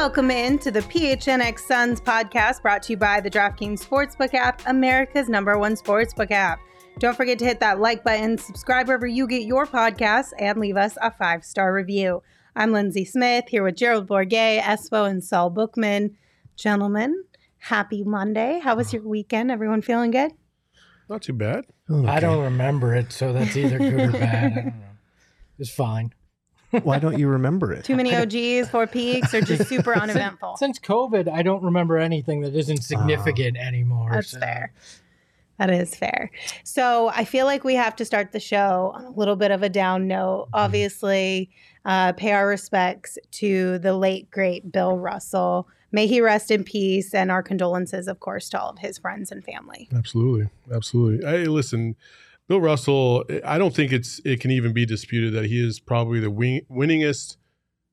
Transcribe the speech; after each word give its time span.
Welcome 0.00 0.30
in 0.30 0.58
to 0.60 0.70
the 0.70 0.80
PHNX 0.80 1.58
Suns 1.58 2.00
podcast 2.00 2.62
brought 2.62 2.82
to 2.84 2.94
you 2.94 2.96
by 2.96 3.20
the 3.20 3.28
DraftKings 3.28 3.86
Sportsbook 3.86 4.32
app, 4.32 4.62
America's 4.66 5.28
number 5.28 5.58
one 5.58 5.74
sportsbook 5.74 6.30
app. 6.30 6.58
Don't 6.98 7.14
forget 7.14 7.38
to 7.40 7.44
hit 7.44 7.60
that 7.60 7.80
like 7.80 8.02
button, 8.02 8.38
subscribe 8.38 8.86
wherever 8.86 9.06
you 9.06 9.26
get 9.26 9.42
your 9.42 9.66
podcasts, 9.66 10.30
and 10.38 10.58
leave 10.58 10.78
us 10.78 10.96
a 11.02 11.10
five 11.10 11.44
star 11.44 11.74
review. 11.74 12.22
I'm 12.56 12.72
Lindsay 12.72 13.04
Smith 13.04 13.44
here 13.48 13.62
with 13.62 13.76
Gerald 13.76 14.08
Bourguet, 14.08 14.62
Espo, 14.62 15.06
and 15.06 15.22
Saul 15.22 15.50
Bookman. 15.50 16.16
Gentlemen, 16.56 17.22
happy 17.58 18.02
Monday. 18.02 18.58
How 18.58 18.76
was 18.76 18.94
your 18.94 19.06
weekend? 19.06 19.50
Everyone 19.50 19.82
feeling 19.82 20.12
good? 20.12 20.32
Not 21.10 21.20
too 21.20 21.34
bad. 21.34 21.66
I 22.06 22.20
don't 22.20 22.42
remember 22.42 22.94
it, 22.94 23.12
so 23.12 23.34
that's 23.34 23.54
either 23.54 23.76
good 23.76 24.00
or 24.00 24.12
bad. 24.12 24.52
I 24.52 24.54
don't 24.54 24.64
know. 24.64 24.86
It's 25.58 25.70
fine. 25.70 26.14
Why 26.82 26.98
don't 26.98 27.18
you 27.18 27.28
remember 27.28 27.72
it? 27.72 27.84
Too 27.84 27.96
many 27.96 28.14
OGs, 28.14 28.70
four 28.70 28.86
peaks, 28.86 29.34
or 29.34 29.40
just 29.40 29.68
super 29.68 29.94
uneventful? 29.94 30.56
Since 30.56 30.78
COVID, 30.78 31.28
I 31.28 31.42
don't 31.42 31.62
remember 31.62 31.98
anything 31.98 32.42
that 32.42 32.54
isn't 32.54 32.82
significant 32.82 33.56
anymore. 33.56 34.10
That's 34.12 34.30
so- 34.30 34.40
fair. 34.40 34.72
That 35.58 35.68
is 35.68 35.94
fair. 35.94 36.30
So 36.64 37.10
I 37.14 37.26
feel 37.26 37.44
like 37.44 37.64
we 37.64 37.74
have 37.74 37.94
to 37.96 38.04
start 38.06 38.32
the 38.32 38.40
show 38.40 38.92
on 38.94 39.04
a 39.04 39.10
little 39.10 39.36
bit 39.36 39.50
of 39.50 39.62
a 39.62 39.68
down 39.68 40.08
note. 40.08 40.48
Obviously, 40.54 41.50
uh, 41.84 42.12
pay 42.12 42.32
our 42.32 42.48
respects 42.48 43.18
to 43.32 43.78
the 43.78 43.92
late, 43.92 44.30
great 44.30 44.72
Bill 44.72 44.96
Russell. 44.96 45.68
May 45.92 46.06
he 46.06 46.22
rest 46.22 46.50
in 46.50 46.64
peace, 46.64 47.12
and 47.12 47.30
our 47.30 47.42
condolences, 47.42 48.08
of 48.08 48.20
course, 48.20 48.48
to 48.50 48.60
all 48.60 48.70
of 48.70 48.78
his 48.78 48.96
friends 48.96 49.30
and 49.30 49.44
family. 49.44 49.86
Absolutely, 49.94 50.48
absolutely. 50.72 51.26
Hey, 51.28 51.44
listen, 51.44 51.94
Bill 52.50 52.60
Russell. 52.60 53.24
I 53.44 53.58
don't 53.58 53.72
think 53.72 53.92
it's 53.92 54.20
it 54.24 54.40
can 54.40 54.50
even 54.50 54.72
be 54.72 54.84
disputed 54.84 55.32
that 55.34 55.44
he 55.44 55.64
is 55.64 55.78
probably 55.78 56.18
the 56.18 56.32
win- 56.32 56.66
winningest 56.68 57.36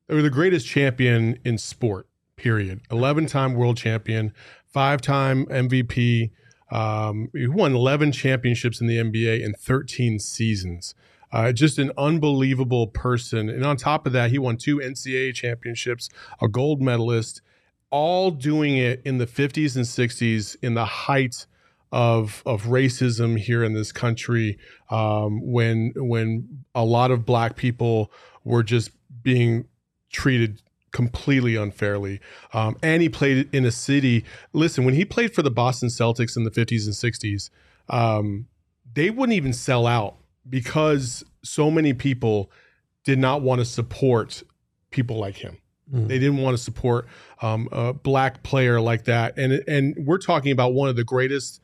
or 0.09 0.23
the 0.23 0.31
greatest 0.31 0.65
champion 0.65 1.37
in 1.45 1.59
sport. 1.59 2.07
Period. 2.37 2.81
Eleven-time 2.89 3.53
world 3.53 3.77
champion, 3.77 4.33
five-time 4.65 5.45
MVP. 5.45 6.31
Um, 6.71 7.29
he 7.35 7.45
won 7.45 7.75
11 7.75 8.11
championships 8.13 8.81
in 8.81 8.87
the 8.87 8.97
NBA 8.97 9.43
in 9.43 9.53
13 9.53 10.17
seasons. 10.17 10.95
Uh, 11.31 11.51
just 11.51 11.77
an 11.77 11.91
unbelievable 11.95 12.87
person. 12.87 13.49
And 13.49 13.63
on 13.63 13.77
top 13.77 14.07
of 14.07 14.13
that, 14.13 14.31
he 14.31 14.39
won 14.39 14.57
two 14.57 14.77
NCAA 14.77 15.35
championships, 15.35 16.09
a 16.41 16.47
gold 16.47 16.81
medalist, 16.81 17.43
all 17.91 18.31
doing 18.31 18.75
it 18.75 19.03
in 19.05 19.19
the 19.19 19.27
50s 19.27 19.75
and 19.75 19.85
60s 19.85 20.55
in 20.63 20.73
the 20.73 20.85
height 20.85 21.45
of 21.91 22.43
of 22.45 22.63
racism 22.63 23.37
here 23.37 23.63
in 23.63 23.73
this 23.73 23.91
country 23.91 24.57
um, 24.89 25.39
when 25.41 25.93
when 25.95 26.63
a 26.75 26.83
lot 26.83 27.11
of 27.11 27.25
black 27.25 27.55
people 27.55 28.11
were 28.43 28.63
just 28.63 28.91
being 29.23 29.65
treated 30.11 30.61
completely 30.91 31.55
unfairly. 31.55 32.19
Um, 32.53 32.77
and 32.81 33.01
he 33.01 33.09
played 33.09 33.53
in 33.53 33.65
a 33.65 33.71
city. 33.71 34.25
Listen, 34.53 34.85
when 34.85 34.93
he 34.93 35.05
played 35.05 35.33
for 35.33 35.41
the 35.41 35.51
Boston 35.51 35.89
Celtics 35.89 36.35
in 36.35 36.43
the 36.43 36.51
50s 36.51 36.85
and 36.85 36.95
60s, 36.95 37.49
um, 37.89 38.47
they 38.93 39.09
wouldn't 39.09 39.35
even 39.35 39.53
sell 39.53 39.85
out 39.85 40.15
because 40.49 41.23
so 41.43 41.69
many 41.69 41.93
people 41.93 42.51
did 43.03 43.19
not 43.19 43.41
want 43.41 43.59
to 43.59 43.65
support 43.65 44.43
people 44.91 45.17
like 45.17 45.37
him. 45.37 45.57
Mm. 45.93 46.07
They 46.07 46.19
didn't 46.19 46.37
want 46.37 46.57
to 46.57 46.63
support 46.63 47.07
um, 47.41 47.69
a 47.71 47.93
black 47.93 48.43
player 48.43 48.81
like 48.81 49.05
that, 49.05 49.37
and 49.37 49.63
and 49.67 49.95
we're 49.97 50.17
talking 50.17 50.51
about 50.51 50.73
one 50.73 50.89
of 50.89 50.95
the 50.95 51.03
greatest 51.03 51.61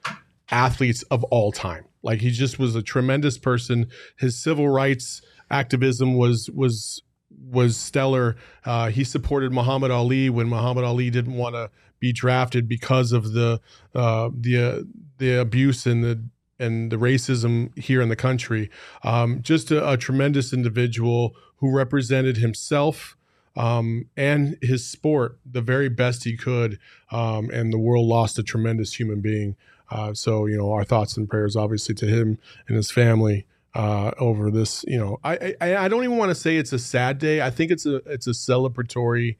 athletes 0.50 1.04
of 1.04 1.24
all 1.26 1.52
time. 1.52 1.86
Like 2.02 2.22
he 2.22 2.32
just 2.32 2.60
was 2.60 2.76
a 2.76 2.82
tremendous 2.82 3.38
person. 3.38 3.88
His 4.18 4.42
civil 4.42 4.70
rights 4.70 5.22
activism 5.50 6.16
was 6.16 6.50
was 6.52 7.02
was 7.50 7.78
stellar. 7.78 8.36
Uh, 8.66 8.90
he 8.90 9.04
supported 9.04 9.52
Muhammad 9.52 9.92
Ali 9.92 10.30
when 10.30 10.48
Muhammad 10.48 10.84
Ali 10.84 11.10
didn't 11.10 11.36
want 11.36 11.56
to 11.56 11.70
be 12.00 12.14
drafted 12.14 12.68
because 12.68 13.12
of 13.12 13.34
the 13.34 13.60
uh, 13.96 14.30
the 14.38 14.58
uh, 14.58 14.82
the 15.18 15.40
abuse 15.40 15.86
and 15.86 16.04
the 16.04 16.24
and 16.60 16.92
the 16.92 16.98
racism 16.98 17.78
here 17.78 18.02
in 18.02 18.10
the 18.10 18.16
country. 18.16 18.70
Um, 19.04 19.42
just 19.42 19.72
a, 19.72 19.92
a 19.92 19.98
tremendous 19.98 20.54
individual 20.54 21.36
who 21.58 21.76
represented 21.76 22.38
himself 22.38 23.18
um, 23.56 24.06
and 24.18 24.58
his 24.62 24.88
sport 24.88 25.38
the 25.46 25.62
very 25.62 25.90
best 25.90 26.24
he 26.24 26.36
could. 26.36 26.80
Um, 27.12 27.50
and 27.52 27.72
the 27.72 27.78
world 27.78 28.08
lost 28.08 28.40
a 28.40 28.44
tremendous 28.44 28.94
human 28.94 29.22
being. 29.22 29.56
Uh, 29.90 30.14
so 30.14 30.46
you 30.46 30.58
know, 30.58 30.72
our 30.72 30.84
thoughts 30.84 31.18
and 31.18 31.30
prayers, 31.30 31.56
obviously, 31.56 31.94
to 31.96 32.08
him 32.08 32.40
and 32.68 32.76
his 32.76 32.90
family 32.90 33.46
uh, 33.76 34.12
over 34.18 34.50
this. 34.50 34.84
You 34.88 34.98
know, 34.98 35.20
I, 35.24 35.56
I 35.62 35.76
I 35.78 35.88
don't 35.88 36.04
even 36.04 36.18
want 36.18 36.30
to 36.30 36.36
say 36.36 36.58
it's 36.58 36.74
a 36.74 36.80
sad 36.80 37.20
day. 37.20 37.42
I 37.42 37.50
think 37.50 37.72
it's 37.72 37.86
a 37.86 37.98
it's 38.06 38.28
a 38.28 38.32
celebratory 38.32 39.36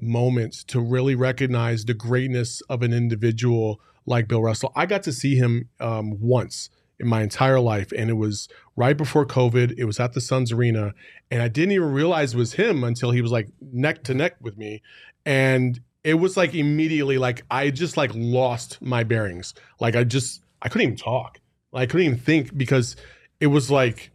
moment 0.00 0.54
to 0.68 0.80
really 0.80 1.14
recognize 1.14 1.84
the 1.84 1.94
greatness 1.94 2.62
of 2.62 2.82
an 2.82 2.92
individual 2.92 3.80
like 4.06 4.26
Bill 4.26 4.42
Russell. 4.42 4.72
I 4.74 4.86
got 4.86 5.02
to 5.04 5.12
see 5.12 5.36
him 5.36 5.68
um, 5.78 6.18
once 6.20 6.70
in 7.02 7.08
my 7.08 7.22
entire 7.22 7.60
life, 7.60 7.92
and 7.92 8.08
it 8.08 8.14
was 8.14 8.48
right 8.76 8.96
before 8.96 9.26
COVID. 9.26 9.74
It 9.76 9.84
was 9.84 10.00
at 10.00 10.14
the 10.14 10.20
Suns 10.20 10.52
Arena, 10.52 10.94
and 11.30 11.42
I 11.42 11.48
didn't 11.48 11.72
even 11.72 11.92
realize 11.92 12.32
it 12.32 12.38
was 12.38 12.54
him 12.54 12.84
until 12.84 13.10
he 13.10 13.20
was 13.20 13.32
like 13.32 13.48
neck 13.60 14.04
to 14.04 14.14
neck 14.14 14.36
with 14.40 14.56
me, 14.56 14.82
and 15.26 15.80
it 16.04 16.14
was 16.14 16.36
like 16.36 16.54
immediately 16.54 17.18
like 17.18 17.42
I 17.50 17.70
just 17.70 17.96
like 17.96 18.12
lost 18.14 18.80
my 18.80 19.04
bearings. 19.04 19.52
Like 19.80 19.96
I 19.96 20.04
just 20.04 20.42
I 20.62 20.68
couldn't 20.68 20.86
even 20.86 20.96
talk. 20.96 21.40
Like, 21.72 21.82
I 21.82 21.86
couldn't 21.86 22.06
even 22.06 22.18
think 22.18 22.56
because 22.56 22.96
it 23.40 23.48
was 23.48 23.70
like 23.70 24.10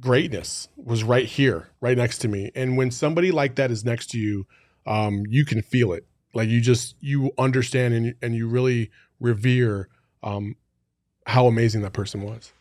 greatness 0.00 0.68
was 0.76 1.04
right 1.04 1.26
here, 1.26 1.70
right 1.80 1.96
next 1.96 2.18
to 2.18 2.28
me. 2.28 2.50
And 2.54 2.76
when 2.76 2.90
somebody 2.90 3.30
like 3.30 3.56
that 3.56 3.70
is 3.70 3.84
next 3.84 4.10
to 4.10 4.18
you, 4.18 4.46
um, 4.86 5.24
you 5.28 5.44
can 5.44 5.62
feel 5.62 5.92
it. 5.92 6.06
Like 6.34 6.48
you 6.48 6.60
just 6.60 6.96
you 7.00 7.30
understand 7.38 7.94
and 7.94 8.14
and 8.22 8.34
you 8.34 8.48
really 8.48 8.90
revere 9.20 9.88
um, 10.22 10.56
how 11.28 11.46
amazing 11.46 11.82
that 11.82 11.92
person 11.92 12.22
was. 12.22 12.52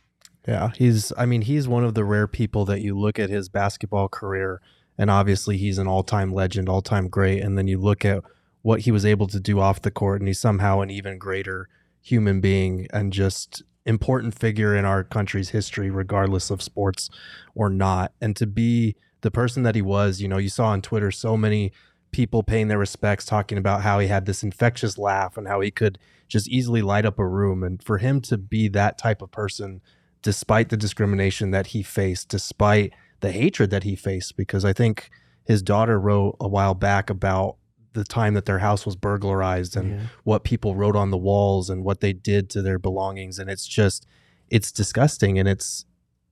Yeah, 0.47 0.72
he's. 0.78 1.11
I 1.17 1.25
mean, 1.25 1.41
he's 1.41 1.67
one 1.67 1.83
of 1.83 1.94
the 1.94 2.05
rare 2.05 2.28
people 2.28 2.63
that 2.66 2.81
you 2.81 2.97
look 2.97 3.17
at 3.17 3.29
his 3.29 3.50
basketball 3.50 4.07
career, 4.07 4.61
and 4.97 5.09
obviously 5.09 5.57
he's 5.57 5.78
an 5.78 5.88
all-time 5.88 6.33
legend, 6.33 6.69
all-time 6.69 7.07
great. 7.07 7.41
And 7.41 7.57
then 7.57 7.67
you 7.67 7.79
look 7.79 8.06
at 8.06 8.23
what 8.61 8.81
he 8.81 8.91
was 8.91 9.06
able 9.06 9.27
to 9.27 9.39
do 9.39 9.59
off 9.59 9.81
the 9.81 9.91
court, 9.91 10.22
and 10.22 10.27
he's 10.27 10.39
somehow 10.39 10.81
an 10.81 10.89
even 10.89 11.17
greater 11.17 11.67
human 12.01 12.39
being 12.39 12.88
and 12.94 13.11
just 13.11 13.63
important 13.85 14.38
figure 14.38 14.75
in 14.75 14.85
our 14.85 15.03
country's 15.03 15.50
history, 15.50 15.89
regardless 15.89 16.50
of 16.50 16.61
sports 16.61 17.09
or 17.56 17.69
not. 17.69 18.11
And 18.22 18.35
to 18.35 18.45
be 18.45 18.95
the 19.22 19.31
person 19.31 19.63
that 19.63 19.75
he 19.75 19.81
was, 19.81 20.22
you 20.22 20.27
know, 20.27 20.38
you 20.38 20.50
saw 20.50 20.67
on 20.67 20.81
Twitter 20.81 21.11
so 21.11 21.35
many 21.35 21.72
people 22.11 22.44
paying 22.44 22.67
their 22.67 22.77
respects, 22.77 23.25
talking 23.25 23.57
about 23.57 23.81
how 23.81 24.00
he 24.00 24.07
had 24.07 24.25
this 24.25 24.44
infectious 24.44 24.97
laugh 24.97 25.38
and 25.38 25.47
how 25.47 25.61
he 25.61 25.72
could 25.72 25.97
just 26.27 26.47
easily 26.47 26.81
light 26.81 27.05
up 27.05 27.19
a 27.19 27.27
room. 27.27 27.63
And 27.63 27.81
for 27.81 27.97
him 27.97 28.21
to 28.21 28.38
be 28.38 28.68
that 28.69 28.97
type 28.97 29.21
of 29.21 29.31
person, 29.31 29.81
despite 30.21 30.69
the 30.69 30.77
discrimination 30.77 31.51
that 31.51 31.68
he 31.68 31.83
faced, 31.83 32.29
despite 32.29 32.94
the 33.19 33.31
hatred 33.31 33.69
that 33.69 33.83
he 33.83 33.95
faced, 33.95 34.38
because 34.38 34.65
I 34.65 34.74
think 34.74 35.09
his 35.45 35.62
daughter 35.62 36.00
wrote 36.00 36.35
a 36.39 36.47
while 36.47 36.74
back 36.74 37.09
about 37.09 37.57
the 37.94 38.03
time 38.03 38.33
that 38.35 38.45
their 38.45 38.59
house 38.59 38.85
was 38.85 38.95
burglarized 38.95 39.75
and 39.75 40.09
what 40.24 40.44
people 40.44 40.75
wrote 40.75 40.95
on 40.95 41.09
the 41.09 41.18
walls 41.18 41.69
and 41.69 41.83
what 41.83 42.00
they 42.00 42.13
did 42.13 42.50
to 42.51 42.62
their 42.62 42.77
belongings. 42.77 43.39
And 43.39 43.50
it's 43.50 43.65
just, 43.65 44.06
it's 44.50 44.71
disgusting. 44.71 45.39
And 45.39 45.47
it's 45.47 45.85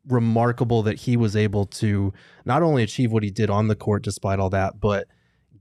remarkable 0.07 0.83
that 0.83 0.99
he 0.99 1.17
was 1.17 1.35
able 1.35 1.65
to 1.65 2.13
not 2.45 2.61
only 2.61 2.83
achieve 2.83 3.11
what 3.11 3.23
he 3.23 3.31
did 3.31 3.49
on 3.49 3.67
the 3.67 3.75
court 3.75 4.03
despite 4.03 4.37
all 4.37 4.51
that, 4.51 4.79
but 4.79 5.07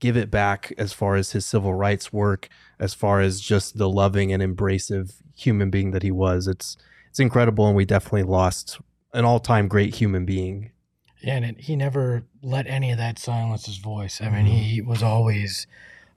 give 0.04 0.18
it 0.18 0.30
back 0.30 0.70
as 0.76 0.92
far 0.92 1.16
as 1.16 1.30
his 1.30 1.46
civil 1.46 1.72
rights 1.72 2.12
work, 2.12 2.50
as 2.78 2.92
far 2.92 3.22
as 3.22 3.40
just 3.40 3.78
the 3.78 3.88
loving 3.88 4.34
and 4.34 4.42
embracive 4.42 5.14
human 5.34 5.70
being 5.70 5.92
that 5.92 6.02
he 6.02 6.10
was. 6.10 6.46
It's 6.46 6.76
it's 7.08 7.20
incredible, 7.20 7.66
and 7.66 7.74
we 7.74 7.86
definitely 7.86 8.24
lost 8.24 8.78
an 9.14 9.24
all 9.24 9.38
time 9.40 9.66
great 9.66 9.94
human 9.94 10.26
being. 10.26 10.72
Yeah, 11.22 11.36
and 11.36 11.44
it, 11.46 11.60
he 11.60 11.74
never 11.74 12.24
let 12.42 12.66
any 12.66 12.90
of 12.90 12.98
that 12.98 13.18
silence 13.18 13.64
his 13.64 13.78
voice. 13.78 14.20
I 14.20 14.28
mean, 14.28 14.44
he 14.44 14.82
was 14.82 15.02
always 15.02 15.66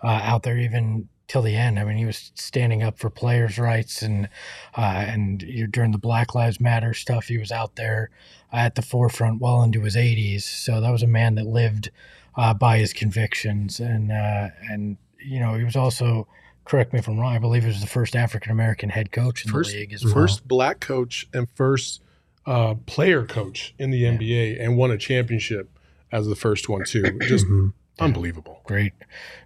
uh, 0.04 0.20
out 0.22 0.44
there, 0.44 0.58
even 0.58 1.08
till 1.28 1.42
the 1.42 1.56
end. 1.56 1.78
I 1.80 1.84
mean, 1.84 1.98
he 1.98 2.06
was 2.06 2.32
standing 2.36 2.84
up 2.84 2.98
for 2.98 3.10
players' 3.10 3.58
rights 3.60 4.02
and 4.02 4.30
uh, 4.78 4.82
and 5.08 5.42
you 5.42 5.68
during 5.68 5.92
the 5.92 5.98
Black 5.98 6.34
Lives 6.34 6.60
Matter 6.60 6.94
stuff, 6.94 7.26
he 7.26 7.38
was 7.38 7.52
out 7.52 7.76
there 7.76 8.10
at 8.52 8.76
the 8.76 8.82
forefront 8.82 9.42
well 9.42 9.62
into 9.62 9.82
his 9.82 9.96
80s. 9.96 10.44
So 10.44 10.80
that 10.82 10.92
was 10.92 11.04
a 11.04 11.08
man 11.08 11.36
that 11.36 11.46
lived 11.46 11.90
uh, 12.36 12.54
by 12.54 12.78
his 12.78 12.94
convictions, 12.94 13.80
and 13.80 14.12
uh, 14.12 14.50
and 14.70 14.98
you 15.20 15.40
know 15.40 15.56
he 15.56 15.64
was 15.64 15.76
also. 15.76 16.28
Correct 16.66 16.92
me 16.92 17.00
if 17.00 17.08
I'm 17.08 17.18
wrong. 17.18 17.34
I 17.34 17.40
believe 17.40 17.62
he 17.64 17.70
was 17.70 17.80
the 17.80 17.88
first 17.88 18.14
African 18.14 18.52
American 18.52 18.90
head 18.90 19.14
coach 19.14 19.46
in 19.46 19.52
First, 19.54 19.72
the 19.72 19.78
league 19.78 19.94
as 19.94 20.04
well. 20.04 20.14
first 20.14 20.46
black 20.50 20.82
coach 20.82 21.26
and 21.34 21.48
first 21.56 22.02
uh, 22.46 22.76
player 22.86 23.24
coach 23.24 23.74
in 23.80 23.90
the 23.90 24.04
NBA, 24.04 24.62
and 24.62 24.76
won 24.76 24.92
a 24.92 24.98
championship 24.98 25.70
as 26.12 26.28
the 26.28 26.36
first 26.36 26.68
one 26.68 26.84
too. 26.84 27.04
Just 27.22 27.46
Mhm. 27.48 27.72
Unbelievable. 28.00 28.62
great 28.66 28.94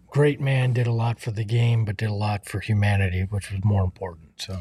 great 0.10 0.42
man 0.42 0.74
did 0.74 0.88
a 0.88 0.92
lot 0.92 1.20
for 1.20 1.32
the 1.32 1.46
game 1.46 1.86
but 1.86 1.98
did 1.98 2.10
a 2.10 2.14
lot 2.14 2.46
for 2.46 2.60
humanity 2.60 3.26
which 3.30 3.52
was 3.52 3.64
more 3.64 3.84
important 3.84 4.30
so 4.38 4.58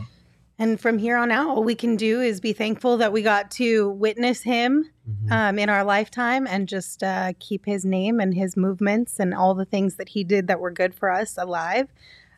And 0.58 0.78
from 0.78 0.98
here 0.98 1.16
on 1.16 1.30
out, 1.32 1.48
all 1.48 1.64
we 1.64 1.74
can 1.74 1.96
do 1.96 2.20
is 2.20 2.38
be 2.38 2.52
thankful 2.52 2.98
that 2.98 3.12
we 3.14 3.22
got 3.22 3.50
to 3.52 3.90
witness 3.92 4.42
him 4.42 4.84
Mhm. 5.08 5.32
um, 5.32 5.58
in 5.58 5.70
our 5.70 5.82
lifetime 5.84 6.46
and 6.46 6.68
just 6.68 7.02
uh, 7.02 7.32
keep 7.40 7.64
his 7.64 7.82
name 7.84 8.20
and 8.20 8.34
his 8.34 8.56
movements 8.58 9.18
and 9.18 9.32
all 9.34 9.54
the 9.54 9.64
things 9.64 9.96
that 9.96 10.10
he 10.10 10.22
did 10.22 10.46
that 10.48 10.60
were 10.60 10.70
good 10.70 10.94
for 10.94 11.10
us 11.10 11.38
alive 11.38 11.88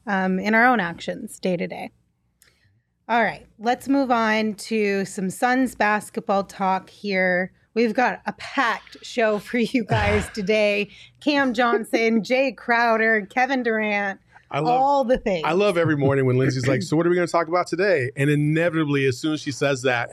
um, 0.07 0.39
in 0.39 0.55
our 0.55 0.65
own 0.67 0.79
actions 0.81 1.41
day 1.41 1.57
to 1.57 1.67
day. 1.67 1.91
All 3.09 3.23
right, 3.25 3.45
let's 3.59 3.89
move 3.89 4.11
on 4.13 4.55
to 4.71 5.05
some 5.05 5.29
Suns 5.29 5.75
basketball 5.75 6.45
talk 6.45 6.89
here. 6.91 7.51
We've 7.75 7.95
got 7.95 8.21
a 8.27 8.33
packed 8.33 8.99
show 9.05 9.39
for 9.39 9.59
you 9.59 9.85
guys 9.85 10.29
today. 10.35 10.91
Cam 11.21 11.55
Johnson, 11.55 12.23
Jay 12.25 12.53
Crowder, 12.53 13.27
Kevin 13.27 13.63
Durant, 13.63 14.21
I 14.53 14.59
love. 14.59 14.81
all 14.81 15.05
the 15.05 15.17
things. 15.17 15.45
I 15.47 15.53
love 15.53 15.79
every 15.79 15.97
morning 15.97 16.27
when 16.27 16.37
Lindsay's 16.37 16.69
like, 16.69 16.83
"So 16.83 16.95
what 16.95 17.07
are 17.07 17.11
we 17.11 17.17
going 17.17 17.27
to 17.27 17.33
talk 17.33 17.49
about 17.49 17.67
today?" 17.67 18.11
And 18.17 18.29
inevitably, 18.29 19.07
as 19.07 19.19
soon 19.19 19.33
as 19.33 19.41
she 19.41 19.51
says 19.51 19.81
that, 19.83 20.11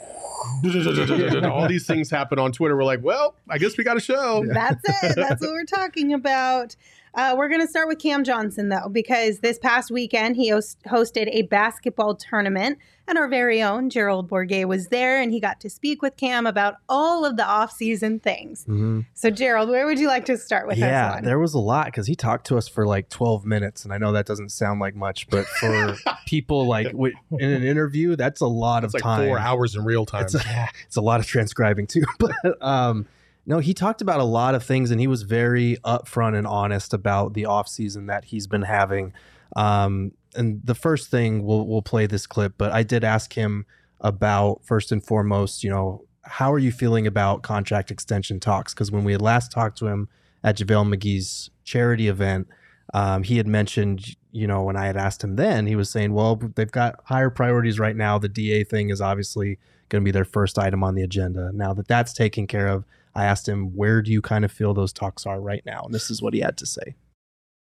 all 1.44 1.68
these 1.68 1.86
things 1.86 2.10
happen 2.10 2.40
on 2.40 2.54
Twitter. 2.54 2.78
We're 2.78 2.86
like, 2.86 3.04
"Well, 3.04 3.36
I 3.50 3.58
guess 3.58 3.78
we 3.78 3.84
got 3.84 3.98
a 3.98 4.00
show." 4.00 4.46
That's 4.48 4.82
it. 5.04 5.16
That's 5.18 5.42
what 5.42 5.52
we're 5.52 5.66
talking 5.66 6.14
about. 6.14 6.78
Uh, 7.16 7.34
we're 7.38 7.50
going 7.50 7.62
to 7.62 7.68
start 7.68 7.88
with 7.88 8.00
Cam 8.00 8.24
Johnson, 8.24 8.70
though, 8.70 8.88
because 8.90 9.40
this 9.40 9.58
past 9.60 9.92
weekend 9.92 10.36
he 10.36 10.50
host- 10.50 10.78
hosted 10.88 11.28
a 11.32 11.42
basketball 11.44 12.16
tournament, 12.16 12.78
and 13.08 13.18
our 13.18 13.28
very 13.28 13.62
own 13.64 13.90
Gerald 13.90 14.30
Bourguet 14.30 14.68
was 14.68 14.88
there, 14.90 15.20
and 15.20 15.32
he 15.32 15.40
got 15.40 15.60
to 15.62 15.70
speak 15.70 16.02
with 16.04 16.16
Cam 16.18 16.46
about 16.46 16.76
all 16.88 17.26
of 17.26 17.36
the 17.38 17.46
off-season 17.46 18.20
things. 18.20 18.66
Mhm. 18.70 19.06
So, 19.16 19.32
Gerald, 19.32 19.70
where 19.70 19.86
would 19.88 19.98
you 20.00 20.08
like 20.08 20.26
to 20.26 20.38
start 20.38 20.68
with 20.68 20.76
this 20.76 20.84
yeah, 20.84 21.16
one? 21.16 21.24
there 21.24 21.40
was 21.40 21.56
a 21.56 21.60
lot 21.60 21.86
because 21.88 22.06
he 22.06 22.16
talked 22.16 22.46
to 22.48 22.58
us 22.58 22.68
for 22.68 22.86
like 22.86 23.10
12 23.10 23.46
minutes, 23.46 23.84
and 23.84 23.94
I 23.94 23.98
know 23.98 24.12
that 24.12 24.28
doesn't 24.28 24.50
sound 24.52 24.80
like 24.80 24.96
much, 24.96 25.28
but 25.30 25.46
for 25.48 25.96
people 26.28 26.68
like 26.68 26.92
w- 26.92 27.16
in 27.40 27.50
an 27.50 27.64
interview, 27.64 28.16
that's 28.16 28.42
a 28.42 28.48
lot 28.48 28.84
It's 28.84 28.94
of 28.94 28.94
like 28.96 29.04
time. 29.04 29.28
four 29.28 29.40
hours 29.40 29.76
in 29.76 29.84
real 29.84 30.06
time. 30.06 30.26
It's 30.26 30.36
a, 30.36 30.42
it's 30.86 30.96
a 30.98 31.02
lot 31.02 31.20
of 31.20 31.26
transcribing 31.26 31.88
too. 31.88 32.04
But 32.20 32.34
um, 32.62 33.08
no, 33.46 33.60
he 33.60 33.74
talked 33.74 34.02
about 34.02 34.20
a 34.20 34.26
lot 34.26 34.56
of 34.56 34.64
things, 34.64 34.92
and 34.92 35.00
he 35.00 35.08
was 35.08 35.24
very 35.24 35.78
upfront 35.84 36.38
and 36.38 36.46
honest 36.46 36.94
about 36.94 37.34
the 37.34 37.46
off 37.46 37.68
season 37.68 38.06
that 38.08 38.26
he's 38.26 38.48
been 38.48 38.64
having. 38.64 39.14
Um, 39.56 40.12
and 40.36 40.62
the 40.64 40.76
first 40.76 41.10
thing 41.10 41.44
we'll 41.44 41.66
we'll 41.66 41.82
play 41.82 42.06
this 42.06 42.28
clip, 42.28 42.54
but 42.58 42.72
I 42.72 42.84
did 42.84 43.04
ask 43.04 43.34
him 43.34 43.66
about 44.02 44.62
first 44.64 44.92
and 44.92 45.04
foremost, 45.04 45.64
you 45.64 45.70
know, 45.70 46.06
how 46.24 46.54
are 46.54 46.60
you 46.60 46.72
feeling 46.72 47.08
about 47.08 47.42
contract 47.42 47.92
extension 47.92 48.40
talks? 48.40 48.74
Because 48.74 48.92
when 48.92 49.04
we 49.04 49.12
had 49.12 49.22
last 49.22 49.52
talked 49.52 49.78
to 49.80 49.88
him 49.88 50.08
at 50.44 50.58
JaVale 50.58 50.96
McGee's 50.96 51.50
charity 51.64 52.08
event, 52.08 52.48
um, 52.94 53.24
he 53.24 53.38
had 53.38 53.48
mentioned, 53.48 54.16
you 54.32 54.48
know, 54.48 54.64
when 54.64 54.76
I 54.76 54.86
had 54.86 54.98
asked 54.98 55.24
him 55.24 55.36
then, 55.36 55.68
he 55.68 55.76
was 55.76 55.90
saying, 55.90 56.14
well, 56.14 56.36
they've 56.36 56.72
got 56.72 57.00
higher 57.06 57.30
priorities 57.30 57.80
right 57.80 57.96
now. 57.96 58.18
The 58.18 58.30
DA 58.30 58.64
thing 58.64 58.90
is 58.90 59.02
obviously 59.02 59.58
going 59.90 60.04
to 60.04 60.06
be 60.06 60.12
their 60.12 60.26
first 60.26 60.58
item 60.58 60.84
on 60.84 60.96
the 60.96 61.02
agenda. 61.02 61.52
Now 61.54 61.74
that 61.74 61.88
that's 61.88 62.14
taken 62.14 62.48
care 62.48 62.68
of, 62.68 62.86
I 63.16 63.26
asked 63.26 63.48
him, 63.48 63.76
where 63.76 64.02
do 64.02 64.12
you 64.12 64.22
kind 64.22 64.46
of 64.46 64.52
feel 64.52 64.74
those 64.74 64.94
talks 64.94 65.26
are 65.26 65.42
right 65.42 65.64
now? 65.66 65.84
And 65.86 65.94
this 65.94 66.10
is 66.10 66.22
what 66.22 66.34
he 66.34 66.40
had 66.40 66.58
to 66.58 66.66
say. 66.66 66.96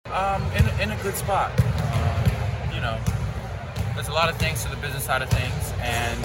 Um, 0.06 0.44
in, 0.54 0.68
in 0.82 0.92
a 0.92 1.04
good 1.04 1.16
spot. 1.16 1.52
Um, 1.60 2.74
you 2.74 2.82
know, 2.82 2.98
there's 3.96 4.08
a 4.08 4.14
lot 4.14 4.30
of 4.30 4.38
things 4.38 4.64
to 4.64 4.70
the 4.70 4.78
business 4.78 5.04
side 5.04 5.22
of 5.22 5.30
things, 5.30 5.74
and 5.82 6.18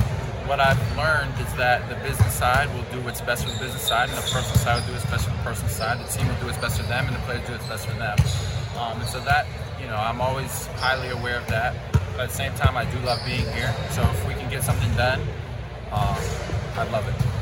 what 0.49 0.61
I've 0.61 0.78
learned 0.96 1.34
is 1.40 1.52
that 1.55 1.88
the 1.88 1.96
business 2.06 2.34
side 2.34 2.69
will 2.75 2.84
do 2.93 3.05
what's 3.05 3.20
best 3.20 3.44
for 3.44 3.50
the 3.50 3.58
business 3.58 3.82
side, 3.82 4.11
and 4.11 4.19
the 4.19 4.22
personal 4.22 4.56
side 4.56 4.81
will 4.81 4.87
do 4.88 4.93
what's 4.93 5.11
best 5.11 5.25
for 5.25 5.31
the 5.31 5.43
personal 5.43 5.70
side. 5.70 5.99
The 5.99 6.10
team 6.12 6.28
will 6.28 6.34
do 6.37 6.46
what's 6.46 6.58
best 6.58 6.81
for 6.81 6.87
them, 6.87 7.06
and 7.06 7.17
the 7.17 7.20
players 7.20 7.46
do 7.46 7.52
what's 7.52 7.67
best 7.67 7.87
for 7.87 7.94
them. 7.94 8.19
Um, 8.78 9.00
and 9.00 9.08
so 9.08 9.20
that, 9.20 9.46
you 9.81 9.87
know, 9.87 9.96
I'm 9.96 10.20
always 10.20 10.67
highly 10.78 11.08
aware 11.08 11.38
of 11.38 11.46
that. 11.49 11.75
But 12.12 12.20
at 12.20 12.28
the 12.28 12.34
same 12.34 12.52
time, 12.55 12.76
I 12.76 12.84
do 12.84 12.99
love 13.00 13.20
being 13.25 13.46
here. 13.52 13.75
So 13.90 14.02
if 14.02 14.28
we 14.28 14.34
can 14.34 14.49
get 14.50 14.62
something 14.62 14.93
done, 14.94 15.20
um, 15.90 16.19
I'd 16.76 16.88
love 16.93 17.08
it. 17.08 17.33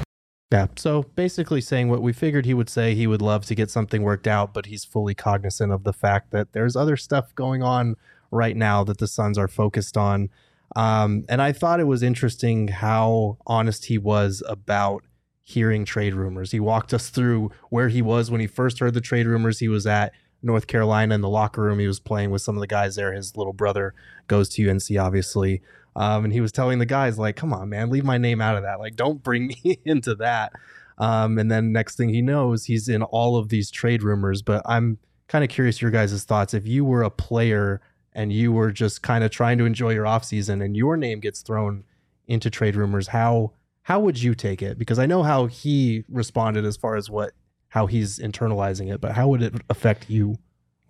Yeah. 0.52 0.66
So 0.76 1.04
basically 1.14 1.62
saying 1.62 1.88
what 1.88 2.02
we 2.02 2.12
figured 2.12 2.44
he 2.44 2.52
would 2.52 2.68
say, 2.68 2.94
he 2.94 3.06
would 3.06 3.22
love 3.22 3.46
to 3.46 3.54
get 3.54 3.70
something 3.70 4.02
worked 4.02 4.26
out, 4.26 4.52
but 4.52 4.66
he's 4.66 4.84
fully 4.84 5.14
cognizant 5.14 5.72
of 5.72 5.84
the 5.84 5.94
fact 5.94 6.30
that 6.32 6.52
there's 6.52 6.76
other 6.76 6.98
stuff 6.98 7.34
going 7.34 7.62
on 7.62 7.96
right 8.30 8.54
now 8.54 8.84
that 8.84 8.98
the 8.98 9.06
Suns 9.06 9.38
are 9.38 9.48
focused 9.48 9.96
on. 9.96 10.28
Um, 10.76 11.24
and 11.30 11.40
I 11.40 11.52
thought 11.52 11.80
it 11.80 11.86
was 11.86 12.02
interesting 12.02 12.68
how 12.68 13.38
honest 13.46 13.86
he 13.86 13.96
was 13.96 14.42
about 14.46 15.04
hearing 15.40 15.86
trade 15.86 16.12
rumors. 16.12 16.50
He 16.50 16.60
walked 16.60 16.92
us 16.92 17.08
through 17.08 17.50
where 17.70 17.88
he 17.88 18.02
was 18.02 18.30
when 18.30 18.42
he 18.42 18.46
first 18.46 18.78
heard 18.78 18.92
the 18.92 19.00
trade 19.00 19.26
rumors. 19.26 19.58
He 19.58 19.68
was 19.68 19.86
at 19.86 20.12
North 20.42 20.66
Carolina 20.66 21.14
in 21.14 21.22
the 21.22 21.30
locker 21.30 21.62
room. 21.62 21.78
He 21.78 21.86
was 21.86 22.00
playing 22.00 22.30
with 22.30 22.42
some 22.42 22.56
of 22.56 22.60
the 22.60 22.66
guys 22.66 22.94
there. 22.94 23.14
His 23.14 23.38
little 23.38 23.54
brother 23.54 23.94
goes 24.26 24.50
to 24.50 24.68
UNC, 24.68 24.98
obviously. 24.98 25.62
Um, 25.94 26.24
and 26.24 26.32
he 26.32 26.40
was 26.40 26.52
telling 26.52 26.78
the 26.78 26.86
guys, 26.86 27.18
like, 27.18 27.36
come 27.36 27.52
on, 27.52 27.68
man, 27.68 27.90
leave 27.90 28.04
my 28.04 28.18
name 28.18 28.40
out 28.40 28.56
of 28.56 28.62
that. 28.62 28.80
Like, 28.80 28.96
don't 28.96 29.22
bring 29.22 29.48
me 29.64 29.78
into 29.84 30.14
that. 30.16 30.52
Um, 30.98 31.38
and 31.38 31.50
then 31.50 31.72
next 31.72 31.96
thing 31.96 32.08
he 32.08 32.22
knows, 32.22 32.64
he's 32.66 32.88
in 32.88 33.02
all 33.02 33.36
of 33.36 33.48
these 33.48 33.70
trade 33.70 34.02
rumors. 34.02 34.42
But 34.42 34.62
I'm 34.66 34.98
kind 35.28 35.44
of 35.44 35.50
curious 35.50 35.80
your 35.82 35.90
guys' 35.90 36.24
thoughts. 36.24 36.54
If 36.54 36.66
you 36.66 36.84
were 36.84 37.02
a 37.02 37.10
player 37.10 37.80
and 38.12 38.32
you 38.32 38.52
were 38.52 38.70
just 38.70 39.02
kind 39.02 39.24
of 39.24 39.30
trying 39.30 39.58
to 39.58 39.64
enjoy 39.64 39.90
your 39.90 40.04
offseason 40.04 40.62
and 40.62 40.76
your 40.76 40.96
name 40.96 41.20
gets 41.20 41.42
thrown 41.42 41.84
into 42.26 42.50
trade 42.50 42.76
rumors, 42.76 43.08
how 43.08 43.52
how 43.84 43.98
would 43.98 44.22
you 44.22 44.34
take 44.34 44.62
it? 44.62 44.78
Because 44.78 44.98
I 44.98 45.06
know 45.06 45.24
how 45.24 45.46
he 45.46 46.04
responded 46.08 46.64
as 46.64 46.76
far 46.76 46.96
as 46.96 47.10
what 47.10 47.32
how 47.68 47.86
he's 47.86 48.18
internalizing 48.18 48.92
it, 48.92 49.00
but 49.00 49.12
how 49.12 49.28
would 49.28 49.42
it 49.42 49.54
affect 49.70 50.08
you? 50.10 50.36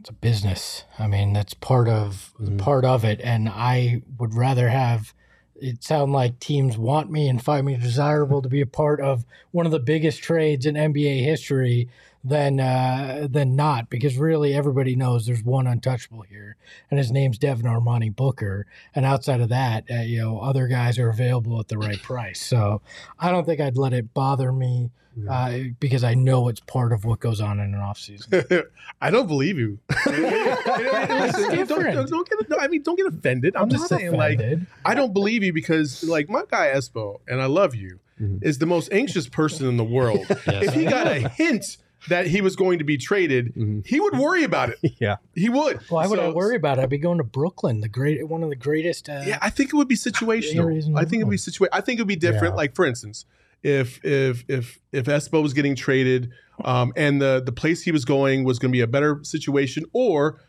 It's 0.02 0.10
a 0.10 0.14
business 0.14 0.82
i 0.98 1.06
mean 1.06 1.32
that's 1.32 1.54
part 1.54 1.88
of 1.88 2.34
Mhm. 2.40 2.58
part 2.58 2.84
of 2.84 3.04
it 3.04 3.20
and 3.22 3.48
i 3.48 4.02
would 4.18 4.34
rather 4.34 4.68
have 4.68 5.14
it 5.60 5.84
sound 5.84 6.10
like 6.12 6.40
teams 6.40 6.76
want 6.76 7.08
me 7.08 7.28
and 7.28 7.40
find 7.40 7.64
me 7.64 7.76
desirable 7.76 8.42
to 8.42 8.48
be 8.48 8.60
a 8.60 8.66
part 8.66 9.00
of 9.00 9.24
one 9.52 9.64
of 9.64 9.70
the 9.70 9.78
biggest 9.78 10.20
trades 10.20 10.66
in 10.66 10.74
nba 10.74 11.22
history 11.22 11.88
than 12.24 12.60
uh, 12.60 13.26
than 13.30 13.56
not 13.56 13.90
because 13.90 14.16
really 14.16 14.54
everybody 14.54 14.94
knows 14.94 15.26
there's 15.26 15.42
one 15.42 15.66
untouchable 15.66 16.22
here 16.22 16.56
and 16.90 16.98
his 16.98 17.10
name's 17.10 17.38
Devin 17.38 17.66
Armani 17.66 18.14
Booker 18.14 18.66
and 18.94 19.04
outside 19.04 19.40
of 19.40 19.48
that 19.48 19.84
uh, 19.90 19.94
you 20.02 20.20
know 20.20 20.38
other 20.38 20.68
guys 20.68 20.98
are 20.98 21.08
available 21.08 21.58
at 21.58 21.68
the 21.68 21.78
right 21.78 22.00
price 22.02 22.40
so 22.40 22.80
I 23.18 23.30
don't 23.30 23.44
think 23.44 23.60
I'd 23.60 23.76
let 23.76 23.92
it 23.92 24.14
bother 24.14 24.52
me 24.52 24.90
uh, 25.28 25.58
because 25.78 26.04
I 26.04 26.14
know 26.14 26.48
it's 26.48 26.60
part 26.60 26.92
of 26.92 27.04
what 27.04 27.20
goes 27.20 27.40
on 27.40 27.60
in 27.60 27.74
an 27.74 27.80
off 27.80 27.98
season. 27.98 28.44
I 29.02 29.10
don't 29.10 29.26
believe 29.26 29.58
you. 29.58 29.78
Listen, 30.06 31.66
don't, 31.66 31.68
don't, 31.68 32.08
don't 32.08 32.30
get. 32.30 32.48
No, 32.48 32.56
I 32.58 32.68
mean, 32.68 32.82
don't 32.82 32.96
get 32.96 33.06
offended. 33.06 33.54
I'm, 33.54 33.68
just 33.68 33.90
not 33.90 34.00
saying, 34.00 34.12
like. 34.12 34.40
I 34.86 34.94
don't 34.94 35.12
believe 35.12 35.42
you 35.42 35.52
because, 35.52 36.02
like, 36.04 36.30
my 36.30 36.44
guy 36.50 36.72
Espo, 36.74 37.20
and 37.28 37.42
I 37.42 37.44
love 37.46 37.74
you, 37.74 38.00
Mhm. 38.22 38.42
is 38.42 38.58
the 38.58 38.66
most 38.66 38.90
anxious 38.92 39.28
person 39.28 39.68
in 39.68 39.76
the 39.76 39.84
world. 39.84 40.24
if 40.30 40.74
he 40.74 40.84
got 40.84 41.06
a 41.06 41.28
hint 41.28 41.76
that 42.08 42.26
he 42.26 42.40
was 42.40 42.56
going 42.56 42.78
to 42.78 42.84
be 42.84 42.96
traded, 42.96 43.54
Mhm. 43.54 43.86
he 43.86 44.00
would 44.00 44.16
worry 44.18 44.42
about 44.44 44.70
it. 44.70 44.78
Yeah. 45.00 45.16
He 45.34 45.48
would. 45.48 45.80
Why 45.88 46.06
would 46.06 46.18
I 46.18 46.28
worry 46.30 46.56
about 46.56 46.78
it? 46.78 46.82
I'd 46.82 46.88
be 46.90 46.98
going 46.98 47.18
to 47.18 47.24
Brooklyn, 47.24 47.80
the 47.80 47.88
great, 47.88 48.26
one 48.28 48.42
of 48.42 48.48
the 48.50 48.56
greatest. 48.56 49.08
Uh, 49.08 49.22
Yeah, 49.26 49.38
I 49.40 49.50
think 49.50 49.70
it 49.72 49.76
would 49.76 49.88
be 49.88 49.94
situational. 49.96 50.64
Areas 50.64 50.86
in 50.86 50.92
the 50.94 51.00
I 51.00 51.04
think 51.04 51.20
it 51.20 51.24
would 51.24 51.30
be 51.30 51.36
world. 51.36 51.70
situa- 51.70 51.76
I 51.78 51.80
think 51.80 51.98
it 51.98 52.02
would 52.02 52.08
be 52.08 52.16
different. 52.16 52.52
Yeah. 52.54 52.56
Like 52.62 52.74
for 52.74 52.84
instance, 52.84 53.24
if 53.62 54.04
if 54.04 54.44
if 54.48 54.78
if 54.92 55.04
Espo 55.06 55.42
was 55.42 55.52
getting 55.54 55.74
traded, 55.76 56.30
um, 56.64 56.92
and 56.96 57.20
the 57.22 57.40
the 57.44 57.52
place 57.52 57.82
he 57.82 57.92
was 57.92 58.04
going 58.04 58.44
was 58.44 58.58
going 58.58 58.70
to 58.72 58.76
be 58.76 58.80
a 58.80 58.86
better 58.88 59.20
situation, 59.22 59.84
or 59.92 60.40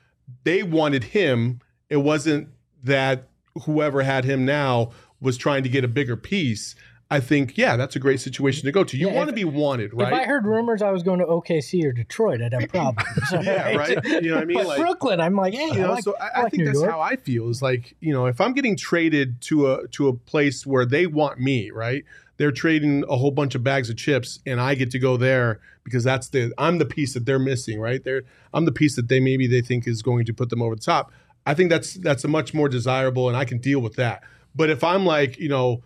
they 0.43 0.63
wanted 0.63 1.03
him, 1.05 1.59
it 1.89 1.97
wasn't 1.97 2.47
that 2.83 3.29
whoever 3.65 4.01
had 4.01 4.25
him 4.25 4.45
now 4.45 4.89
was 5.21 5.37
trying 5.37 5.61
to 5.63 5.69
get 5.69 5.83
a 5.83 5.87
bigger 5.87 6.17
piece. 6.17 6.75
I 7.13 7.19
think, 7.19 7.57
yeah, 7.57 7.77
that's 7.77 7.95
a 7.95 7.99
great 7.99 8.19
situation 8.19 8.65
to 8.65 8.71
go 8.71 8.83
to. 8.83 8.97
You 8.97 9.07
Yeah, 9.09 9.15
want 9.15 9.29
to 9.29 9.35
be 9.35 9.43
wanted, 9.43 9.93
right? 9.93 10.07
If 10.11 10.19
I 10.21 10.23
heard 10.25 10.45
rumors 10.45 10.81
I 10.81 10.91
was 10.91 11.03
going 11.03 11.19
to 11.19 11.25
OKC 11.25 11.83
or 11.85 11.91
Detroit, 11.91 12.41
I'd 12.41 12.53
have 12.53 12.69
problems. 12.69 13.07
Yeah, 13.31 13.75
right. 13.75 14.03
You 14.05 14.29
know 14.29 14.35
what 14.35 14.41
I 14.41 14.45
mean? 14.45 14.57
But 14.57 14.67
Like- 14.67 14.79
Brooklyn, 14.79 15.19
I'm 15.21 15.35
like, 15.35 15.53
hey, 15.53 15.67
you 15.73 15.83
I 15.85 15.89
like, 15.89 16.03
so 16.03 16.15
I, 16.19 16.25
I 16.25 16.29
I 16.39 16.41
like 16.43 16.51
think 16.51 16.61
New 16.61 16.65
that's 16.67 16.79
York. 16.79 16.91
how 16.91 16.99
I 17.01 17.15
feel. 17.15 17.49
Is 17.49 17.61
like, 17.61 17.95
you 17.99 18.13
know, 18.13 18.25
if 18.25 18.41
I'm 18.41 18.53
getting 18.53 18.75
traded 18.75 19.39
to 19.41 19.71
a 19.73 19.87
to 19.89 20.07
a 20.07 20.13
place 20.13 20.65
where 20.65 20.85
they 20.85 21.05
want 21.07 21.39
me, 21.39 21.69
right? 21.71 22.03
They're 22.37 22.51
trading 22.51 23.03
a 23.07 23.15
whole 23.15 23.31
bunch 23.31 23.53
of 23.53 23.63
bags 23.63 23.89
of 23.91 23.95
chips, 23.97 24.39
and 24.45 24.59
I 24.59 24.73
get 24.75 24.89
to 24.91 24.99
go 24.99 25.17
there 25.17 25.59
because 25.83 26.03
that's 26.03 26.29
the 26.29 26.51
I'm 26.57 26.79
the 26.79 26.85
piece 26.85 27.13
that 27.13 27.25
they're 27.27 27.37
missing, 27.39 27.79
right? 27.79 28.03
They're 28.03 28.23
I'm 28.55 28.65
the 28.65 28.71
piece 28.71 28.95
that 28.95 29.07
they 29.07 29.19
maybe 29.19 29.45
they 29.45 29.61
think 29.61 29.87
is 29.87 30.01
going 30.01 30.25
to 30.25 30.33
put 30.33 30.49
them 30.49 30.61
over 30.61 30.75
the 30.75 30.81
top. 30.81 31.11
I 31.45 31.53
think 31.53 31.69
that's 31.69 31.93
that's 31.95 32.23
a 32.23 32.27
much 32.27 32.53
more 32.53 32.69
desirable, 32.69 33.27
and 33.27 33.37
I 33.37 33.45
can 33.45 33.59
deal 33.59 33.79
with 33.81 33.95
that. 33.97 34.23
But 34.55 34.69
if 34.71 34.83
I'm 34.83 35.05
like, 35.05 35.37
you 35.37 35.49
know, 35.49 35.83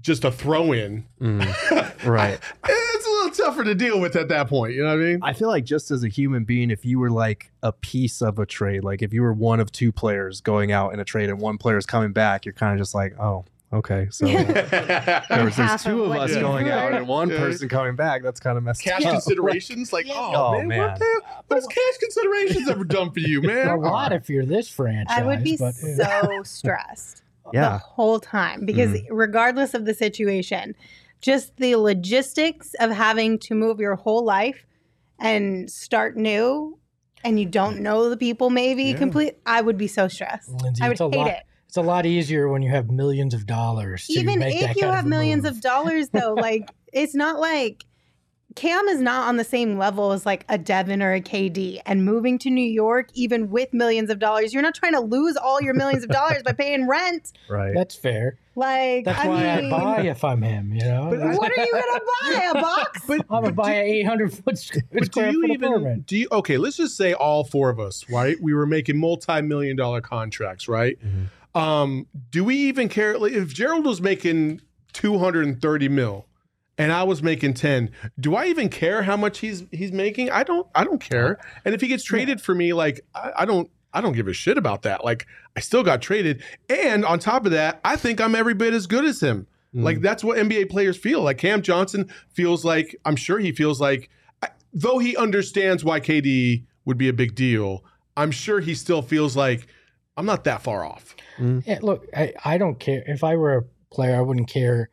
just 0.00 0.24
a 0.24 0.30
throw 0.30 0.72
in, 0.72 1.04
Mm, 1.20 1.40
right. 2.06 2.38
it's 2.68 3.06
a 3.06 3.10
little 3.10 3.30
tougher 3.30 3.64
to 3.64 3.74
deal 3.74 3.98
with 4.00 4.14
at 4.16 4.28
that 4.28 4.48
point. 4.48 4.74
You 4.74 4.82
know 4.84 4.90
what 4.90 5.02
I 5.02 5.04
mean? 5.04 5.18
I 5.22 5.32
feel 5.32 5.48
like 5.48 5.64
just 5.64 5.90
as 5.90 6.04
a 6.04 6.08
human 6.08 6.44
being, 6.44 6.70
if 6.70 6.84
you 6.84 6.98
were 6.98 7.10
like 7.10 7.50
a 7.62 7.72
piece 7.72 8.22
of 8.22 8.38
a 8.38 8.46
trade, 8.46 8.84
like 8.84 9.02
if 9.02 9.12
you 9.12 9.22
were 9.22 9.32
one 9.32 9.58
of 9.60 9.72
two 9.72 9.90
players 9.92 10.40
going 10.40 10.70
out 10.72 10.92
in 10.92 11.00
a 11.00 11.04
trade 11.04 11.28
and 11.30 11.40
one 11.40 11.58
player 11.58 11.76
is 11.78 11.86
coming 11.86 12.12
back, 12.12 12.44
you're 12.44 12.52
kind 12.54 12.72
of 12.72 12.78
just 12.78 12.94
like, 12.94 13.18
oh, 13.18 13.44
okay. 13.72 14.06
So 14.10 14.26
there's, 14.26 15.56
there's 15.56 15.82
two 15.82 16.04
of 16.04 16.10
of 16.12 16.16
us 16.18 16.30
you 16.34 16.40
going 16.40 16.68
out 16.68 16.92
and 16.92 17.08
one 17.08 17.28
Yeah. 17.30 17.38
person 17.38 17.68
coming 17.68 17.96
back. 17.96 18.22
That's 18.22 18.38
kind 18.40 18.56
of 18.58 18.64
messed 18.64 18.82
cash 18.82 19.04
up. 19.04 19.12
considerations, 19.12 19.92
like, 19.92 20.06
oh, 20.10 20.32
Oh, 20.34 20.52
man, 20.58 20.68
man. 20.68 20.78
what 20.90 20.98
the 20.98 21.22
what 21.48 21.56
has 21.56 21.66
cash 21.66 21.98
considerations 22.00 22.68
ever 22.68 22.84
done 22.84 23.10
for 23.12 23.20
you, 23.20 23.42
man? 23.42 23.66
a 23.68 23.76
lot 23.76 24.12
if 24.12 24.28
you're 24.28 24.46
this 24.46 24.68
franchise. 24.68 25.18
I 25.18 25.24
would 25.24 25.42
be 25.42 25.56
but, 25.56 25.74
so 25.74 26.42
stressed 26.44 27.22
the 27.52 27.78
whole 27.78 28.20
time 28.20 28.64
because 28.66 28.90
Mm. 28.90 29.06
regardless 29.10 29.74
of 29.74 29.84
the 29.84 29.94
situation, 29.94 30.74
just 31.20 31.56
the 31.56 31.76
logistics 31.76 32.74
of 32.80 32.90
having 32.90 33.38
to 33.40 33.54
move 33.54 33.80
your 33.80 33.94
whole 33.96 34.24
life 34.24 34.66
and 35.18 35.70
start 35.70 36.16
new 36.16 36.78
and 37.24 37.40
you 37.40 37.46
don't 37.46 37.80
know 37.80 38.08
the 38.10 38.16
people 38.16 38.50
maybe 38.50 38.84
Yeah. 38.84 38.96
complete 38.98 39.38
I 39.46 39.60
would 39.60 39.78
be 39.78 39.88
so 39.88 40.08
stressed. 40.08 40.50
Lindsay, 40.62 40.84
I 40.84 40.88
would 40.88 40.92
it's 40.92 41.00
a 41.00 41.08
hate 41.08 41.16
lot. 41.16 41.30
it. 41.30 41.42
It's 41.66 41.76
a 41.76 41.82
lot 41.82 42.06
easier 42.06 42.48
when 42.48 42.62
you 42.62 42.70
have 42.70 42.90
millions 42.90 43.34
of 43.34 43.46
dollars. 43.46 44.06
Even 44.08 44.40
if 44.42 44.76
you 44.76 44.86
have 44.86 45.04
of 45.04 45.06
millions 45.06 45.44
move. 45.44 45.52
of 45.54 45.60
dollars 45.60 46.10
though, 46.10 46.34
like 46.38 46.70
it's 46.92 47.14
not 47.14 47.40
like 47.40 47.84
Cam 48.56 48.88
is 48.88 49.00
not 49.00 49.28
on 49.28 49.36
the 49.36 49.44
same 49.44 49.78
level 49.78 50.12
as 50.12 50.26
like 50.26 50.44
a 50.48 50.56
Devin 50.58 51.02
or 51.02 51.12
a 51.12 51.20
KD 51.20 51.80
and 51.86 52.04
moving 52.04 52.38
to 52.40 52.50
New 52.50 52.64
York 52.68 53.08
even 53.14 53.50
with 53.50 53.72
millions 53.74 54.10
of 54.10 54.18
dollars, 54.18 54.52
you're 54.52 54.62
not 54.62 54.74
trying 54.74 54.94
to 54.94 55.00
lose 55.00 55.36
all 55.36 55.60
your 55.62 55.74
millions 55.74 56.02
of 56.02 56.10
dollars 56.10 56.42
by 56.42 56.52
paying 56.52 56.88
rent. 56.88 57.32
Right. 57.48 57.72
That's 57.74 57.94
fair. 57.94 58.38
Like 58.56 59.04
That's 59.04 59.20
I 59.20 59.28
why 59.28 59.60
mean, 59.60 59.72
I 59.72 59.78
buy 59.78 60.00
if 60.02 60.24
I'm 60.24 60.42
him. 60.42 60.72
You 60.72 60.80
know, 60.80 61.08
But 61.10 61.22
I- 61.22 61.34
what 61.36 61.52
are 61.56 61.64
you 61.64 61.70
gonna 61.72 62.00
buy? 62.34 62.50
A 62.50 62.54
box? 62.62 63.02
But, 63.06 63.20
I'm 63.30 63.42
gonna 63.42 63.52
buy 63.52 63.72
an 63.74 63.86
800 63.86 64.32
foot 64.32 64.58
square 64.58 64.82
but 64.92 65.12
do 65.12 65.20
you 65.20 65.40
foot 65.42 65.50
even 65.50 65.64
apartment. 65.68 66.06
do 66.06 66.16
you 66.16 66.28
okay 66.32 66.56
let's 66.58 66.76
just 66.78 66.96
say 66.96 67.12
all 67.12 67.44
four 67.44 67.68
of 67.70 67.78
us 67.78 68.08
right 68.10 68.36
we 68.40 68.52
were 68.54 68.66
making 68.66 68.98
multi-million 68.98 69.76
dollar 69.76 70.00
contracts 70.00 70.66
right 70.66 70.98
Mhm. 71.04 71.60
um 71.60 72.06
do 72.30 72.42
we 72.42 72.56
even 72.56 72.88
care 72.88 73.16
like, 73.18 73.32
if 73.32 73.52
gerald 73.54 73.84
was 73.84 74.00
making 74.00 74.60
230 74.94 75.88
mil 75.88 76.26
and 76.78 76.92
i 76.92 77.02
was 77.02 77.22
making 77.22 77.54
10 77.54 77.90
do 78.20 78.34
i 78.34 78.46
even 78.46 78.68
care 78.68 79.02
how 79.02 79.16
much 79.16 79.38
he's 79.38 79.64
he's 79.72 79.92
making 79.92 80.30
i 80.30 80.42
don't 80.42 80.66
i 80.74 80.84
don't 80.84 81.00
care 81.00 81.38
and 81.64 81.74
if 81.74 81.80
he 81.80 81.88
gets 81.88 82.04
traded 82.04 82.40
for 82.40 82.54
me 82.54 82.72
like 82.72 83.00
I, 83.14 83.32
I 83.38 83.44
don't 83.44 83.70
I 83.94 84.02
don't 84.02 84.12
give 84.12 84.28
a 84.28 84.34
shit 84.34 84.58
about 84.58 84.82
that. 84.82 85.06
Like 85.06 85.26
I 85.56 85.60
still 85.60 85.82
got 85.82 86.02
traded, 86.02 86.42
and 86.68 87.02
on 87.02 87.18
top 87.18 87.46
of 87.46 87.52
that, 87.52 87.80
I 87.82 87.96
think 87.96 88.20
I'm 88.20 88.34
every 88.34 88.52
bit 88.52 88.74
as 88.74 88.86
good 88.86 89.06
as 89.06 89.22
him. 89.22 89.46
Mm. 89.74 89.84
Like 89.84 90.00
that's 90.02 90.22
what 90.22 90.36
NBA 90.36 90.68
players 90.68 90.98
feel. 90.98 91.22
Like 91.22 91.38
Cam 91.38 91.62
Johnson 91.62 92.10
feels 92.28 92.62
like 92.62 92.94
I'm 93.06 93.16
sure 93.16 93.38
he 93.38 93.52
feels 93.52 93.80
like 93.80 94.10
though 94.72 94.98
he 94.98 95.16
understands 95.16 95.82
why 95.82 96.00
KD 96.00 96.64
would 96.84 96.98
be 96.98 97.08
a 97.08 97.12
big 97.12 97.34
deal, 97.34 97.84
I'm 98.16 98.30
sure 98.30 98.60
he 98.60 98.74
still 98.74 99.00
feels 99.00 99.34
like 99.34 99.66
I'm 100.16 100.26
not 100.26 100.44
that 100.44 100.62
far 100.62 100.84
off. 100.84 101.16
Yeah, 101.38 101.78
look, 101.82 102.06
I, 102.14 102.34
I 102.44 102.58
don't 102.58 102.78
care. 102.78 103.02
If 103.06 103.24
I 103.24 103.36
were 103.36 103.56
a 103.56 103.62
player, 103.90 104.16
I 104.16 104.20
wouldn't 104.20 104.48
care. 104.48 104.90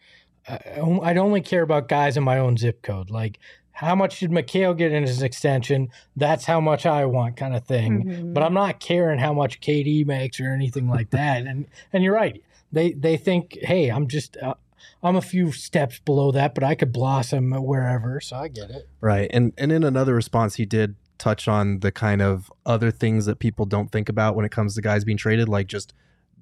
Uh, 0.48 1.00
I'd 1.04 1.18
only 1.18 1.42
care 1.42 1.62
about 1.62 1.88
guys 1.88 2.18
in 2.18 2.24
my 2.24 2.38
own 2.38 2.58
zip 2.58 2.82
code. 2.82 3.10
Like, 3.10 3.40
how 3.72 3.96
much 3.96 4.20
did 4.20 4.30
Mikal 4.32 4.78
get 4.78 4.92
in 4.92 5.04
his 5.04 5.22
extension? 5.22 5.90
That's 6.16 6.46
how 6.46 6.62
much 6.62 6.86
I 6.86 7.06
want, 7.06 7.38
kind 7.38 7.56
of 7.56 7.64
thing. 7.66 8.06
Mhm. 8.06 8.34
But 8.34 8.44
I'm 8.44 8.54
not 8.54 8.80
caring 8.80 9.20
how 9.20 9.34
much 9.34 9.62
KD 9.62 10.06
makes 10.06 10.40
or 10.40 10.52
anything 10.54 10.88
like 10.88 11.10
that. 11.12 11.46
And 11.48 11.66
and 11.92 12.04
you're 12.04 12.14
right. 12.14 12.42
They 12.72 12.92
they 12.94 13.18
think, 13.18 13.58
hey, 13.62 13.90
I'm 13.90 14.08
just 14.08 14.38
uh, 14.38 14.54
I'm 15.02 15.16
a 15.16 15.22
few 15.22 15.52
steps 15.52 16.00
below 16.00 16.32
that, 16.32 16.54
but 16.54 16.64
I 16.64 16.76
could 16.76 16.94
blossom 16.94 17.52
wherever. 17.52 18.22
So 18.22 18.36
I 18.36 18.48
get 18.48 18.70
it. 18.70 18.88
Right. 19.02 19.30
And 19.34 19.54
and 19.58 19.72
in 19.72 19.84
another 19.84 20.14
response 20.14 20.56
he 20.56 20.66
did 20.66 20.96
touch 21.18 21.48
on 21.48 21.80
the 21.80 21.92
kind 21.92 22.22
of 22.22 22.52
other 22.66 22.92
things 22.92 23.26
that 23.26 23.40
people 23.40 23.66
don't 23.66 23.92
think 23.92 24.10
about 24.10 24.36
when 24.36 24.46
it 24.46 24.52
comes 24.52 24.76
to 24.76 24.82
guys 24.82 25.04
being 25.06 25.18
traded 25.18 25.48
like 25.48 25.68
just 25.68 25.94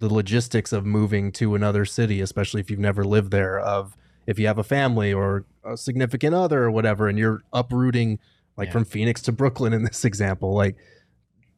the 0.01 0.13
logistics 0.13 0.73
of 0.73 0.85
moving 0.85 1.31
to 1.31 1.55
another 1.55 1.85
city, 1.85 2.19
especially 2.21 2.59
if 2.59 2.69
you've 2.69 2.79
never 2.79 3.03
lived 3.05 3.31
there 3.31 3.57
of 3.59 3.95
if 4.27 4.37
you 4.37 4.47
have 4.47 4.57
a 4.57 4.63
family 4.63 5.13
or 5.13 5.45
a 5.63 5.77
significant 5.77 6.35
other 6.35 6.63
or 6.63 6.71
whatever 6.71 7.07
and 7.07 7.17
you're 7.17 7.41
uprooting 7.53 8.19
like 8.57 8.67
Yeah. 8.67 8.73
from 8.73 8.85
Phoenix 8.85 9.21
to 9.23 9.31
Brooklyn 9.31 9.73
in 9.73 9.83
this 9.83 10.03
example, 10.11 10.53
like 10.53 10.75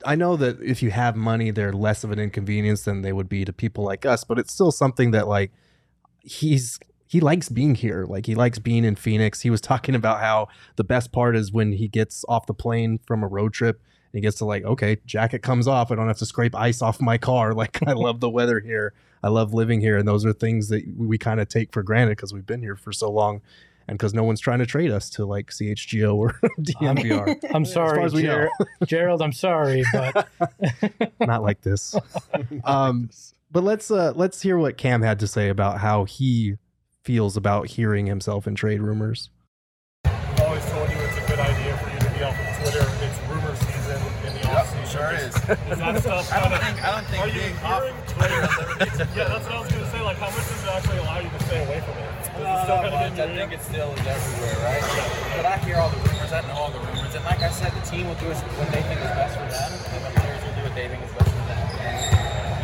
I 0.06 0.16
know 0.16 0.36
that 0.36 0.62
if 0.62 0.84
you 0.84 0.92
have 0.92 1.16
money, 1.16 1.50
they're 1.52 1.72
less 1.74 2.04
of 2.04 2.12
an 2.12 2.20
inconvenience 2.20 2.84
than 2.84 3.02
they 3.02 3.14
would 3.14 3.30
be 3.30 3.46
to 3.46 3.54
people 3.54 3.84
like 3.86 4.06
us, 4.06 4.24
but 4.26 4.38
it's 4.38 4.54
still 4.54 4.72
something 4.72 5.12
that 5.12 5.28
like 5.28 5.52
he's 6.20 6.80
he 7.08 7.20
likes 7.20 7.48
being 7.48 7.76
here. 7.76 8.06
Like 8.06 8.26
he 8.26 8.36
likes 8.36 8.60
being 8.60 8.84
in 8.84 8.96
Phoenix. 8.96 9.42
He 9.42 9.50
was 9.50 9.62
talking 9.62 9.96
about 9.96 10.20
how 10.20 10.48
the 10.76 10.84
best 10.84 11.12
part 11.12 11.36
is 11.36 11.52
when 11.54 11.72
he 11.74 11.88
gets 11.88 12.26
off 12.28 12.48
the 12.48 12.54
plane 12.54 13.00
from 13.06 13.24
a 13.24 13.28
road 13.28 13.54
trip 13.54 13.82
he 14.14 14.22
gets 14.22 14.38
to 14.38 14.46
like, 14.46 14.64
okay, 14.64 14.98
jacket 15.06 15.40
comes 15.42 15.68
off. 15.68 15.92
I 15.92 15.96
don't 15.96 16.08
have 16.08 16.20
to 16.20 16.26
scrape 16.26 16.56
ice 16.56 16.82
off 16.82 17.02
my 17.02 17.18
car. 17.18 17.54
Like 17.64 17.86
I 17.88 17.94
love 17.94 18.20
the 18.20 18.30
weather 18.30 18.60
here. 18.60 18.94
I 19.24 19.30
love 19.30 19.54
living 19.54 19.82
here. 19.82 19.98
And 19.98 20.08
those 20.08 20.26
are 20.26 20.34
things 20.34 20.70
that 20.70 20.84
we 20.98 21.18
kind 21.18 21.40
of 21.40 21.48
take 21.48 21.72
for 21.72 21.82
granted 21.82 22.18
because 22.18 22.34
we've 22.34 22.46
been 22.46 22.62
here 22.62 22.76
for 22.76 22.92
so 22.92 23.10
long 23.10 23.42
and 23.88 23.98
because 23.98 24.14
no 24.14 24.24
one's 24.24 24.40
trying 24.40 24.60
to 24.60 24.66
trade 24.66 24.92
us 24.92 25.10
to 25.12 25.26
like 25.26 25.48
CHGO 25.50 26.16
or 26.16 26.40
DMVR. 26.60 27.40
I'm 27.54 27.66
sorry, 27.66 28.04
as 28.04 28.14
know. 28.14 28.22
Ger- 28.22 28.50
Gerald. 28.86 29.22
I'm 29.22 29.32
sorry, 29.34 29.84
but 29.92 30.30
Not 31.20 31.42
like 31.44 31.62
this. 31.62 31.96
Um, 32.64 33.10
but 33.52 33.64
let's 33.64 33.92
uh 33.92 34.14
let's 34.16 34.42
hear 34.42 34.58
what 34.58 34.78
Cam 34.78 35.02
had 35.02 35.20
to 35.20 35.28
say 35.28 35.50
about 35.50 35.80
how 35.80 36.06
he 36.06 36.56
feels 37.04 37.38
about 37.38 37.68
hearing 37.68 38.06
himself 38.08 38.48
in 38.48 38.56
trade 38.56 38.82
rumors. 38.82 39.30
Is. 45.54 45.72
Is 45.74 45.80
that 45.80 46.02
stuff 46.02 46.34
I 46.34 46.40
don't 46.40 46.50
kinda- 46.50 46.66
think 46.66 46.78
I 46.84 46.90
don't 46.94 47.08
think 47.08 47.22
Are 47.24 47.28
you 47.30 47.40
being 47.40 47.58
off 47.64 47.82
hearing 47.84 47.98
Twitter 48.08 48.42
Twitter? 48.48 49.08
yeah, 49.18 49.28
that's 49.32 49.46
what 49.46 49.54
I 49.54 49.60
was 49.62 49.72
gonna 49.72 49.92
say. 49.94 50.02
Like, 50.02 50.18
how 50.18 50.30
much 50.34 50.46
does 50.50 50.64
it 50.64 50.70
actually 50.74 51.00
allow 51.04 51.20
you 51.20 51.30
to 51.30 51.40
stay 51.48 51.60
away 51.64 51.80
from 51.86 51.96
it? 51.98 52.10
Does 52.10 52.50
it 52.50 52.60
still 52.66 52.78
not 52.78 52.84
kinda 52.84 52.92
much. 52.94 53.04
I 53.04 53.08
in 53.08 53.16
your 53.18 53.28
think 53.38 53.52
ear? 53.54 53.58
it 53.58 53.64
still 53.64 53.90
is 53.94 54.06
everywhere, 54.08 54.58
right? 54.66 54.86
But 55.38 55.46
I 55.46 55.56
hear 55.66 55.78
all 55.78 55.90
the 55.94 56.02
rumors. 56.10 56.32
I 56.34 56.42
know 56.50 56.56
all 56.58 56.72
the 56.74 56.82
rumors, 56.82 57.14
and 57.14 57.24
like 57.26 57.42
I 57.46 57.52
said, 57.54 57.72
the 57.78 57.86
team 57.86 58.08
will 58.10 58.20
do 58.20 58.28
what 58.34 58.70
they 58.74 58.82
think 58.90 59.00
is 59.00 59.14
best 59.14 59.34
for 59.38 59.46
them, 59.46 59.70
and 59.94 60.02
the 60.06 60.12
players 60.18 60.42
will 60.44 60.56
do 60.58 60.62
what 60.66 60.74
they 60.76 60.88
think 60.90 61.02
is 61.06 61.14
best 61.14 61.30
for 61.30 61.44
them. 61.46 61.62
And 61.86 61.98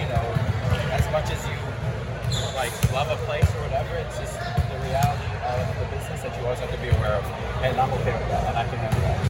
you 0.01 0.08
know, 0.10 0.25
as 0.98 1.05
much 1.13 1.29
as 1.29 1.39
you 1.46 1.58
like 2.58 2.74
love 2.91 3.10
a 3.13 3.17
place 3.29 3.46
or 3.55 3.62
whatever, 3.69 3.93
it's 4.01 4.17
just 4.17 4.36
the 4.41 4.77
reality 4.89 5.29
of 5.46 5.62
the 5.79 5.86
business 5.96 6.22
that 6.25 6.34
you 6.38 6.43
always 6.43 6.60
have 6.60 6.72
to 6.74 6.81
be 6.81 6.89
aware 6.89 7.15
of. 7.22 7.25
And 7.62 7.77
I'm 7.79 7.91
okay 8.01 8.13
with 8.17 8.29
that, 8.34 8.43
and 8.50 8.58
I 8.58 8.65
can 8.67 8.77
handle 8.81 9.01
that. 9.01 9.29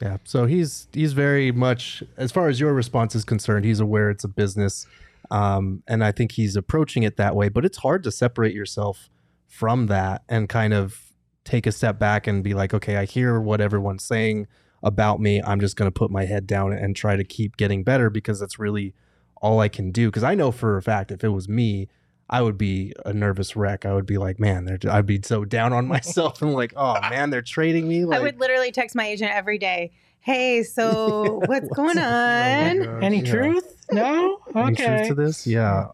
Yeah. 0.00 0.16
So 0.24 0.46
he's 0.46 0.88
he's 0.92 1.12
very 1.12 1.52
much 1.52 2.02
as 2.16 2.32
far 2.32 2.48
as 2.48 2.58
your 2.58 2.72
response 2.72 3.14
is 3.14 3.24
concerned, 3.24 3.64
he's 3.64 3.80
aware 3.80 4.10
it's 4.10 4.24
a 4.24 4.28
business. 4.28 4.86
Um, 5.30 5.82
and 5.86 6.02
I 6.02 6.10
think 6.10 6.32
he's 6.32 6.56
approaching 6.56 7.02
it 7.02 7.16
that 7.18 7.36
way, 7.36 7.48
but 7.48 7.64
it's 7.64 7.78
hard 7.78 8.02
to 8.04 8.10
separate 8.10 8.54
yourself 8.54 9.10
from 9.46 9.86
that 9.86 10.22
and 10.28 10.48
kind 10.48 10.72
of 10.72 11.12
take 11.44 11.66
a 11.66 11.72
step 11.72 11.98
back 11.98 12.26
and 12.26 12.42
be 12.42 12.54
like, 12.54 12.74
okay, 12.74 12.96
I 12.96 13.04
hear 13.04 13.40
what 13.40 13.60
everyone's 13.60 14.02
saying 14.02 14.46
about 14.82 15.20
me. 15.20 15.42
I'm 15.42 15.60
just 15.60 15.76
going 15.76 15.90
to 15.90 15.96
put 15.96 16.10
my 16.10 16.24
head 16.24 16.46
down 16.46 16.72
and 16.72 16.96
try 16.96 17.16
to 17.16 17.24
keep 17.24 17.56
getting 17.56 17.84
better 17.84 18.10
because 18.10 18.40
that's 18.40 18.58
really 18.58 18.94
all 19.40 19.60
I 19.60 19.68
can 19.68 19.90
do. 19.92 20.08
Because 20.08 20.24
I 20.24 20.34
know 20.34 20.50
for 20.50 20.76
a 20.76 20.82
fact 20.82 21.10
if 21.10 21.22
it 21.22 21.28
was 21.28 21.48
me, 21.48 21.88
I 22.32 22.40
would 22.42 22.56
be 22.56 22.92
a 23.04 23.12
nervous 23.12 23.56
wreck. 23.56 23.84
I 23.84 23.92
would 23.92 24.06
be 24.06 24.16
like, 24.16 24.38
man, 24.38 24.64
they're, 24.64 24.78
I'd 24.90 25.04
be 25.04 25.20
so 25.22 25.44
down 25.44 25.72
on 25.72 25.86
myself 25.96 26.40
and 26.42 26.52
like, 26.54 26.72
oh 26.76 26.98
man, 27.10 27.30
they're 27.30 27.42
trading 27.42 27.88
me. 27.88 28.04
Like, 28.04 28.20
I 28.20 28.22
would 28.22 28.38
literally 28.40 28.70
text 28.72 28.94
my 28.96 29.06
agent 29.06 29.32
every 29.32 29.58
day. 29.58 29.90
Hey, 30.20 30.62
so 30.62 31.40
what's 31.46 31.68
going 31.70 31.98
Oh 31.98 32.02
on? 32.02 33.02
any 33.02 33.20
Yeah. 33.20 33.30
truth? 33.32 33.76
No. 33.90 34.38
Any 34.54 34.76
truth 34.76 34.88
Okay. 34.88 35.08
to 35.08 35.14
this? 35.14 35.46
Yeah. 35.46 35.86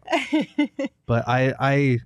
but 1.05 1.27
I 1.27 1.53
I 1.59 1.99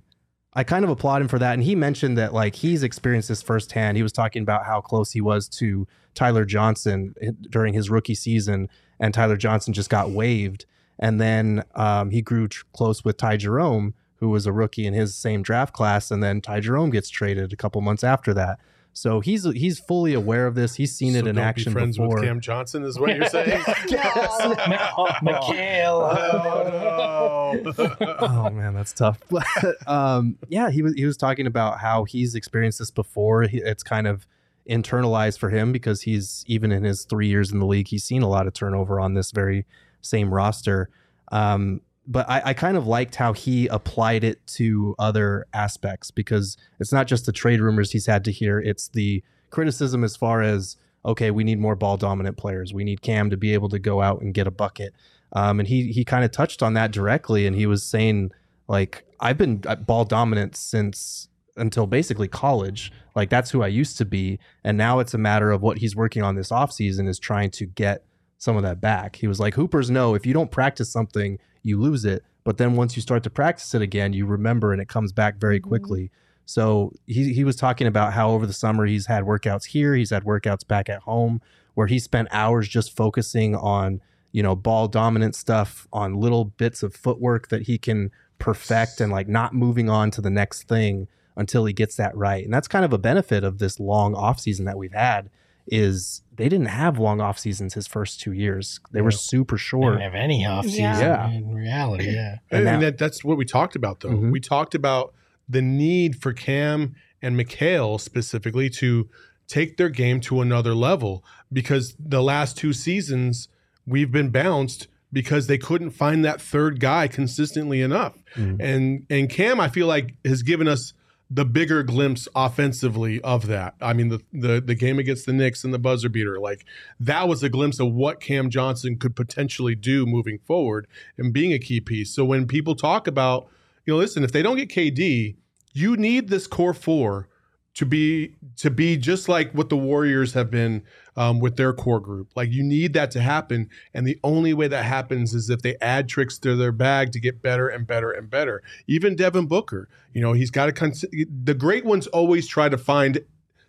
I 0.54 0.64
kind 0.64 0.84
of 0.84 0.90
applaud 0.90 1.22
him 1.22 1.28
for 1.28 1.38
that. 1.38 1.54
And 1.54 1.62
he 1.62 1.74
mentioned 1.74 2.16
that 2.18 2.32
like 2.32 2.54
he's 2.54 2.82
experienced 2.82 3.28
this 3.28 3.42
firsthand. 3.42 3.96
He 3.96 4.02
was 4.02 4.12
talking 4.12 4.42
about 4.42 4.64
how 4.66 4.80
close 4.80 5.12
he 5.12 5.20
was 5.20 5.48
to 5.50 5.86
Tyler 6.14 6.44
Johnson 6.44 7.14
during 7.50 7.72
his 7.74 7.88
rookie 7.90 8.14
season, 8.14 8.68
and 9.00 9.12
Tyler 9.14 9.36
Johnson 9.36 9.72
just 9.72 9.90
got 9.90 10.10
waived. 10.10 10.66
And 10.98 11.20
then 11.20 11.64
um, 11.74 12.10
he 12.10 12.20
grew 12.22 12.48
tr- 12.48 12.64
close 12.74 13.02
with 13.04 13.16
Ty 13.16 13.38
Jerome, 13.38 13.94
who 14.22 14.28
was 14.28 14.46
a 14.46 14.52
rookie 14.52 14.86
in 14.86 14.94
his 14.94 15.16
same 15.16 15.42
draft 15.42 15.74
class, 15.74 16.12
and 16.12 16.22
then 16.22 16.40
Ty 16.40 16.60
Jerome 16.60 16.90
gets 16.90 17.10
traded 17.10 17.52
a 17.52 17.56
couple 17.56 17.80
months 17.80 18.04
after 18.04 18.32
that. 18.34 18.60
So 18.92 19.18
he's 19.18 19.42
he's 19.42 19.80
fully 19.80 20.14
aware 20.14 20.46
of 20.46 20.54
this. 20.54 20.76
He's 20.76 20.94
seen 20.94 21.14
So 21.14 21.18
it 21.18 21.20
in 21.20 21.24
don't 21.24 21.34
be 21.34 21.40
action 21.40 21.72
friends 21.72 21.96
before. 21.96 22.20
with 22.20 22.24
Cam 22.24 22.40
Johnson 22.40 22.84
is 22.84 23.00
what 23.00 23.16
you're 23.16 23.26
saying. 23.26 23.60
Mikal. 25.22 26.08
oh, 26.12 27.60
no. 28.00 28.16
oh 28.20 28.50
man, 28.50 28.74
that's 28.74 28.92
tough. 28.92 29.18
But 29.28 29.44
um, 29.88 30.38
yeah, 30.48 30.70
he 30.70 30.82
was 30.82 30.94
he 30.94 31.04
was 31.04 31.16
talking 31.16 31.48
about 31.48 31.80
how 31.80 32.04
he's 32.04 32.36
experienced 32.36 32.78
this 32.78 32.92
before. 32.92 33.42
He, 33.42 33.58
it's 33.58 33.82
kind 33.82 34.06
of 34.06 34.24
internalized 34.70 35.40
for 35.40 35.50
him 35.50 35.72
because 35.72 36.02
he's 36.02 36.44
even 36.46 36.70
in 36.70 36.84
his 36.84 37.06
three 37.06 37.26
years 37.26 37.50
in 37.50 37.58
the 37.58 37.66
league, 37.66 37.88
he's 37.88 38.04
seen 38.04 38.22
a 38.22 38.28
lot 38.28 38.46
of 38.46 38.52
turnover 38.52 39.00
on 39.00 39.14
this 39.14 39.32
very 39.32 39.66
same 40.00 40.32
roster. 40.32 40.90
Um, 41.32 41.80
but 42.06 42.28
I, 42.28 42.42
I 42.46 42.54
kind 42.54 42.76
of 42.76 42.86
liked 42.86 43.14
how 43.16 43.32
he 43.32 43.66
applied 43.68 44.24
it 44.24 44.44
to 44.48 44.94
other 44.98 45.46
aspects 45.54 46.10
because 46.10 46.56
it's 46.80 46.92
not 46.92 47.06
just 47.06 47.26
the 47.26 47.32
trade 47.32 47.60
rumors 47.60 47.92
he's 47.92 48.06
had 48.06 48.24
to 48.24 48.32
hear; 48.32 48.58
it's 48.58 48.88
the 48.88 49.22
criticism 49.50 50.02
as 50.02 50.16
far 50.16 50.42
as 50.42 50.76
okay, 51.04 51.30
we 51.30 51.44
need 51.44 51.58
more 51.58 51.74
ball 51.74 51.96
dominant 51.96 52.36
players. 52.36 52.72
We 52.72 52.84
need 52.84 53.02
Cam 53.02 53.30
to 53.30 53.36
be 53.36 53.54
able 53.54 53.68
to 53.70 53.78
go 53.78 54.00
out 54.02 54.20
and 54.20 54.32
get 54.32 54.46
a 54.46 54.52
bucket. 54.52 54.94
Um, 55.32 55.60
and 55.60 55.68
he 55.68 55.92
he 55.92 56.04
kind 56.04 56.24
of 56.24 56.30
touched 56.30 56.62
on 56.62 56.74
that 56.74 56.90
directly, 56.90 57.46
and 57.46 57.56
he 57.56 57.66
was 57.66 57.84
saying 57.84 58.32
like 58.68 59.04
I've 59.20 59.38
been 59.38 59.58
ball 59.86 60.04
dominant 60.04 60.56
since 60.56 61.28
until 61.56 61.86
basically 61.86 62.28
college. 62.28 62.92
Like 63.14 63.30
that's 63.30 63.50
who 63.50 63.62
I 63.62 63.68
used 63.68 63.98
to 63.98 64.04
be, 64.04 64.38
and 64.64 64.76
now 64.76 64.98
it's 64.98 65.14
a 65.14 65.18
matter 65.18 65.50
of 65.50 65.62
what 65.62 65.78
he's 65.78 65.96
working 65.96 66.22
on 66.22 66.34
this 66.34 66.50
offseason 66.50 67.08
is 67.08 67.18
trying 67.18 67.50
to 67.52 67.66
get 67.66 68.04
some 68.38 68.56
of 68.56 68.62
that 68.64 68.80
back. 68.80 69.16
He 69.16 69.28
was 69.28 69.38
like, 69.38 69.54
Hoopers 69.54 69.90
know 69.90 70.14
if 70.14 70.26
you 70.26 70.32
don't 70.32 70.50
practice 70.50 70.90
something, 70.90 71.38
you 71.62 71.80
lose 71.80 72.04
it. 72.04 72.24
But 72.44 72.58
then 72.58 72.74
once 72.74 72.96
you 72.96 73.02
start 73.02 73.22
to 73.24 73.30
practice 73.30 73.74
it 73.74 73.82
again, 73.82 74.12
you 74.12 74.26
remember 74.26 74.72
and 74.72 74.82
it 74.82 74.88
comes 74.88 75.12
back 75.12 75.36
very 75.36 75.60
Mm-hmm. 75.60 75.68
quickly. 75.68 76.10
So 76.44 76.92
he 77.06 77.32
he 77.32 77.44
was 77.44 77.56
talking 77.56 77.86
about 77.86 78.12
how 78.12 78.30
over 78.30 78.46
the 78.46 78.52
summer 78.52 78.84
he's 78.84 79.06
had 79.06 79.24
workouts 79.24 79.66
here, 79.66 79.94
he's 79.94 80.10
had 80.10 80.24
workouts 80.24 80.66
back 80.66 80.88
at 80.88 81.02
home, 81.02 81.40
where 81.74 81.86
he 81.86 81.98
spent 81.98 82.28
hours 82.32 82.68
just 82.68 82.94
focusing 82.96 83.54
on 83.54 84.00
you 84.32 84.42
know 84.42 84.56
ball 84.56 84.88
dominant 84.88 85.36
stuff, 85.36 85.86
on 85.92 86.14
little 86.14 86.44
bits 86.46 86.82
of 86.82 86.94
footwork 86.94 87.48
that 87.48 87.62
he 87.62 87.78
can 87.78 88.10
perfect, 88.40 89.00
and 89.00 89.12
like 89.12 89.28
not 89.28 89.54
moving 89.54 89.88
on 89.88 90.10
to 90.10 90.20
the 90.20 90.30
next 90.30 90.68
thing 90.68 91.06
until 91.36 91.64
he 91.64 91.72
gets 91.72 91.96
that 91.96 92.14
right. 92.16 92.44
And 92.44 92.52
that's 92.52 92.68
kind 92.68 92.84
of 92.84 92.92
a 92.92 92.98
benefit 92.98 93.44
of 93.44 93.58
this 93.58 93.78
long 93.78 94.14
off 94.14 94.40
season 94.40 94.64
that 94.66 94.76
we've 94.76 94.92
had 94.92 95.30
is 95.66 96.22
they 96.36 96.48
didn't 96.48 96.66
have 96.66 96.98
long 96.98 97.20
off 97.20 97.38
seasons 97.38 97.74
his 97.74 97.86
first 97.86 98.20
two 98.20 98.32
years. 98.32 98.80
They 98.90 99.00
were 99.00 99.10
Yeah. 99.10 99.18
super 99.20 99.56
They 99.56 99.60
short. 99.60 99.92
don't 99.94 100.02
have 100.02 100.14
any 100.14 100.44
off 100.46 100.64
season 100.64 100.82
Yeah. 100.82 101.30
in 101.30 101.54
reality. 101.54 102.10
Yeah. 102.10 102.36
And, 102.50 102.60
And 102.60 102.68
and 102.68 102.82
that, 102.82 102.98
that's 102.98 103.22
what 103.24 103.36
we 103.36 103.44
talked 103.44 103.76
about, 103.76 104.00
though. 104.00 104.10
Mhm. 104.10 104.32
We 104.32 104.40
talked 104.40 104.74
about 104.74 105.14
the 105.48 105.62
need 105.62 106.16
for 106.20 106.32
Cam 106.32 106.94
and 107.20 107.36
Mikal 107.38 108.00
specifically 108.00 108.68
to 108.70 109.08
take 109.46 109.76
their 109.76 109.88
game 109.90 110.20
to 110.22 110.40
another 110.40 110.74
level 110.74 111.24
because 111.52 111.94
the 111.98 112.22
last 112.22 112.56
two 112.56 112.72
seasons 112.72 113.48
we've 113.86 114.10
been 114.12 114.30
bounced 114.30 114.88
because 115.12 115.46
they 115.46 115.58
couldn't 115.58 115.90
find 115.90 116.24
that 116.24 116.40
third 116.40 116.80
guy 116.80 117.06
consistently 117.06 117.82
enough. 117.82 118.14
Mhm. 118.34 118.56
And 118.60 119.06
and 119.10 119.28
Cam, 119.28 119.60
I 119.60 119.68
feel 119.68 119.86
like 119.86 120.14
has 120.24 120.42
given 120.42 120.66
us 120.66 120.94
the 121.34 121.44
bigger 121.46 121.82
glimpse 121.82 122.28
offensively 122.34 123.20
of 123.22 123.46
that. 123.46 123.74
I 123.80 123.94
mean, 123.94 124.08
the 124.08 124.22
the 124.32 124.60
the 124.60 124.74
game 124.74 124.98
against 124.98 125.24
the 125.24 125.32
Knicks 125.32 125.64
and 125.64 125.72
the 125.72 125.78
buzzer 125.78 126.10
beater, 126.10 126.38
like 126.38 126.66
that 127.00 127.26
was 127.26 127.42
a 127.42 127.48
glimpse 127.48 127.80
of 127.80 127.92
what 127.92 128.20
Cam 128.20 128.50
Johnson 128.50 128.98
could 128.98 129.16
potentially 129.16 129.74
do 129.74 130.04
moving 130.04 130.38
forward 130.38 130.86
and 131.16 131.32
being 131.32 131.52
a 131.52 131.58
key 131.58 131.80
piece. 131.80 132.14
So 132.14 132.24
when 132.24 132.46
people 132.46 132.74
talk 132.74 133.06
about, 133.06 133.48
you 133.86 133.94
know, 133.94 133.98
listen, 133.98 134.24
if 134.24 134.32
they 134.32 134.42
don't 134.42 134.56
get 134.56 134.68
KD, 134.68 135.36
you 135.72 135.96
need 135.96 136.28
this 136.28 136.46
core 136.46 136.74
four 136.74 137.28
to 137.74 137.86
be 137.86 138.34
to 138.56 138.70
be 138.70 138.96
just 138.96 139.28
like 139.28 139.52
what 139.52 139.68
the 139.70 139.76
Warriors 139.76 140.34
have 140.34 140.50
been 140.50 140.82
um, 141.16 141.40
with 141.40 141.56
their 141.56 141.72
core 141.72 142.00
group. 142.00 142.30
Like 142.36 142.50
you 142.50 142.62
need 142.62 142.92
that 142.94 143.10
to 143.12 143.20
happen, 143.20 143.70
and 143.94 144.06
the 144.06 144.18
only 144.22 144.52
way 144.52 144.68
that 144.68 144.84
happens 144.84 145.34
is 145.34 145.48
if 145.48 145.62
they 145.62 145.76
add 145.80 146.08
tricks 146.08 146.38
to 146.40 146.54
their 146.54 146.72
bag 146.72 147.12
to 147.12 147.20
get 147.20 147.42
better 147.42 147.68
and 147.68 147.86
better 147.86 148.10
and 148.10 148.28
better. 148.28 148.62
Even 148.86 149.16
Devin 149.16 149.46
Booker, 149.46 149.88
you 150.12 150.20
know, 150.20 150.32
he's 150.32 150.50
got 150.50 150.66
to. 150.66 150.72
Cons- 150.72 151.04
the 151.10 151.54
great 151.54 151.84
ones 151.84 152.06
always 152.08 152.46
try 152.46 152.68
to 152.68 152.78
find 152.78 153.20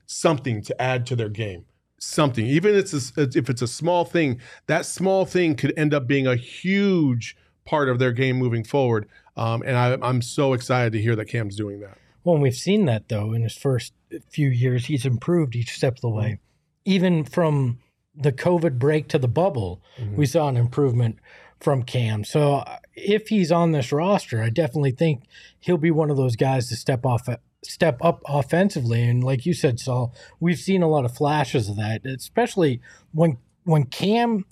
something 0.06 0.62
to 0.64 0.82
add 0.82 1.06
to 1.08 1.16
their 1.16 1.30
game. 1.30 1.66
Something, 1.98 2.46
even 2.46 2.76
if 2.76 2.94
it's 2.94 3.18
a, 3.18 3.30
if 3.34 3.50
it's 3.50 3.62
a 3.62 3.68
small 3.68 4.04
thing, 4.04 4.42
that 4.68 4.86
small 4.86 5.26
thing 5.26 5.56
could 5.56 5.74
end 5.78 5.94
up 5.94 6.06
being 6.06 6.28
a 6.28 6.36
huge 6.36 7.38
part 7.66 7.88
of 7.88 7.98
their 7.98 8.12
game 8.12 8.36
moving 8.36 8.66
forward. 8.66 9.08
Um, 9.38 9.64
and 9.66 9.78
I, 9.78 9.98
I'm 10.06 10.22
so 10.22 10.52
excited 10.52 10.92
to 10.94 11.02
hear 11.02 11.16
that 11.16 11.26
Cam's 11.26 11.56
doing 11.56 11.80
that. 11.80 11.98
Well, 12.24 12.36
and 12.36 12.44
we've 12.44 12.56
seen 12.56 12.86
that 12.86 13.10
though 13.10 13.34
in 13.34 13.44
his 13.44 13.58
first 13.58 13.94
few 14.30 14.50
years, 14.50 14.86
he's 14.86 15.06
improved 15.06 15.56
each 15.56 15.72
step 15.72 15.96
of 15.96 16.02
the 16.02 16.10
way. 16.10 16.40
Even 16.86 17.24
from 17.24 17.80
the 18.16 18.32
COVID 18.32 18.78
break 18.78 19.08
to 19.10 19.20
the 19.20 19.28
bubble, 19.28 19.82
we 20.16 20.26
saw 20.26 20.48
an 20.48 20.58
improvement 20.58 21.18
from 21.60 21.84
Cam. 21.84 22.24
So 22.24 22.56
uh, 22.56 22.78
if 22.94 23.30
he's 23.30 23.52
on 23.52 23.72
this 23.72 23.92
roster, 23.92 24.44
I 24.44 24.50
definitely 24.50 24.92
think 24.92 25.24
he'll 25.60 25.78
be 25.78 25.92
one 25.92 26.12
of 26.12 26.18
those 26.18 26.36
guys 26.36 26.68
to 26.70 26.76
step 26.76 27.06
off, 27.06 27.28
step 27.64 27.98
up 28.04 28.22
offensively. 28.28 29.04
And 29.04 29.24
like 29.24 29.46
you 29.46 29.54
said, 29.54 29.80
Saul, 29.80 30.14
we've 30.40 30.60
seen 30.60 30.84
a 30.84 30.90
lot 30.90 31.06
of 31.06 31.16
flashes 31.16 31.70
of 31.70 31.78
that, 31.78 32.06
especially 32.06 32.82
when 33.14 33.38
when 33.64 33.86
Cam 33.86 34.46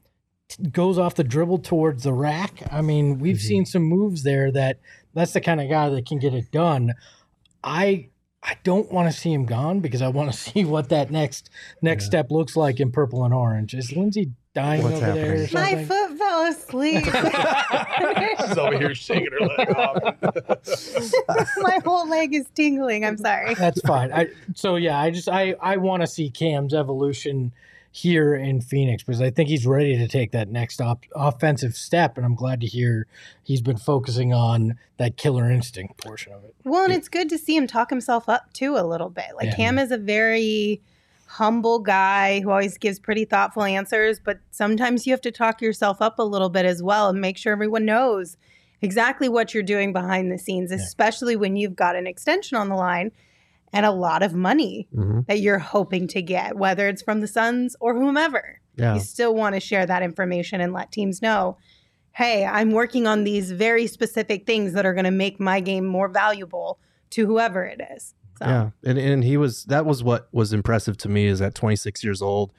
goes 0.72 0.98
off 0.98 1.16
the 1.16 1.24
dribble 1.24 1.60
towards 1.60 2.04
the 2.04 2.14
rack. 2.14 2.64
I 2.72 2.82
mean, 2.82 3.20
we've 3.20 3.40
seen 3.40 3.66
some 3.66 3.84
moves 3.84 4.24
there 4.24 4.52
that 4.52 4.80
that's 5.14 5.34
the 5.34 5.42
kind 5.42 5.62
of 5.62 5.70
guy 5.70 5.90
that 5.90 6.06
can 6.06 6.20
get 6.20 6.34
it 6.34 6.52
done. 6.52 6.94
I 7.64 8.10
I 8.44 8.58
don't 8.64 8.92
want 8.92 9.12
to 9.12 9.18
see 9.18 9.32
him 9.32 9.46
gone 9.46 9.82
because 9.82 10.02
I 10.02 10.08
want 10.08 10.32
to 10.32 10.38
see 10.52 10.66
what 10.66 10.90
that 10.90 11.12
next 11.12 11.50
next 11.82 12.06
step 12.06 12.32
looks 12.32 12.56
like 12.56 12.80
in 12.80 12.92
purple 12.92 13.24
and 13.24 13.34
orange. 13.34 13.74
Is 13.74 13.96
Lindsay 13.96 14.32
dying 14.54 14.84
What's 14.84 15.02
over 15.02 15.14
there 15.14 15.36
or 15.36 15.46
happening? 15.46 15.78
My 15.78 15.86
foot 15.86 16.18
fell 16.18 16.44
asleep. 16.44 17.06
She's 18.48 18.58
over 18.58 18.78
here 18.78 18.96
shaking 18.96 19.30
her 19.32 19.46
leg 19.46 19.70
off. 19.76 21.14
My 21.58 21.80
whole 21.86 22.10
leg 22.10 22.34
is 22.34 22.48
tingling. 22.56 23.06
I'm 23.06 23.18
sorry. 23.18 23.54
That's 23.54 23.82
fine. 23.82 24.12
I, 24.12 24.28
so 24.56 24.76
yeah, 24.76 25.00
I 25.00 25.12
just 25.12 25.30
I 25.30 25.56
I 25.62 25.78
want 25.78 26.02
to 26.02 26.08
see 26.08 26.30
Cam's 26.30 26.74
evolution 26.74 27.54
here 27.92 28.34
in 28.34 28.62
Phoenix 28.62 29.04
because 29.04 29.22
I 29.22 29.30
think 29.30 29.50
he's 29.50 29.68
ready 29.68 29.98
to 29.98 30.08
take 30.08 30.32
that 30.32 30.50
next 30.50 30.80
op- 30.80 31.06
offensive 31.14 31.76
step, 31.76 32.16
and 32.16 32.26
I'm 32.26 32.36
glad 32.36 32.62
to 32.62 32.68
hear 32.68 33.06
he's 33.44 33.62
been 33.62 33.78
focusing 33.78 34.34
on 34.34 34.78
that 34.98 35.18
killer 35.18 35.52
instinct 35.52 35.98
portion 35.98 36.32
of 36.32 36.44
it. 36.46 36.56
Well, 36.64 36.86
and 36.86 36.94
it's 36.94 37.10
good 37.10 37.30
to 37.30 37.38
see 37.38 37.56
him 37.56 37.68
talk 37.68 37.90
himself 37.90 38.30
up 38.30 38.54
too 38.54 38.78
a 38.78 38.86
little 38.88 39.10
bit. 39.10 39.36
Like 39.36 39.48
Yeah. 39.48 39.56
Cam 39.56 39.78
is 39.78 39.92
a 39.92 39.98
very 39.98 40.82
humble 41.28 41.80
guy 41.80 42.40
who 42.42 42.50
always 42.50 42.78
gives 42.78 42.98
pretty 43.00 43.26
thoughtful 43.26 43.64
answers, 43.64 44.20
but 44.20 44.40
sometimes 44.52 45.06
you 45.06 45.12
have 45.12 45.22
to 45.22 45.32
talk 45.32 45.62
yourself 45.62 46.02
up 46.02 46.18
a 46.18 46.24
little 46.24 46.50
bit 46.50 46.66
as 46.66 46.82
well 46.82 47.10
and 47.10 47.20
make 47.20 47.38
sure 47.38 47.52
everyone 47.52 47.86
knows 47.86 48.38
exactly 48.82 49.30
what 49.30 49.54
you're 49.54 49.64
doing 49.64 49.94
behind 49.94 50.32
the 50.32 50.38
scenes, 50.38 50.72
especially 50.72 51.36
when 51.36 51.56
you've 51.56 51.76
got 51.76 51.96
an 51.96 52.08
extension 52.08 52.58
on 52.58 52.68
the 52.70 52.76
line 52.76 53.12
and 53.74 53.86
a 53.86 53.92
lot 53.92 54.22
of 54.24 54.34
money 54.34 54.88
Mhm. 54.96 55.26
that 55.28 55.40
you're 55.40 55.60
hoping 55.60 56.08
to 56.10 56.22
get, 56.22 56.58
whether 56.58 56.88
it's 56.88 57.02
from 57.02 57.22
the 57.22 57.28
Suns 57.28 57.76
or 57.80 57.96
whomever. 57.96 58.60
Yeah. 58.76 58.96
You 58.96 59.00
still 59.00 59.34
want 59.36 59.56
to 59.56 59.60
share 59.62 59.86
that 59.86 60.04
information 60.04 60.60
and 60.62 60.74
let 60.74 60.92
teams 60.92 61.22
know, 61.22 61.58
hey, 62.14 62.46
I'm 62.46 62.72
working 62.72 63.08
on 63.08 63.24
these 63.24 63.52
very 63.52 63.88
specific 63.88 64.46
things 64.46 64.74
that 64.74 64.86
are 64.86 64.94
going 64.94 65.06
to 65.06 65.12
make 65.12 65.40
my 65.40 65.60
game 65.62 65.86
more 65.86 66.10
valuable 66.10 66.80
to 67.12 67.26
whoever 67.26 67.64
it 67.64 67.82
is. 67.96 68.14
So, 68.40 68.46
Yeah, 68.48 68.70
and 68.84 68.98
and 68.98 69.24
he 69.24 69.38
was 69.38 69.66
that 69.66 69.86
was 69.86 70.04
what 70.04 70.28
was 70.34 70.52
impressive 70.52 70.98
to 70.98 71.10
me 71.10 71.28
is 71.28 71.42
at 71.42 71.54
26 71.56 72.04
years 72.04 72.22
old, 72.22 72.52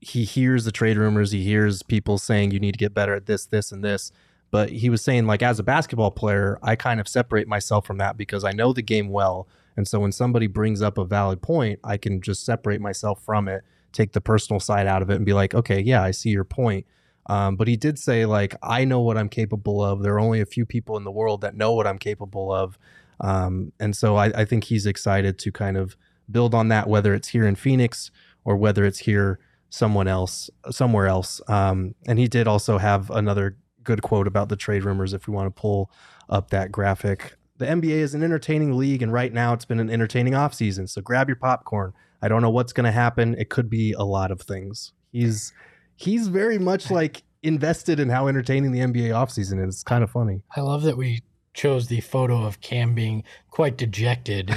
he 0.00 0.24
hears 0.24 0.64
the 0.64 0.72
trade 0.72 0.96
rumors, 0.96 1.32
he 1.32 1.42
hears 1.42 1.82
people 1.82 2.16
saying 2.16 2.52
you 2.52 2.60
need 2.60 2.72
to 2.72 2.78
get 2.78 2.94
better 2.94 3.14
at 3.14 3.26
this, 3.26 3.44
this, 3.46 3.72
and 3.72 3.82
this. 3.84 4.12
But 4.50 4.70
he 4.70 4.88
was 4.88 5.02
saying 5.02 5.26
like 5.26 5.42
as 5.42 5.58
a 5.58 5.62
basketball 5.64 6.12
player, 6.12 6.58
I 6.62 6.76
kind 6.76 7.00
of 7.00 7.08
separate 7.08 7.48
myself 7.48 7.84
from 7.86 7.98
that 7.98 8.16
because 8.16 8.44
I 8.44 8.52
know 8.52 8.72
the 8.72 8.82
game 8.82 9.08
well, 9.08 9.48
and 9.76 9.86
so 9.86 10.00
when 10.00 10.12
somebody 10.12 10.46
brings 10.46 10.82
up 10.82 10.98
a 10.98 11.04
valid 11.04 11.42
point, 11.42 11.80
I 11.84 11.96
can 11.96 12.20
just 12.20 12.44
separate 12.44 12.80
myself 12.80 13.22
from 13.24 13.48
it, 13.48 13.62
take 13.92 14.12
the 14.12 14.20
personal 14.20 14.60
side 14.60 14.86
out 14.86 15.02
of 15.02 15.10
it, 15.10 15.16
and 15.16 15.26
be 15.26 15.32
like, 15.32 15.54
okay, 15.54 15.80
yeah, 15.80 16.02
I 16.02 16.10
see 16.10 16.30
your 16.30 16.44
point. 16.44 16.86
Um, 17.28 17.56
but 17.56 17.66
he 17.68 17.76
did 17.76 17.98
say 17.98 18.24
like 18.24 18.54
I 18.62 18.84
know 18.84 19.00
what 19.00 19.18
I'm 19.18 19.28
capable 19.28 19.82
of. 19.82 20.02
There 20.02 20.14
are 20.14 20.20
only 20.20 20.40
a 20.40 20.46
few 20.46 20.64
people 20.64 20.96
in 20.96 21.04
the 21.04 21.10
world 21.10 21.40
that 21.40 21.56
know 21.56 21.72
what 21.72 21.86
I'm 21.86 21.98
capable 21.98 22.52
of. 22.52 22.78
Um, 23.20 23.72
and 23.80 23.96
so 23.96 24.16
I, 24.16 24.26
I 24.26 24.44
think 24.44 24.64
he's 24.64 24.86
excited 24.86 25.38
to 25.40 25.50
kind 25.50 25.76
of 25.76 25.96
build 26.30 26.54
on 26.54 26.68
that, 26.68 26.88
whether 26.88 27.14
it's 27.14 27.28
here 27.28 27.46
in 27.46 27.56
Phoenix 27.56 28.10
or 28.44 28.56
whether 28.56 28.84
it's 28.84 29.00
here 29.00 29.40
someone 29.70 30.08
else, 30.08 30.48
somewhere 30.70 31.06
else. 31.06 31.40
Um, 31.48 31.94
and 32.06 32.18
he 32.18 32.28
did 32.28 32.46
also 32.46 32.78
have 32.78 33.10
another 33.10 33.56
good 33.82 34.02
quote 34.02 34.26
about 34.26 34.48
the 34.48 34.56
trade 34.56 34.84
rumors. 34.84 35.12
If 35.12 35.26
we 35.26 35.34
want 35.34 35.54
to 35.54 35.60
pull 35.60 35.90
up 36.28 36.50
that 36.50 36.70
graphic, 36.70 37.36
the 37.58 37.66
NBA 37.66 37.90
is 37.90 38.14
an 38.14 38.22
entertaining 38.22 38.76
league, 38.76 39.02
and 39.02 39.12
right 39.12 39.32
now 39.32 39.52
it's 39.52 39.64
been 39.64 39.80
an 39.80 39.90
entertaining 39.90 40.34
offseason. 40.34 40.88
So 40.88 41.00
grab 41.00 41.28
your 41.28 41.36
popcorn. 41.36 41.92
I 42.22 42.28
don't 42.28 42.42
know 42.42 42.50
what's 42.50 42.72
going 42.72 42.84
to 42.84 42.92
happen. 42.92 43.34
It 43.38 43.48
could 43.48 43.70
be 43.70 43.92
a 43.92 44.02
lot 44.02 44.30
of 44.30 44.40
things. 44.40 44.92
He's 45.12 45.52
he's 45.96 46.28
very 46.28 46.58
much 46.58 46.90
like 46.90 47.22
invested 47.42 48.00
in 48.00 48.08
how 48.08 48.28
entertaining 48.28 48.72
the 48.72 48.80
NBA 48.80 49.10
offseason 49.10 49.66
is. 49.66 49.76
It's 49.76 49.82
kind 49.82 50.02
of 50.02 50.10
funny. 50.10 50.42
I 50.56 50.60
love 50.60 50.82
that 50.82 50.96
we 50.96 51.22
chose 51.56 51.88
the 51.88 52.00
photo 52.02 52.44
of 52.44 52.60
Cam 52.60 52.94
being 52.94 53.24
quite 53.50 53.78
dejected, 53.78 54.54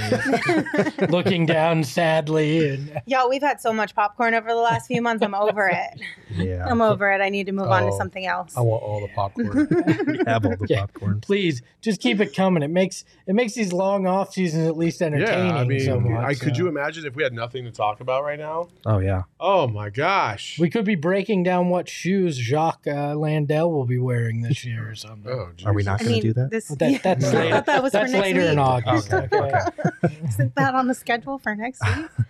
looking 1.08 1.46
down 1.46 1.82
sadly. 1.82 2.68
And 2.68 3.00
Yo, 3.06 3.26
we've 3.28 3.40
had 3.42 3.58
so 3.58 3.72
much 3.72 3.94
popcorn 3.94 4.34
over 4.34 4.48
the 4.48 4.54
last 4.56 4.86
few 4.86 5.00
months. 5.00 5.24
I'm 5.24 5.34
over 5.34 5.68
it. 5.68 6.00
Yeah. 6.36 6.66
I'm 6.68 6.82
over 6.82 7.10
it. 7.10 7.22
I 7.22 7.30
need 7.30 7.46
to 7.46 7.52
move 7.52 7.68
on 7.68 7.84
to 7.84 7.88
Oh, 7.88 7.96
something 7.98 8.26
else. 8.26 8.54
I 8.56 8.60
want 8.60 8.82
all 8.82 9.00
the 9.00 9.08
popcorn. 9.08 10.22
have 10.26 10.44
all 10.44 10.54
the 10.56 10.66
Yeah. 10.68 10.80
popcorn. 10.82 11.20
please 11.22 11.62
just 11.80 12.00
keep 12.02 12.20
it 12.20 12.34
coming. 12.36 12.62
It 12.62 12.68
makes 12.70 13.04
it 13.26 13.34
makes 13.34 13.54
these 13.54 13.72
long 13.72 14.06
off 14.06 14.34
seasons 14.34 14.68
at 14.68 14.76
least 14.76 15.00
entertaining. 15.00 15.46
yeah, 15.46 15.56
I 15.56 15.64
mean, 15.64 15.80
so 15.80 15.98
much, 15.98 16.22
I, 16.22 16.34
could 16.34 16.54
so. 16.56 16.62
you 16.64 16.68
imagine 16.68 17.06
if 17.06 17.14
we 17.16 17.22
had 17.22 17.32
nothing 17.32 17.64
to 17.64 17.70
talk 17.70 18.00
about 18.00 18.22
right 18.22 18.38
now? 18.38 18.68
Oh 18.84 18.98
yeah. 18.98 19.22
Oh 19.40 19.66
my 19.66 19.88
gosh. 19.88 20.58
We 20.58 20.68
could 20.68 20.84
be 20.84 20.94
breaking 20.94 21.42
down 21.42 21.70
what 21.70 21.88
shoes 21.88 22.36
Jock 22.36 22.82
uh, 22.86 23.14
Landale 23.14 23.70
will 23.72 23.86
be 23.86 23.98
wearing 23.98 24.42
this 24.42 24.62
year 24.66 24.90
or 24.90 24.94
something. 24.94 25.32
oh, 25.32 25.48
Are 25.64 25.72
we 25.72 25.82
not 25.82 26.02
I 26.02 26.04
going 26.04 26.16
to 26.16 26.20
do 26.20 26.32
that? 26.34 26.50
This, 26.50 26.68
That- 26.68 26.89
yeah, 26.92 26.98
that's 27.02 27.24
I 27.26 27.32
later. 27.34 27.50
thought 27.56 27.66
that 27.66 27.82
was 27.82 27.92
That's 27.92 28.10
for 28.10 28.16
next 28.18 28.22
later 28.26 28.40
week. 28.40 28.50
in 28.50 28.58
August. 28.58 29.12
Okay, 29.12 29.36
okay. 29.38 30.16
Isn't 30.28 30.54
that 30.56 30.74
on 30.74 30.86
the 30.86 30.94
schedule 30.94 31.38
for 31.38 31.54
next 31.54 31.82
week? 31.96 32.06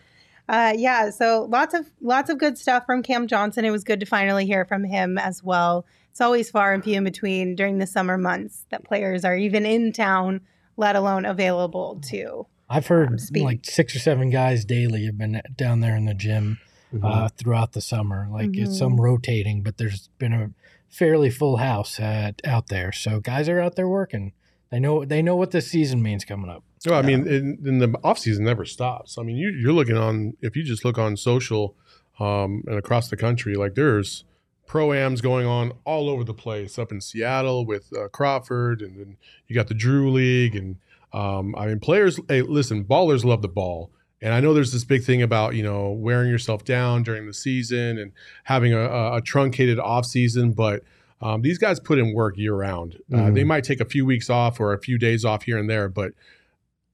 Uh, 0.49 0.73
yeah, 0.77 1.11
so 1.11 1.47
lots 1.49 1.75
of 1.75 1.89
lots 2.01 2.29
of 2.29 2.37
good 2.37 2.59
stuff 2.59 2.85
from 2.85 3.05
Cam 3.05 3.29
Johnson. 3.29 3.65
It 3.65 3.71
was 3.71 3.85
good 3.85 4.01
to 4.01 4.07
finally 4.07 4.47
hear 4.47 4.65
from 4.65 4.83
him 4.83 5.17
as 5.17 5.45
well. 5.45 5.87
It's 6.11 6.21
always 6.21 6.51
far 6.51 6.75
and 6.75 6.83
few 6.83 6.97
in 6.99 7.05
between 7.05 7.55
during 7.55 7.79
the 7.79 7.87
summer 7.87 8.19
months 8.19 8.67
that 8.71 8.83
players 8.83 9.25
are 9.25 9.37
even 9.37 9.65
in 9.65 9.93
town, 9.93 10.41
let 10.77 10.97
alone 10.97 11.25
available 11.25 12.01
to. 12.09 12.49
I've 12.69 12.89
heard 12.89 13.11
Um, 13.11 13.19
speak. 13.19 13.45
like 13.45 13.61
six 13.65 13.95
or 13.95 14.01
seven 14.01 14.29
guys 14.29 14.65
daily 14.65 15.07
have 15.07 15.17
been 15.17 15.41
down 15.57 15.79
there 15.79 15.95
in 15.95 16.07
the 16.07 16.15
gym 16.15 16.59
Mhm. 16.93 17.05
uh, 17.05 17.29
throughout 17.37 17.71
the 17.75 17.81
summer. 17.81 18.27
Like 18.29 18.57
it's 18.57 18.71
Mhm. 18.75 18.79
some 18.79 19.01
rotating, 19.01 19.63
but 19.63 19.79
there's 19.79 20.09
been 20.19 20.33
a 20.33 20.51
fairly 20.89 21.31
full 21.31 21.59
house 21.59 22.01
uh, 22.01 22.33
out 22.45 22.67
there. 22.71 22.91
So 22.91 23.21
guys 23.21 23.49
are 23.49 23.61
out 23.61 23.77
there 23.77 23.87
working. 23.89 24.33
They 24.71 24.79
know 24.79 25.05
they 25.05 25.21
know 25.21 25.35
what 25.37 25.51
this 25.51 25.69
season 25.69 26.03
means 26.03 26.25
coming 26.25 26.49
up. 26.49 26.63
No, 26.87 26.95
I 26.95 27.03
mean, 27.03 27.27
in, 27.27 27.59
in 27.65 27.79
the 27.79 27.99
off 28.05 28.19
season 28.19 28.45
never 28.45 28.65
stops. 28.65 29.19
I 29.19 29.23
mean, 29.23 29.37
you, 29.37 29.51
you're 29.51 29.73
looking 29.73 29.97
on 29.97 30.37
if 30.41 30.57
you 30.57 30.63
just 30.63 30.85
look 30.85 30.97
on 30.97 31.17
social 31.17 31.75
um, 32.21 32.63
and 32.67 32.79
across 32.79 33.09
the 33.09 33.17
country, 33.17 33.57
like 33.57 33.75
there's 33.75 34.25
proams 34.69 35.21
going 35.21 35.47
on 35.47 35.73
all 35.85 36.09
over 36.09 36.23
the 36.23 36.35
place. 36.35 36.79
Up 36.79 36.93
in 36.93 37.01
Seattle 37.01 37.67
with 37.67 37.93
uh, 37.97 38.09
Crawford, 38.09 38.81
and 38.81 38.99
then 38.99 39.17
you 39.49 39.55
got 39.55 39.67
the 39.67 39.75
Drew 39.75 40.11
League, 40.11 40.55
and 40.55 40.77
um, 41.13 41.55
I 41.57 41.67
mean, 41.67 41.81
players. 41.81 42.21
Hey, 42.29 42.43
listen, 42.43 42.85
ballers 42.85 43.25
love 43.25 43.43
the 43.43 43.49
ball. 43.49 43.91
And 44.23 44.35
I 44.35 44.41
know 44.41 44.53
there's 44.53 44.73
this 44.73 44.85
big 44.85 45.03
thing 45.03 45.23
about 45.23 45.55
you 45.55 45.63
know 45.63 45.91
wearing 45.91 46.31
yourself 46.31 46.65
down 46.65 47.03
during 47.03 47.27
the 47.27 47.35
season 47.35 47.99
and 47.99 48.13
having 48.45 48.73
a, 48.73 48.81
a, 48.81 49.17
a 49.17 49.21
truncated 49.21 49.81
off 49.81 50.07
season, 50.07 50.53
but 50.53 50.85
um, 51.21 51.43
these 51.43 51.59
guys 51.59 51.79
put 51.81 51.99
in 51.99 52.15
work 52.15 52.37
year 52.39 52.55
round. 52.55 52.97
Uh, 53.13 53.17
Mhm. 53.17 53.35
they 53.35 53.45
might 53.45 53.65
take 53.65 53.81
a 53.81 53.85
few 53.85 54.05
weeks 54.07 54.31
off 54.31 54.59
or 54.61 54.73
a 54.73 54.79
few 54.79 54.99
days 54.99 55.25
off 55.25 55.43
here 55.45 55.59
and 55.59 55.69
there, 55.69 55.89
but 55.89 56.13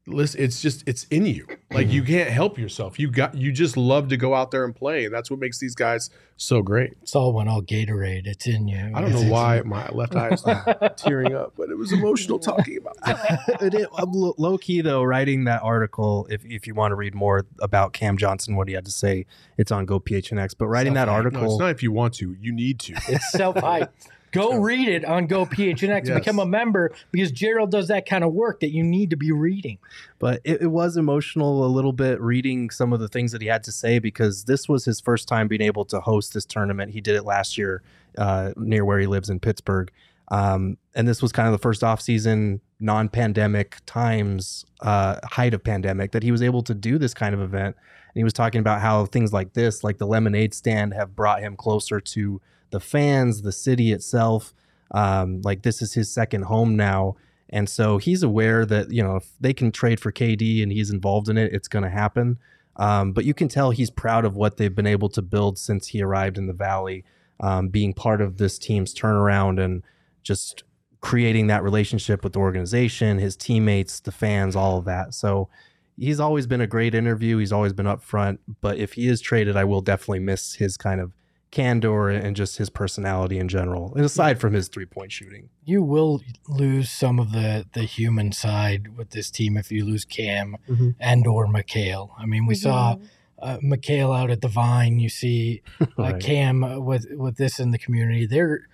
listen, 0.08 0.40
it's 0.40 0.62
just 0.62 0.84
it's 0.88 1.04
in 1.04 1.26
you. 1.26 1.46
Like 1.72 1.90
you 1.92 2.02
can't 2.04 2.30
help 2.30 2.58
yourself. 2.58 2.98
You 2.98 3.10
got 3.10 3.34
you 3.34 3.50
just 3.52 3.76
love 3.76 4.08
to 4.08 4.16
go 4.16 4.34
out 4.34 4.50
there 4.52 4.64
and 4.64 4.74
play, 4.74 5.04
and 5.04 5.12
that's 5.14 5.30
what 5.30 5.40
makes 5.40 5.58
these 5.58 5.74
guys 5.74 6.10
so 6.36 6.62
great. 6.62 6.92
It's 7.02 7.14
all 7.16 7.32
when 7.32 7.48
all 7.48 7.60
Gatorade. 7.60 8.26
It's 8.26 8.46
in 8.46 8.68
you. 8.68 8.92
I 8.94 9.00
don't 9.00 9.10
know 9.12 9.30
why 9.32 9.62
my 9.64 9.88
left 9.88 10.14
eye 10.14 10.28
is 10.30 10.42
tearing 10.96 11.34
up, 11.34 11.54
but 11.56 11.70
it 11.70 11.76
was 11.76 11.92
emotional 11.92 12.38
talking 12.38 12.78
about. 12.78 12.96
That. 13.04 13.58
it 13.62 13.74
is, 13.74 13.86
I'm 13.96 14.12
lo- 14.12 14.34
low 14.38 14.58
key 14.58 14.80
though, 14.80 15.02
writing 15.02 15.44
that 15.44 15.62
article. 15.62 16.26
If 16.30 16.44
if 16.44 16.66
you 16.68 16.74
want 16.74 16.92
to 16.92 16.96
read 16.96 17.14
more 17.14 17.44
about 17.60 17.92
Cam 17.92 18.16
Johnson, 18.16 18.54
what 18.54 18.68
he 18.68 18.74
had 18.74 18.84
to 18.84 18.92
say, 18.92 19.26
it's 19.58 19.72
on 19.72 19.86
Go 19.86 19.98
PHNX. 19.98 20.54
But 20.56 20.68
writing 20.68 20.94
that 20.94 21.06
Self-hype. 21.08 21.16
article, 21.24 21.40
No, 21.42 21.50
it's 21.50 21.58
not 21.58 21.70
if 21.70 21.82
you 21.82 21.90
want 21.92 22.14
to. 22.14 22.36
You 22.40 22.52
need 22.52 22.78
to. 22.80 22.94
It's 23.08 23.32
self 23.32 23.56
hype. 23.56 23.92
Go 24.32 24.58
read 24.58 24.88
it 24.88 25.04
on 25.04 25.26
Go 25.26 25.46
PHNX 25.46 26.06
Yes. 26.08 26.18
become 26.18 26.38
a 26.38 26.46
member 26.46 26.92
because 27.10 27.32
Gerald 27.32 27.70
does 27.70 27.88
that 27.88 28.06
kind 28.06 28.22
of 28.24 28.32
work 28.32 28.60
that 28.60 28.70
you 28.70 28.82
need 28.82 29.10
to 29.10 29.16
be 29.16 29.32
reading. 29.32 29.78
but 30.18 30.40
it, 30.44 30.62
it 30.62 30.66
was 30.68 30.96
emotional 30.96 31.64
a 31.64 31.68
little 31.68 31.92
bit 31.92 32.20
reading 32.20 32.70
some 32.70 32.92
of 32.92 33.00
the 33.00 33.08
things 33.08 33.32
that 33.32 33.40
he 33.40 33.48
had 33.48 33.62
to 33.64 33.72
say 33.72 33.98
because 33.98 34.44
this 34.44 34.68
was 34.68 34.84
his 34.84 35.00
first 35.00 35.28
time 35.28 35.48
being 35.48 35.62
able 35.62 35.84
to 35.86 36.00
host 36.00 36.34
this 36.34 36.44
tournament. 36.44 36.92
He 36.92 37.00
did 37.00 37.16
it 37.16 37.24
last 37.24 37.56
year 37.56 37.82
uh, 38.18 38.52
near 38.56 38.84
where 38.84 38.98
he 38.98 39.06
lives 39.06 39.30
in 39.30 39.40
Pittsburgh. 39.40 39.90
Um, 40.28 40.76
and 40.94 41.06
this 41.06 41.22
was 41.22 41.32
kind 41.32 41.46
of 41.46 41.52
the 41.52 41.58
first 41.58 41.84
off-season 41.84 42.60
non-pandemic 42.80 43.78
times 43.86 44.64
uh, 44.80 45.18
height 45.24 45.54
of 45.54 45.62
pandemic 45.62 46.12
that 46.12 46.22
he 46.22 46.30
was 46.32 46.42
able 46.42 46.62
to 46.62 46.74
do 46.74 46.98
this 46.98 47.14
kind 47.14 47.34
of 47.34 47.40
event 47.40 47.76
and 47.76 48.20
he 48.20 48.24
was 48.24 48.32
talking 48.32 48.60
about 48.60 48.80
how 48.80 49.06
things 49.06 49.32
like 49.32 49.52
this 49.54 49.82
like 49.84 49.98
the 49.98 50.06
lemonade 50.06 50.52
stand 50.52 50.92
have 50.92 51.14
brought 51.16 51.40
him 51.40 51.56
closer 51.56 52.00
to 52.00 52.40
the 52.70 52.80
fans 52.80 53.42
the 53.42 53.52
city 53.52 53.92
itself 53.92 54.52
um, 54.92 55.40
like 55.42 55.62
this 55.62 55.82
is 55.82 55.94
his 55.94 56.12
second 56.12 56.42
home 56.42 56.76
now 56.76 57.16
and 57.48 57.68
so 57.68 57.98
he's 57.98 58.22
aware 58.22 58.66
that, 58.66 58.90
you 58.90 59.02
know, 59.02 59.16
if 59.16 59.28
they 59.40 59.52
can 59.52 59.70
trade 59.70 60.00
for 60.00 60.10
KD 60.10 60.62
and 60.62 60.72
he's 60.72 60.90
involved 60.90 61.28
in 61.28 61.38
it, 61.38 61.52
it's 61.52 61.68
going 61.68 61.84
to 61.84 61.90
happen. 61.90 62.38
Um, 62.76 63.12
but 63.12 63.24
you 63.24 63.34
can 63.34 63.48
tell 63.48 63.70
he's 63.70 63.90
proud 63.90 64.24
of 64.24 64.36
what 64.36 64.56
they've 64.56 64.74
been 64.74 64.86
able 64.86 65.08
to 65.10 65.22
build 65.22 65.58
since 65.58 65.88
he 65.88 66.02
arrived 66.02 66.36
in 66.36 66.46
the 66.46 66.52
Valley, 66.52 67.04
um, 67.40 67.68
being 67.68 67.94
part 67.94 68.20
of 68.20 68.38
this 68.38 68.58
team's 68.58 68.94
turnaround 68.94 69.62
and 69.62 69.82
just 70.22 70.64
creating 71.00 71.46
that 71.46 71.62
relationship 71.62 72.24
with 72.24 72.32
the 72.32 72.38
organization, 72.38 73.18
his 73.18 73.36
teammates, 73.36 74.00
the 74.00 74.12
fans, 74.12 74.56
all 74.56 74.78
of 74.78 74.84
that. 74.84 75.14
So 75.14 75.48
he's 75.96 76.20
always 76.20 76.46
been 76.46 76.60
a 76.60 76.66
great 76.66 76.94
interview. 76.94 77.38
He's 77.38 77.52
always 77.52 77.72
been 77.72 77.86
upfront. 77.86 78.38
But 78.60 78.76
if 78.76 78.94
he 78.94 79.06
is 79.06 79.20
traded, 79.20 79.56
I 79.56 79.64
will 79.64 79.80
definitely 79.80 80.18
miss 80.18 80.54
his 80.54 80.76
kind 80.76 81.00
of 81.00 81.12
candor 81.56 82.10
and 82.10 82.36
just 82.36 82.58
his 82.58 82.68
personality 82.68 83.38
in 83.38 83.48
general, 83.48 83.94
and 83.94 84.04
aside 84.04 84.38
from 84.38 84.52
his 84.52 84.68
three 84.68 84.84
point 84.86 85.10
shooting. 85.10 85.48
You 85.64 85.82
will 85.82 86.20
lose 86.48 86.90
some 86.90 87.18
of 87.18 87.32
the 87.32 87.64
the 87.72 87.82
human 87.84 88.32
side 88.32 88.96
with 88.96 89.10
this 89.10 89.30
team 89.30 89.56
if 89.56 89.72
you 89.72 89.84
lose 89.84 90.04
Cam 90.04 90.56
Mhm. 90.68 90.94
and 91.00 91.26
or 91.26 91.46
Mikal. 91.46 92.10
I 92.18 92.26
mean, 92.26 92.44
we 92.46 92.54
saw 92.54 92.96
uh, 93.38 93.58
Mikal 93.62 94.18
out 94.18 94.30
at 94.30 94.40
the 94.42 94.48
Vine. 94.48 94.98
You 94.98 95.08
see 95.08 95.62
uh, 95.80 95.86
Right. 95.98 96.20
Cam 96.22 96.84
with 96.84 97.06
with 97.12 97.36
this 97.36 97.58
in 97.58 97.70
the 97.70 97.78
community. 97.78 98.26
They're 98.26 98.68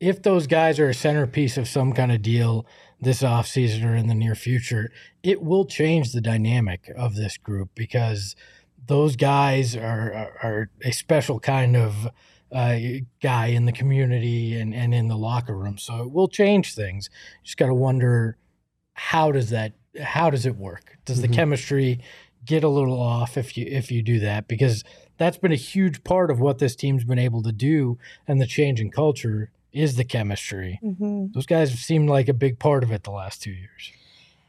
if 0.00 0.22
those 0.22 0.46
guys 0.46 0.80
are 0.80 0.88
a 0.88 0.94
centerpiece 0.94 1.56
of 1.58 1.68
some 1.68 1.92
kind 1.92 2.10
of 2.10 2.22
deal 2.22 2.66
this 3.00 3.22
offseason 3.22 3.84
or 3.84 3.94
in 3.94 4.06
the 4.08 4.14
near 4.14 4.34
future, 4.34 4.90
it 5.22 5.42
will 5.42 5.64
change 5.64 6.12
the 6.12 6.20
dynamic 6.20 6.90
of 6.96 7.14
this 7.14 7.36
group 7.36 7.70
because 7.74 8.34
those 8.86 9.16
guys 9.16 9.76
are 9.76 10.12
are, 10.12 10.38
are 10.42 10.70
a 10.84 10.92
special 10.92 11.40
kind 11.40 11.76
of 11.76 12.08
uh, 12.50 12.78
guy 13.22 13.46
in 13.46 13.64
the 13.64 13.72
community 13.72 14.54
and, 14.60 14.74
and 14.74 14.92
in 14.92 15.08
the 15.08 15.16
locker 15.16 15.56
room. 15.56 15.78
So 15.78 16.02
it 16.02 16.10
will 16.12 16.28
change 16.28 16.74
things. 16.74 17.08
You 17.40 17.44
just 17.46 17.56
got 17.56 17.68
to 17.68 17.74
wonder 17.74 18.36
how 18.94 19.32
does 19.32 19.50
that 19.50 19.72
how 20.00 20.30
does 20.30 20.44
it 20.46 20.56
work? 20.56 20.98
Does 21.04 21.20
the 21.22 21.28
Mhm. 21.28 21.34
chemistry 21.34 22.00
get 22.44 22.64
a 22.64 22.68
little 22.68 23.00
off 23.00 23.36
if 23.38 23.56
you 23.56 23.66
if 23.66 23.90
you 23.90 24.02
do 24.02 24.18
that? 24.20 24.48
Because 24.48 24.84
that's 25.18 25.38
been 25.38 25.52
a 25.52 25.56
huge 25.56 26.02
part 26.04 26.30
of 26.30 26.40
what 26.40 26.58
this 26.58 26.74
team's 26.76 27.04
been 27.04 27.18
able 27.18 27.42
to 27.42 27.52
do 27.52 27.98
and 28.26 28.40
the 28.40 28.46
change 28.46 28.80
in 28.80 28.90
culture 28.90 29.50
is 29.72 29.96
the 29.96 30.04
chemistry. 30.04 30.78
Mhm. 30.84 31.32
Those 31.32 31.46
guys 31.46 31.70
have 31.70 31.78
seemed 31.78 32.10
like 32.10 32.28
a 32.28 32.34
big 32.34 32.58
part 32.58 32.84
of 32.84 32.90
it 32.92 33.04
the 33.04 33.10
last 33.10 33.42
two 33.42 33.52
years. 33.52 33.92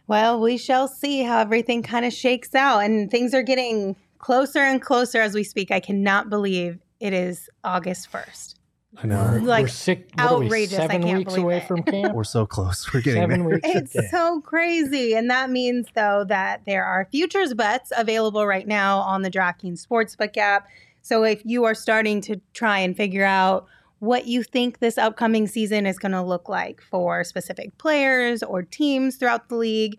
Well, 0.08 0.41
we 0.41 0.58
shall 0.58 0.89
see 0.89 1.24
how 1.24 1.39
everything 1.39 1.82
kind 1.84 2.04
of 2.06 2.12
shakes 2.12 2.54
out. 2.54 2.80
And 2.80 3.10
things 3.10 3.34
are 3.34 3.43
getting 3.43 3.96
closer 4.23 4.59
and 4.59 4.81
closer 4.81 5.19
as 5.19 5.36
we 5.36 5.43
speak. 5.43 5.69
I 5.69 5.81
cannot 5.81 6.29
believe 6.29 6.79
it 7.01 7.12
is 7.12 7.49
August 7.65 8.09
1st. 8.09 8.55
I 8.95 9.07
know. 9.07 9.39
Like, 9.43 9.63
we're 9.63 9.67
six, 9.67 10.09
what 10.13 10.31
are 10.31 10.39
we, 10.39 10.45
outrageous. 10.45 10.79
I 10.79 10.88
seven 10.88 11.03
can't 11.03 11.17
weeks 11.17 11.33
believe 11.33 11.43
away 11.43 11.57
it. 11.57 11.67
from 11.67 11.83
camp. 11.83 12.15
We're 12.15 12.23
so 12.23 12.45
close. 12.45 12.93
We're 12.93 13.01
getting 13.01 13.21
seven 13.21 13.41
there. 13.41 13.59
weeks. 13.62 13.93
It's 13.95 14.12
so 14.12 14.39
crazy. 14.39 15.13
And 15.13 15.29
that 15.29 15.49
means, 15.49 15.88
though, 15.93 16.23
that 16.29 16.62
there 16.65 16.86
are 16.86 17.09
futures 17.12 17.53
bets 17.53 17.91
available 17.97 18.47
right 18.47 18.65
now 18.65 18.99
on 18.99 19.23
the 19.23 19.29
DraftKings 19.29 19.86
Sportsbook 19.86 20.38
app. 20.38 20.69
So 21.01 21.25
if 21.25 21.41
you 21.43 21.65
are 21.65 21.75
starting 21.75 22.21
to 22.21 22.39
try 22.53 22.79
and 22.79 22.95
figure 22.95 23.25
out 23.25 23.65
what 23.99 24.25
you 24.25 24.43
think 24.43 24.79
this 24.79 24.97
upcoming 24.97 25.47
season 25.47 25.86
is 25.86 25.99
going 25.99 26.13
to 26.13 26.21
look 26.21 26.47
like 26.47 26.81
for 26.81 27.25
specific 27.25 27.77
players 27.77 28.41
or 28.41 28.63
teams 28.63 29.17
throughout 29.17 29.49
the 29.49 29.55
league, 29.55 29.97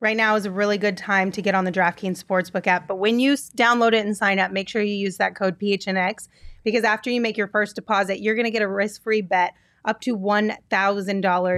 right 0.00 0.16
now 0.16 0.36
is 0.36 0.44
a 0.44 0.50
really 0.50 0.78
good 0.78 0.96
time 0.96 1.30
to 1.32 1.42
get 1.42 1.54
on 1.54 1.64
the 1.64 1.72
DraftKings 1.72 2.22
Sportsbook 2.22 2.66
app. 2.66 2.86
But 2.86 2.96
when 2.96 3.18
you 3.20 3.34
download 3.34 3.92
it 3.94 4.04
and 4.06 4.16
sign 4.16 4.38
up, 4.38 4.50
make 4.52 4.68
sure 4.68 4.82
you 4.82 4.94
use 4.94 5.16
that 5.18 5.34
code 5.34 5.58
PHNX 5.58 6.28
because 6.64 6.84
after 6.84 7.10
you 7.10 7.20
make 7.20 7.36
your 7.36 7.48
first 7.48 7.74
deposit, 7.76 8.20
you're 8.20 8.34
going 8.34 8.44
to 8.44 8.50
get 8.50 8.62
a 8.62 8.68
risk 8.68 9.02
free 9.02 9.22
bet 9.22 9.52
up 9.84 10.00
to 10.02 10.16
$1,000. 10.16 10.60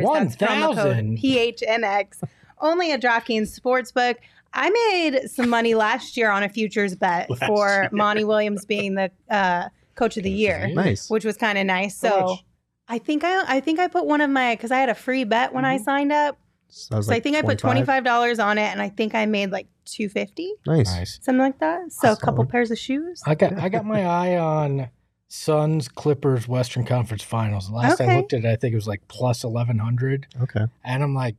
That's 0.04 0.36
from 0.36 0.60
the 0.60 0.66
code 0.66 0.76
1,000? 0.76 1.18
PHNX. 1.18 2.22
Only 2.60 2.92
at 2.92 3.00
DraftKings 3.02 3.58
Sportsbook. 3.58 4.16
I 4.52 4.70
made 4.70 5.28
some 5.30 5.48
money 5.48 5.74
last 5.74 6.16
year 6.16 6.30
on 6.30 6.42
a 6.42 6.48
futures 6.48 6.94
bet 6.96 7.28
Last 7.30 7.44
for 7.46 7.68
year. 7.68 7.88
Monty 7.92 8.24
Williams 8.24 8.64
being 8.64 8.94
the 8.94 9.10
uh, 9.30 9.68
coach 9.94 10.16
of 10.16 10.22
the 10.22 10.30
year, 10.30 10.68
Nice. 10.72 11.08
which 11.10 11.24
was 11.24 11.36
kind 11.36 11.58
of 11.58 11.66
nice. 11.66 11.96
So? 11.96 12.36
I 12.90 12.98
think 12.98 13.22
I 13.24 13.56
I 13.56 13.60
think 13.60 13.78
I 13.78 13.86
put 13.88 14.06
one 14.06 14.22
of 14.22 14.30
my 14.30 14.54
because 14.56 14.70
I 14.70 14.78
had 14.78 14.88
a 14.88 14.94
free 14.94 15.24
bet 15.24 15.52
when 15.52 15.66
I 15.66 15.74
Mm-hmm. 15.76 15.84
signed 15.84 16.12
up. 16.12 16.38
So, 16.70 16.94
I 16.94 16.98
was 16.98 17.06
So 17.06 17.12
I 17.12 17.16
like 17.16 17.22
think 17.22 17.36
I 17.36 17.42
put 17.42 17.58
twenty 17.58 17.84
five 17.84 18.04
dollars 18.04 18.38
on 18.38 18.58
it, 18.58 18.70
and 18.70 18.80
I 18.82 18.88
think 18.88 19.14
I 19.14 19.26
made 19.26 19.50
like 19.50 19.66
two 19.84 20.08
fifty, 20.08 20.52
Nice. 20.66 20.86
Nice. 20.94 21.18
something 21.22 21.38
like 21.40 21.58
that. 21.60 21.92
So 21.92 22.12
a 22.12 22.16
couple 22.16 22.44
pairs 22.44 22.70
of 22.70 22.78
shoes. 22.78 23.22
I 23.26 23.34
got 23.34 23.54
I 23.58 23.68
got 23.68 23.84
my 23.86 24.04
eye 24.04 24.36
on 24.38 24.88
Suns 25.28 25.88
Clippers 25.88 26.46
Western 26.46 26.84
Conference 26.84 27.22
Finals. 27.22 27.70
Last 27.70 28.00
I 28.00 28.16
looked 28.16 28.32
at 28.32 28.44
it, 28.44 28.46
I 28.46 28.56
think 28.56 28.72
it 28.72 28.76
was 28.76 28.86
like 28.88 29.06
plus 29.08 29.44
eleven 29.44 29.78
hundred, 29.78 30.26
Okay. 30.42 30.66
and 30.84 31.02
I'm 31.02 31.14
like, 31.14 31.36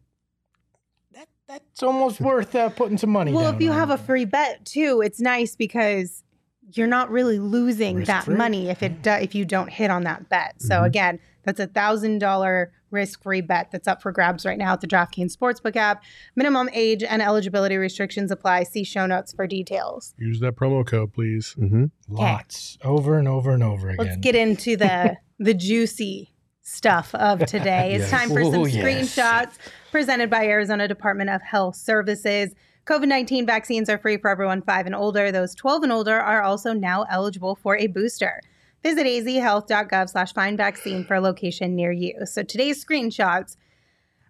that 1.13 1.27
that's 1.47 1.83
almost 1.83 2.19
worth 2.21 2.55
uh, 2.55 2.69
putting 2.69 2.97
some 2.97 3.09
money. 3.11 3.31
Well, 3.31 3.43
down 3.45 3.55
if 3.55 3.61
you 3.61 3.71
on. 3.71 3.77
have 3.77 3.89
a 3.91 3.97
free 3.97 4.25
bet 4.25 4.65
too, 4.65 5.01
it's 5.03 5.19
nice 5.19 5.55
because 5.55 6.23
you're 6.73 6.87
not 6.87 7.09
really 7.09 7.39
losing 7.39 8.03
that 8.03 8.17
Risk-free. 8.27 8.35
money 8.35 8.69
if 8.69 8.83
it 8.83 9.01
do, 9.01 9.11
if 9.11 9.33
you 9.35 9.45
don't 9.45 9.69
hit 9.69 9.89
on 9.89 10.03
that 10.03 10.29
bet. 10.29 10.61
So 10.61 10.83
again, 10.83 11.19
that's 11.43 11.59
a 11.59 11.67
thousand 11.67 12.19
dollar 12.19 12.71
risk 12.91 13.21
free 13.23 13.41
bet 13.41 13.69
that's 13.71 13.87
up 13.87 14.01
for 14.01 14.11
grabs 14.11 14.45
right 14.45 14.57
now 14.57 14.73
at 14.73 14.81
the 14.81 14.87
DraftKings 14.87 15.35
Sportsbook 15.37 15.75
app. 15.75 16.03
Minimum 16.35 16.69
age 16.73 17.03
and 17.03 17.21
eligibility 17.21 17.77
restrictions 17.77 18.31
apply. 18.31 18.63
See 18.63 18.83
show 18.83 19.05
notes 19.05 19.31
for 19.31 19.45
details. 19.47 20.13
Use 20.17 20.39
that 20.41 20.55
promo 20.55 20.85
code, 20.85 21.13
please. 21.13 21.53
hmm 21.53 21.85
lots 22.07 22.77
over 22.83 23.17
and 23.17 23.27
over 23.27 23.51
and 23.51 23.63
over 23.63 23.89
again. 23.89 24.05
Let's 24.05 24.17
get 24.17 24.35
into 24.35 24.75
the 24.75 25.17
the 25.39 25.53
juicy 25.53 26.33
stuff 26.61 27.13
of 27.15 27.39
today. 27.45 27.93
It's 27.93 28.01
Yes. 28.01 28.11
time 28.11 28.29
for 28.29 28.43
some 28.43 28.55
Ooh, 28.61 28.67
yes. 28.67 28.83
screenshots 29.17 29.57
presented 29.91 30.29
by 30.29 30.45
Arizona 30.45 30.87
Department 30.87 31.29
of 31.31 31.41
Health 31.41 31.75
Services. 31.75 32.53
COVID 32.89 33.07
19 33.07 33.45
vaccines 33.45 33.87
are 33.87 33.99
free 33.99 34.17
for 34.17 34.31
everyone 34.31 34.63
5 34.63 34.87
and 34.87 34.95
older. 34.95 35.31
Those 35.31 35.53
12 35.53 35.83
and 35.83 35.91
older 35.91 36.19
are 36.19 36.41
also 36.41 36.73
now 36.73 37.03
eligible 37.03 37.55
for 37.55 37.77
a 37.77 37.85
booster. 37.85 38.41
Visit 38.81 39.05
azhealth.gov 39.05 40.09
slash 40.09 40.33
find 40.33 40.57
vaccine 40.57 41.05
for 41.05 41.13
a 41.15 41.21
location 41.21 41.75
near 41.75 41.91
you. 41.91 42.25
So 42.25 42.41
today's 42.41 42.83
screenshots, 42.83 43.57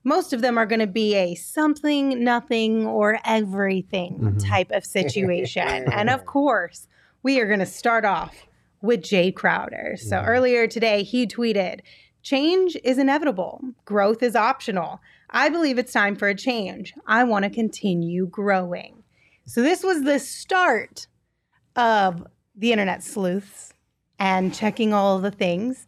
most 0.04 0.34
of 0.34 0.42
them 0.42 0.58
are 0.58 0.66
going 0.66 0.82
to 0.82 0.88
be 0.88 1.16
a 1.16 1.36
something, 1.36 2.22
nothing, 2.22 2.86
or 2.86 3.20
everything 3.24 4.18
Mhm. 4.20 4.50
type 4.50 4.72
of 4.72 4.84
situation. 4.84 5.86
and 5.94 6.10
of 6.10 6.26
course, 6.26 6.90
we 7.24 7.40
are 7.40 7.48
going 7.48 7.60
to 7.60 7.66
start 7.66 8.04
off 8.04 8.46
with 8.82 9.02
Jay 9.02 9.32
Crowder. 9.32 9.96
So 9.98 10.18
earlier 10.20 10.68
today, 10.68 11.04
he 11.04 11.26
tweeted, 11.26 11.80
Change 12.24 12.76
is 12.84 12.98
inevitable, 12.98 13.62
growth 13.86 14.22
is 14.22 14.36
optional. 14.36 15.00
I 15.30 15.50
believe 15.50 15.78
it's 15.78 15.94
time 15.94 16.16
for 16.16 16.28
a 16.28 16.36
change. 16.36 16.94
I 17.08 17.24
want 17.24 17.44
to 17.44 17.50
continue 17.50 18.28
growing. 18.28 19.04
So 19.46 19.62
this 19.62 19.84
was 19.84 20.04
the 20.04 20.20
start 20.20 21.08
of 21.76 22.26
the 22.56 22.72
internet 22.72 23.04
sleuths 23.04 23.74
and 24.18 24.54
checking 24.54 24.94
all 24.94 25.20
the 25.20 25.32
things. 25.32 25.88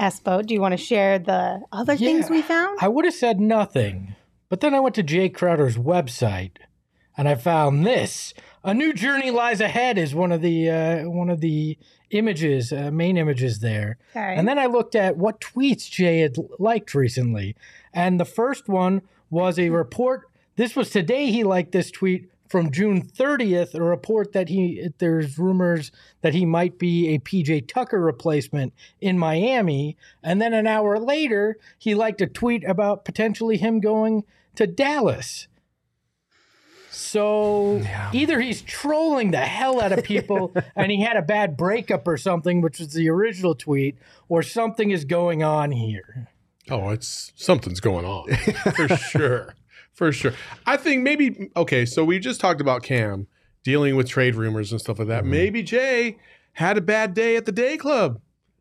Espo, 0.00 0.44
do 0.44 0.54
you 0.54 0.60
want 0.60 0.72
to 0.72 0.78
share 0.78 1.18
the 1.18 1.62
other 1.70 1.96
things 1.96 2.28
we 2.28 2.42
found? 2.42 2.78
I 2.80 2.88
would 2.88 3.04
have 3.04 3.14
said 3.14 3.40
nothing, 3.40 4.14
but 4.48 4.60
then 4.60 4.74
I 4.74 4.80
went 4.80 4.94
to 4.96 5.02
Jay 5.02 5.28
Crowder's 5.28 5.76
website 5.76 6.56
and 7.16 7.28
I 7.28 7.34
found 7.34 7.86
this. 7.86 8.34
A 8.64 8.74
new 8.74 8.92
journey 8.92 9.30
lies 9.30 9.60
ahead 9.60 9.98
is 9.98 10.14
one 10.14 10.32
of 10.32 10.40
the 10.40 10.70
uh, 10.70 11.08
one 11.08 11.30
of 11.30 11.40
the 11.40 11.78
images, 12.10 12.72
uh, 12.72 12.90
main 12.90 13.16
images 13.16 13.58
there. 13.60 13.98
Okay. 14.10 14.34
And 14.36 14.46
then 14.46 14.58
I 14.58 14.66
looked 14.66 14.94
at 14.94 15.16
what 15.16 15.40
tweets 15.40 15.90
Jay 15.90 16.20
had 16.20 16.36
liked 16.58 16.94
recently. 16.94 17.56
And 17.92 18.18
the 18.18 18.24
first 18.24 18.68
one 18.68 19.02
was 19.30 19.58
a 19.58 19.70
report. 19.70 20.28
This 20.56 20.76
was 20.76 20.90
today 20.90 21.30
he 21.30 21.44
liked 21.44 21.72
this 21.72 21.90
tweet 21.90 22.30
from 22.52 22.70
June 22.70 23.02
30th, 23.02 23.74
a 23.74 23.82
report 23.82 24.32
that 24.34 24.50
he 24.50 24.88
there's 24.98 25.38
rumors 25.38 25.90
that 26.20 26.34
he 26.34 26.44
might 26.44 26.78
be 26.78 27.08
a 27.08 27.18
PJ 27.18 27.66
Tucker 27.66 27.98
replacement 27.98 28.74
in 29.00 29.18
Miami. 29.18 29.96
And 30.22 30.40
then 30.40 30.52
an 30.52 30.66
hour 30.66 30.98
later, 30.98 31.56
he 31.78 31.94
liked 31.94 32.20
a 32.20 32.26
tweet 32.26 32.62
about 32.64 33.06
potentially 33.06 33.56
him 33.56 33.80
going 33.80 34.24
to 34.56 34.66
Dallas. 34.66 35.48
So 36.90 37.82
either 38.12 38.38
he's 38.38 38.60
trolling 38.60 39.30
the 39.30 39.38
hell 39.38 39.80
out 39.80 39.92
of 39.92 40.04
people 40.04 40.54
and 40.76 40.92
he 40.92 41.02
had 41.02 41.16
a 41.16 41.22
bad 41.22 41.56
breakup 41.56 42.06
or 42.06 42.18
something, 42.18 42.60
which 42.60 42.78
was 42.78 42.92
the 42.92 43.08
original 43.08 43.54
tweet, 43.54 43.96
or 44.28 44.42
something 44.42 44.90
is 44.90 45.06
going 45.06 45.42
on 45.42 45.72
here. 45.72 46.28
Oh, 46.70 46.90
it's 46.90 47.32
something's 47.36 47.80
going 47.80 48.04
on 48.04 48.32
for 48.76 48.96
sure. 48.96 49.54
For 49.92 50.12
sure. 50.12 50.32
I 50.66 50.76
think 50.76 51.02
maybe, 51.02 51.50
okay, 51.56 51.84
so 51.84 52.04
we 52.04 52.18
just 52.18 52.40
talked 52.40 52.60
about 52.60 52.82
Cam 52.82 53.26
dealing 53.62 53.96
with 53.96 54.08
trade 54.08 54.34
rumors 54.34 54.72
and 54.72 54.80
stuff 54.80 54.98
like 54.98 55.08
that. 55.08 55.22
Mm-hmm. 55.22 55.30
Maybe 55.30 55.62
Jay 55.62 56.18
had 56.52 56.78
a 56.78 56.80
bad 56.80 57.14
day 57.14 57.36
at 57.36 57.46
the 57.46 57.52
day 57.52 57.76
club 57.76 58.20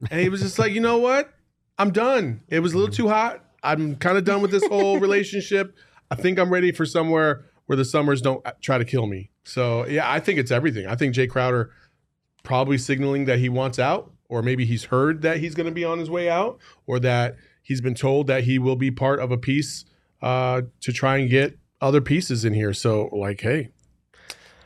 and 0.09 0.19
he 0.19 0.29
was 0.29 0.41
just 0.41 0.57
like, 0.57 0.73
you 0.73 0.81
know 0.81 0.97
what? 0.97 1.33
I'm 1.77 1.91
done. 1.91 2.41
It 2.49 2.59
was 2.59 2.73
a 2.73 2.77
little 2.77 2.93
mm-hmm. 2.93 3.03
too 3.03 3.09
hot. 3.09 3.45
I'm 3.63 3.95
kind 3.95 4.17
of 4.17 4.23
done 4.23 4.41
with 4.41 4.51
this 4.51 4.65
whole 4.67 4.99
relationship. 4.99 5.75
I 6.09 6.15
think 6.15 6.39
I'm 6.39 6.51
ready 6.51 6.71
for 6.71 6.85
somewhere 6.85 7.45
where 7.67 7.75
the 7.75 7.85
summers 7.85 8.21
don't 8.21 8.45
uh, 8.45 8.53
try 8.61 8.77
to 8.77 8.85
kill 8.85 9.07
me. 9.07 9.29
So, 9.43 9.85
yeah, 9.87 10.11
I 10.11 10.19
think 10.19 10.39
it's 10.39 10.51
everything. 10.51 10.87
I 10.87 10.95
think 10.95 11.15
Jay 11.15 11.27
Crowder 11.27 11.71
probably 12.43 12.77
signaling 12.77 13.25
that 13.25 13.39
he 13.39 13.49
wants 13.49 13.79
out, 13.79 14.11
or 14.29 14.41
maybe 14.41 14.65
he's 14.65 14.85
heard 14.85 15.21
that 15.21 15.37
he's 15.37 15.55
going 15.55 15.67
to 15.67 15.71
be 15.71 15.85
on 15.85 15.99
his 15.99 16.09
way 16.09 16.29
out, 16.29 16.59
or 16.85 16.99
that 16.99 17.37
he's 17.61 17.81
been 17.81 17.95
told 17.95 18.27
that 18.27 18.43
he 18.45 18.59
will 18.59 18.75
be 18.75 18.91
part 18.91 19.19
of 19.19 19.31
a 19.31 19.37
piece 19.37 19.85
uh, 20.21 20.61
to 20.81 20.91
try 20.93 21.17
and 21.17 21.29
get 21.29 21.57
other 21.81 22.01
pieces 22.01 22.45
in 22.45 22.53
here. 22.53 22.73
So, 22.73 23.09
like, 23.11 23.41
hey, 23.41 23.69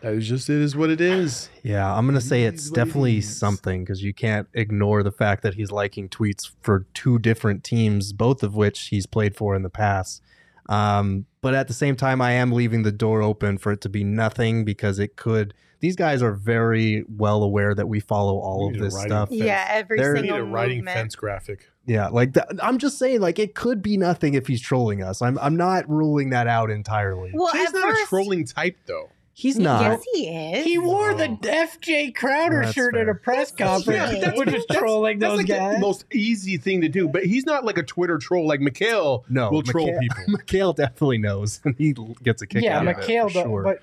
that 0.01 0.13
is 0.13 0.27
just 0.27 0.49
it 0.49 0.58
is 0.62 0.75
what 0.75 0.89
it 0.89 0.99
is. 1.01 1.49
Yeah, 1.63 1.91
I'm 1.95 2.05
gonna 2.05 2.21
say 2.21 2.43
it's 2.43 2.65
is 2.65 2.71
what 2.71 2.77
it 2.77 2.86
definitely 2.86 3.21
something 3.21 3.84
because 3.84 4.03
you 4.03 4.13
can't 4.13 4.47
ignore 4.53 5.01
the 5.01 5.12
fact 5.12 5.41
that 5.43 5.53
he's 5.55 5.71
liking 5.71 6.10
tweets 6.10 6.51
for 6.62 6.86
two 6.93 7.17
different 7.19 7.63
teams, 7.63 8.13
both 8.13 8.43
of 8.43 8.55
which 8.55 8.88
he's 8.88 9.05
played 9.05 9.36
for 9.36 9.55
in 9.55 9.63
the 9.63 9.69
past. 9.69 10.21
Um, 10.67 11.25
but 11.41 11.53
at 11.53 11.67
the 11.67 11.73
same 11.73 11.95
time, 11.95 12.21
I 12.21 12.31
am 12.31 12.51
leaving 12.51 12.84
the 12.84 12.91
door 12.91 13.21
open 13.21 13.58
for 13.58 13.71
it 13.71 13.81
to 13.81 13.89
be 13.89 14.03
nothing 14.03 14.65
because 14.65 14.97
it 14.99 15.15
could. 15.15 15.53
These 15.79 15.95
guys 15.95 16.23
are 16.23 16.34
very 16.34 17.03
well 17.08 17.43
aware 17.43 17.75
that 17.75 17.88
we 17.88 17.99
follow 17.99 18.39
all 18.39 18.69
We 18.69 18.75
of 18.75 18.81
this 18.81 18.99
stuff. 18.99 19.29
fence. 19.29 19.41
yeah, 19.41 19.67
every 19.69 19.97
There- 19.99 20.13
We 20.15 20.21
need 20.21 20.29
single 20.29 20.47
a 20.47 20.51
writing 20.51 20.77
movement. 20.79 20.97
fence 20.97 21.15
graphic. 21.15 21.69
Yeah, 21.87 22.07
like 22.07 22.33
that, 22.33 22.49
I'm 22.63 22.77
just 22.79 22.97
saying, 22.97 23.21
like 23.21 23.37
it 23.39 23.53
could 23.55 23.81
be 23.81 23.95
nothing 23.97 24.33
if 24.33 24.47
he's 24.47 24.61
trolling 24.61 25.03
us. 25.03 25.21
I'm 25.21 25.37
I'm 25.39 25.55
not 25.55 25.87
ruling 25.89 26.31
that 26.31 26.47
out 26.47 26.71
entirely. 26.71 27.31
Well, 27.33 27.53
Jay's 27.53 27.67
at 27.67 27.73
not 27.73 27.89
first, 27.89 28.03
a 28.03 28.07
trolling 28.07 28.45
type, 28.45 28.77
though. 28.87 29.09
he's 29.33 29.59
not. 29.59 29.81
Yes, 29.81 30.03
he 30.13 30.27
is. 30.29 30.63
He 30.65 30.77
wore 30.79 31.13
the 31.13 31.27
No. 31.27 31.37
FJ 31.37 32.15
Crowder 32.15 32.61
That's 32.61 32.73
shirt 32.73 32.95
at 32.95 33.07
a 33.07 33.13
press 33.13 33.51
conference, 33.51 33.87
Yeah, 33.97 34.11
but 34.13 34.19
that's- 34.21 34.39
which 34.39 34.53
is 34.55 34.65
trolling 34.71 35.19
That's 35.19 35.31
those 35.33 35.37
like 35.39 35.47
guys. 35.47 35.75
the 35.75 35.79
most 35.79 36.05
easy 36.11 36.57
thing 36.57 36.81
to 36.81 36.89
do, 36.89 37.07
but 37.07 37.23
he's 37.25 37.45
not 37.45 37.63
like 37.65 37.77
a 37.77 37.83
Twitter 37.83 38.17
troll. 38.17 38.47
Like 38.47 38.61
Mikal 38.61 39.23
No, 39.29 39.51
will 39.51 39.61
troll 39.61 39.95
people. 39.99 40.23
Mikal 40.29 40.75
definitely 40.75 41.19
knows, 41.19 41.59
and 41.65 41.75
he 41.77 41.93
gets 42.23 42.41
a 42.41 42.47
kick 42.47 42.63
yeah, 42.63 42.79
out 42.79 42.87
of 42.87 42.95
Mikal, 42.95 43.27
it 43.29 43.33
for 43.33 43.41
sure. 43.43 43.63
but 43.63 43.79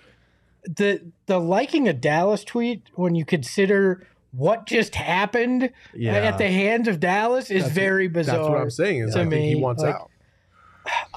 the 0.65 1.03
the 1.27 1.39
liking 1.39 1.87
a 1.89 1.93
Dallas 1.93 2.43
tweet 2.45 2.83
when 2.95 3.15
you 3.15 3.25
consider 3.25 4.07
what 4.33 4.67
just 4.67 4.95
happened 4.95 5.71
yeah, 5.95 6.15
at 6.15 6.39
the 6.39 6.49
hands 6.49 6.89
of 6.89 7.01
Dallas 7.01 7.51
is 7.51 7.63
That's- 7.63 7.75
very 7.75 8.09
bizarre. 8.09 8.39
That's 8.39 8.49
what 8.49 8.61
I'm 8.61 8.71
saying. 8.71 9.01
Is 9.05 9.15
to 9.15 9.21
I 9.21 9.29
think 9.29 9.45
he 9.45 9.55
me, 9.55 9.61
wants 9.61 9.83
like, 9.83 9.95
out. 9.95 10.11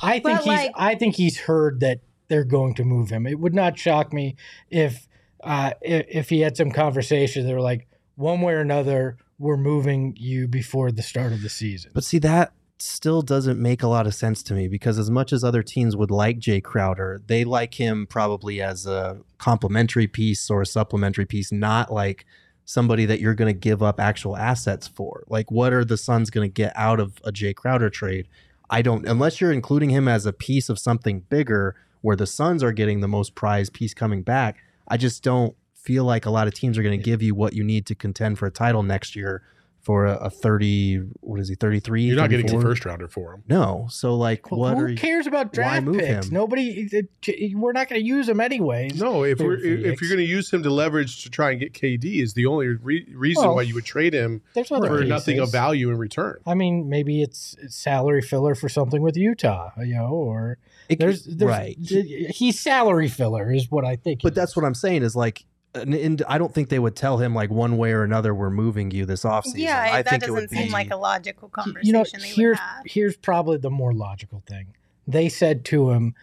I 0.01 0.13
think 0.13 0.23
But, 0.23 0.38
he's 0.39 0.47
like- 0.47 0.71
I 0.75 0.95
think 0.95 1.15
he's 1.15 1.39
heard 1.39 1.80
that 1.80 1.99
they're 2.28 2.43
going 2.43 2.75
to 2.75 2.84
move 2.84 3.10
him. 3.10 3.25
It 3.25 3.39
would 3.39 3.54
not 3.54 3.78
shock 3.78 4.13
me 4.13 4.36
if 4.69 5.08
uh, 5.43 5.71
if, 5.82 6.06
if 6.10 6.30
he 6.30 6.39
had 6.41 6.58
some 6.58 6.71
conversation. 6.71 7.45
They 7.45 7.54
were 7.54 7.62
like, 7.62 7.88
one 8.15 8.41
way 8.41 8.54
or 8.54 8.62
another, 8.62 9.17
we're 9.38 9.58
moving 9.58 10.15
you 10.17 10.47
before 10.47 10.91
the 10.91 11.04
start 11.04 11.34
of 11.34 11.41
the 11.41 11.49
season. 11.49 11.91
But 11.93 12.04
see, 12.04 12.17
that 12.19 12.54
still 12.78 13.21
doesn't 13.21 13.62
make 13.62 13.84
a 13.84 13.88
lot 13.88 14.08
of 14.08 14.15
sense 14.15 14.43
to 14.43 14.54
me 14.54 14.67
because 14.67 14.97
as 14.97 15.10
much 15.10 15.32
as 15.32 15.43
other 15.43 15.63
teams 15.63 15.95
would 15.95 16.12
like 16.12 16.39
Jay 16.39 16.60
Crowder, 16.62 17.21
they 17.28 17.43
like 17.43 17.75
him 17.75 18.08
probably 18.08 18.62
as 18.62 18.86
a 18.86 19.19
complementary 19.38 20.08
piece 20.08 20.49
or 20.49 20.62
a 20.62 20.65
supplementary 20.65 21.25
piece, 21.25 21.51
not 21.51 21.91
like 21.91 22.25
somebody 22.65 23.06
that 23.06 23.19
you're 23.19 23.36
going 23.36 23.54
to 23.54 23.60
give 23.60 23.82
up 23.82 23.99
actual 23.99 24.36
assets 24.36 24.88
for. 24.88 25.23
Like, 25.28 25.51
what 25.51 25.71
are 25.71 25.86
the 25.86 25.97
Suns 25.97 26.30
going 26.30 26.49
to 26.49 26.54
get 26.54 26.73
out 26.75 26.99
of 26.99 27.19
a 27.23 27.32
Jay 27.32 27.54
Crowder 27.54 27.89
trade? 27.89 28.28
I 28.69 28.82
don't, 28.82 29.08
unless 29.08 29.39
you're 29.39 29.51
including 29.51 29.91
him 29.91 30.08
as 30.08 30.25
a 30.25 30.34
piece 30.34 30.69
of 30.69 30.80
something 30.80 31.21
bigger 31.21 31.75
where 32.01 32.15
the 32.15 32.28
Suns 32.28 32.63
are 32.63 32.71
getting 32.71 32.99
the 32.99 33.08
most 33.08 33.36
prized 33.36 33.73
piece 33.73 33.93
coming 33.93 34.23
back. 34.23 34.58
I 34.88 34.97
just 34.97 35.23
don't 35.23 35.56
feel 35.73 36.04
like 36.04 36.25
a 36.25 36.32
lot 36.32 36.47
of 36.47 36.54
teams 36.54 36.78
are 36.78 36.84
going 36.84 36.99
to 36.99 37.04
give 37.04 37.21
you 37.21 37.36
what 37.36 37.54
you 37.54 37.63
need 37.63 37.86
to 37.86 37.95
contend 37.95 38.39
for 38.39 38.47
a 38.47 38.51
title 38.51 38.84
next 38.84 39.15
year 39.15 39.43
for 39.85 40.05
a, 40.07 40.15
a 40.15 40.29
30 40.31 40.97
what 41.21 41.39
is 41.39 41.47
he 41.47 41.53
33 41.53 42.01
You're 42.01 42.15
not 42.15 42.31
getting 42.31 42.53
a 42.53 42.59
first 42.59 42.83
rounder 42.85 43.07
for 43.07 43.35
him. 43.35 43.43
no 43.47 43.85
so 43.91 44.15
like 44.15 44.49
Well, 44.49 44.61
what 44.61 44.77
who 44.77 44.83
are 44.85 44.89
you 44.89 44.97
cares 44.97 45.27
about 45.27 45.47
why 45.47 45.51
draft 45.53 45.83
move 45.85 45.99
picks? 45.99 46.27
him? 46.27 46.33
Nobody. 46.33 46.89
it- 46.91 47.09
it- 47.27 47.55
we're 47.55 47.71
not 47.71 47.87
going 47.87 48.01
to 48.01 48.05
use 48.07 48.27
him 48.27 48.41
anyways. 48.41 48.99
No, 48.99 49.23
if 49.23 49.37
for 49.37 49.43
we're, 49.45 49.53
if 49.57 49.61
Phoenix. 49.61 50.01
you're 50.01 50.09
going 50.09 50.25
to 50.25 50.31
use 50.31 50.51
him 50.51 50.63
to 50.63 50.69
leverage 50.71 51.23
to 51.23 51.29
try 51.29 51.51
and 51.51 51.59
get 51.59 51.73
KD, 51.73 52.21
is 52.23 52.33
the 52.33 52.47
only 52.47 52.67
re- 52.67 53.07
reason 53.13 53.43
Well, 53.43 53.55
why 53.55 53.61
you 53.61 53.75
would 53.75 53.85
trade 53.85 54.13
him 54.15 54.41
There's 54.55 54.71
other 54.71 54.87
for 54.87 55.03
nothing 55.03 55.37
of 55.39 55.51
value 55.51 55.89
in 55.91 55.97
return. 55.99 56.39
I 56.47 56.55
mean, 56.55 56.89
maybe 56.89 57.21
it's, 57.21 57.55
it's 57.61 57.75
salary 57.75 58.21
filler 58.23 58.55
for 58.55 58.67
something 58.69 59.01
with 59.03 59.15
Utah, 59.15 59.69
you 59.79 59.93
know, 59.95 60.07
or 60.09 60.57
it- 60.89 60.97
there's, 60.99 61.25
there's 61.25 61.49
right 61.49 61.77
He's 61.79 62.59
salary 62.59 63.07
filler, 63.07 63.51
is 63.53 63.69
what 63.69 63.85
I 63.85 63.95
think. 63.97 64.21
but 64.23 64.33
that's 64.33 64.55
what 64.55 64.65
i'm 64.65 64.73
saying 64.75 65.03
is 65.03 65.15
like 65.15 65.45
and, 65.75 65.93
and 65.93 66.23
i 66.27 66.38
don't 66.38 66.53
think 66.53 66.69
they 66.69 66.79
would 66.79 66.95
tell 66.95 67.17
him 67.17 67.35
like 67.35 67.49
one 67.49 67.77
way 67.77 67.91
or 67.91 68.03
another 68.03 68.33
we're 68.33 68.49
moving 68.49 68.91
you 68.91 69.05
this 69.05 69.23
offseason 69.23 69.57
Yeah, 69.57 69.81
i 69.91 70.01
that 70.01 70.09
think 70.09 70.23
it 70.23 70.27
doesn't 70.27 70.35
would 70.35 70.49
seem 70.49 70.67
be 70.67 70.71
like 70.71 70.91
a 70.91 70.95
logical 70.95 71.49
conversation 71.49 71.85
you 71.88 71.93
know, 71.93 72.05
here's 72.23 72.59
here's 72.85 73.17
probably 73.17 73.57
the 73.57 73.69
more 73.69 73.93
logical 73.93 74.41
thing. 74.47 74.73
They 75.07 75.29
said 75.29 75.65
to 75.65 75.91
him, 75.91 76.15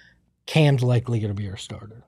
"Cam's 0.46 0.82
likely 0.82 1.20
going 1.20 1.34
to 1.34 1.40
be 1.40 1.48
our 1.48 1.56
starter," 1.56 2.02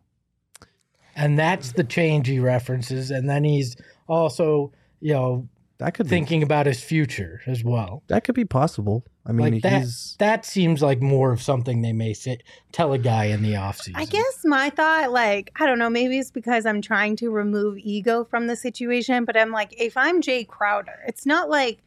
and 1.14 1.38
that's 1.38 1.72
the 1.72 1.84
change 1.84 2.26
he 2.26 2.40
references. 2.40 3.10
And 3.12 3.28
then 3.30 3.44
he's 3.44 3.76
also, 4.08 4.72
you 5.00 5.12
know, 5.12 5.48
that 5.78 5.94
could 5.94 6.06
be 6.06 6.10
thinking 6.10 6.42
about 6.42 6.66
his 6.66 6.82
future 6.82 7.42
as 7.46 7.62
well. 7.62 8.02
that 8.08 8.24
could 8.24 8.34
be 8.34 8.44
possible 8.44 9.04
I 9.26 9.32
mean, 9.32 9.54
like 9.54 9.62
that, 9.62 9.82
he's 9.82 10.16
that 10.18 10.44
seems 10.44 10.82
like 10.82 11.00
more 11.00 11.32
of 11.32 11.40
something 11.40 11.80
they 11.80 11.94
may 11.94 12.12
sit, 12.12 12.42
tell 12.72 12.92
a 12.92 12.98
guy 12.98 13.26
in 13.26 13.42
the 13.42 13.54
offseason. 13.54 13.92
I 13.94 14.04
guess 14.04 14.44
my 14.44 14.68
thought, 14.68 15.12
like, 15.12 15.50
I 15.56 15.64
don't 15.64 15.78
know, 15.78 15.88
maybe 15.88 16.18
it's 16.18 16.30
because 16.30 16.66
I'm 16.66 16.82
trying 16.82 17.16
to 17.16 17.30
remove 17.30 17.78
ego 17.78 18.24
from 18.24 18.48
the 18.48 18.56
situation, 18.56 19.24
but 19.24 19.36
I'm 19.36 19.50
like, 19.50 19.74
if 19.80 19.96
I'm 19.96 20.20
Jay 20.20 20.44
Crowder, 20.44 21.02
it's 21.06 21.24
not 21.24 21.48
like 21.48 21.78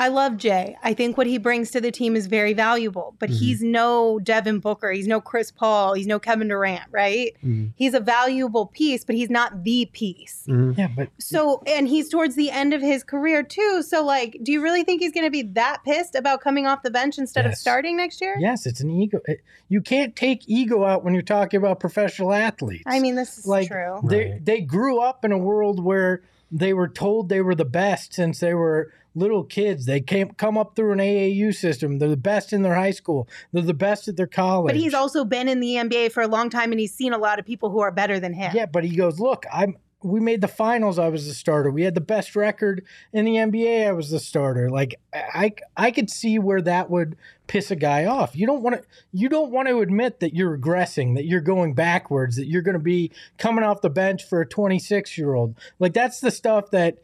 I 0.00 0.08
love 0.08 0.38
Jay. 0.38 0.76
I 0.82 0.94
think 0.94 1.18
what 1.18 1.26
he 1.26 1.36
brings 1.36 1.70
to 1.72 1.80
the 1.80 1.90
team 1.90 2.16
is 2.16 2.26
very 2.26 2.54
valuable, 2.54 3.14
but 3.18 3.28
Mhm. 3.28 3.34
he's 3.38 3.60
no 3.62 4.18
Devin 4.18 4.58
Booker. 4.60 4.90
He's 4.92 5.06
no 5.06 5.20
Chris 5.20 5.50
Paul. 5.50 5.92
He's 5.92 6.06
no 6.06 6.18
Kevin 6.18 6.48
Durant, 6.48 6.84
right? 6.90 7.32
Mhm. 7.44 7.72
He's 7.76 7.92
a 7.92 8.00
valuable 8.00 8.66
piece, 8.66 9.04
but 9.04 9.14
he's 9.14 9.28
not 9.28 9.62
the 9.62 9.84
piece. 9.92 10.44
Mhm. 10.48 10.78
Yeah, 10.78 10.88
but 10.96 11.08
So, 11.18 11.62
and 11.66 11.86
he's 11.86 12.08
towards 12.08 12.34
the 12.34 12.50
end 12.50 12.72
of 12.72 12.80
his 12.80 13.04
career 13.04 13.42
too. 13.42 13.82
So, 13.82 14.02
like, 14.02 14.38
do 14.42 14.52
you 14.52 14.62
really 14.62 14.84
think 14.84 15.02
he's 15.02 15.12
going 15.12 15.26
to 15.26 15.30
be 15.30 15.42
that 15.42 15.80
pissed 15.84 16.14
about 16.14 16.40
coming 16.40 16.66
off 16.66 16.82
the 16.82 16.90
bench 16.90 17.18
instead 17.18 17.44
of 17.44 17.54
starting 17.54 17.98
next 17.98 18.22
year? 18.22 18.36
yes, 18.40 18.64
it's 18.64 18.80
an 18.80 18.90
ego. 18.90 19.20
it- 19.26 19.40
You 19.68 19.82
can't 19.82 20.16
take 20.16 20.42
ego 20.48 20.84
out 20.84 21.04
when 21.04 21.12
you're 21.12 21.22
talking 21.22 21.58
about 21.58 21.78
professional 21.78 22.32
athletes. 22.32 22.84
I 22.86 23.00
mean, 23.00 23.16
this 23.16 23.36
is 23.38 23.46
like 23.46 23.68
true. 23.68 24.00
they 24.08 24.30
Right. 24.30 24.44
they 24.44 24.60
grew 24.62 24.98
up 25.00 25.24
in 25.26 25.30
a 25.30 25.38
world 25.38 25.84
where 25.84 26.22
they 26.50 26.72
were 26.72 26.88
told 26.88 27.28
they 27.28 27.40
were 27.40 27.54
the 27.54 27.64
best 27.64 28.14
since 28.14 28.40
they 28.40 28.54
were 28.54 28.90
little 29.14 29.44
kids. 29.44 29.86
They 29.86 30.00
came 30.00 30.30
come 30.30 30.56
up 30.56 30.76
through 30.76 30.92
an 30.92 30.98
AAU 30.98 31.54
system. 31.54 31.98
They're 31.98 32.08
the 32.08 32.16
best 32.16 32.52
in 32.52 32.62
their 32.62 32.74
high 32.74 32.90
school. 32.92 33.28
They're 33.52 33.62
the 33.62 33.74
best 33.74 34.08
at 34.08 34.16
their 34.16 34.26
college. 34.26 34.72
But 34.72 34.80
he's 34.80 34.94
also 34.94 35.24
been 35.24 35.48
in 35.48 35.60
the 35.60 35.74
NBA 35.74 36.12
for 36.12 36.22
a 36.22 36.28
long 36.28 36.50
time 36.50 36.72
and 36.72 36.80
he's 36.80 36.94
seen 36.94 37.12
a 37.12 37.18
lot 37.18 37.38
of 37.38 37.46
people 37.46 37.70
who 37.70 37.80
are 37.80 37.90
better 37.90 38.20
than 38.20 38.32
him. 38.32 38.52
yeah. 38.54 38.66
But 38.66 38.84
he 38.84 38.96
goes, 38.96 39.20
look, 39.20 39.44
I'm. 39.52 39.76
We 40.02 40.18
made 40.18 40.40
the 40.40 40.48
finals. 40.48 40.98
I 40.98 41.08
was 41.08 41.26
the 41.26 41.34
starter. 41.34 41.70
We 41.70 41.82
had 41.82 41.94
the 41.94 42.00
best 42.00 42.34
record 42.34 42.86
in 43.12 43.26
the 43.26 43.32
NBA. 43.32 43.86
I 43.86 43.92
was 43.92 44.08
the 44.08 44.18
starter. 44.18 44.70
Like 44.70 44.98
I, 45.12 45.52
I 45.76 45.90
could 45.90 46.08
see 46.08 46.38
where 46.38 46.62
that 46.62 46.88
would 46.88 47.18
piss 47.48 47.70
a 47.70 47.76
guy 47.76 48.06
off. 48.06 48.34
You 48.34 48.46
don't 48.46 48.62
want 48.62 48.76
to. 48.76 48.88
You 49.12 49.28
don't 49.28 49.50
want 49.50 49.68
to 49.68 49.80
admit 49.80 50.20
that 50.20 50.34
you're 50.34 50.56
regressing, 50.56 51.16
that 51.16 51.26
you're 51.26 51.42
going 51.42 51.74
backwards, 51.74 52.36
that 52.36 52.46
you're 52.46 52.62
going 52.62 52.78
to 52.78 52.78
be 52.78 53.12
coming 53.36 53.62
off 53.62 53.82
the 53.82 53.90
bench 53.90 54.24
for 54.24 54.40
a 54.40 54.46
26 54.46 55.18
year 55.18 55.34
old. 55.34 55.54
Like 55.78 55.92
that's 55.92 56.20
the 56.20 56.30
stuff 56.30 56.70
that 56.70 56.96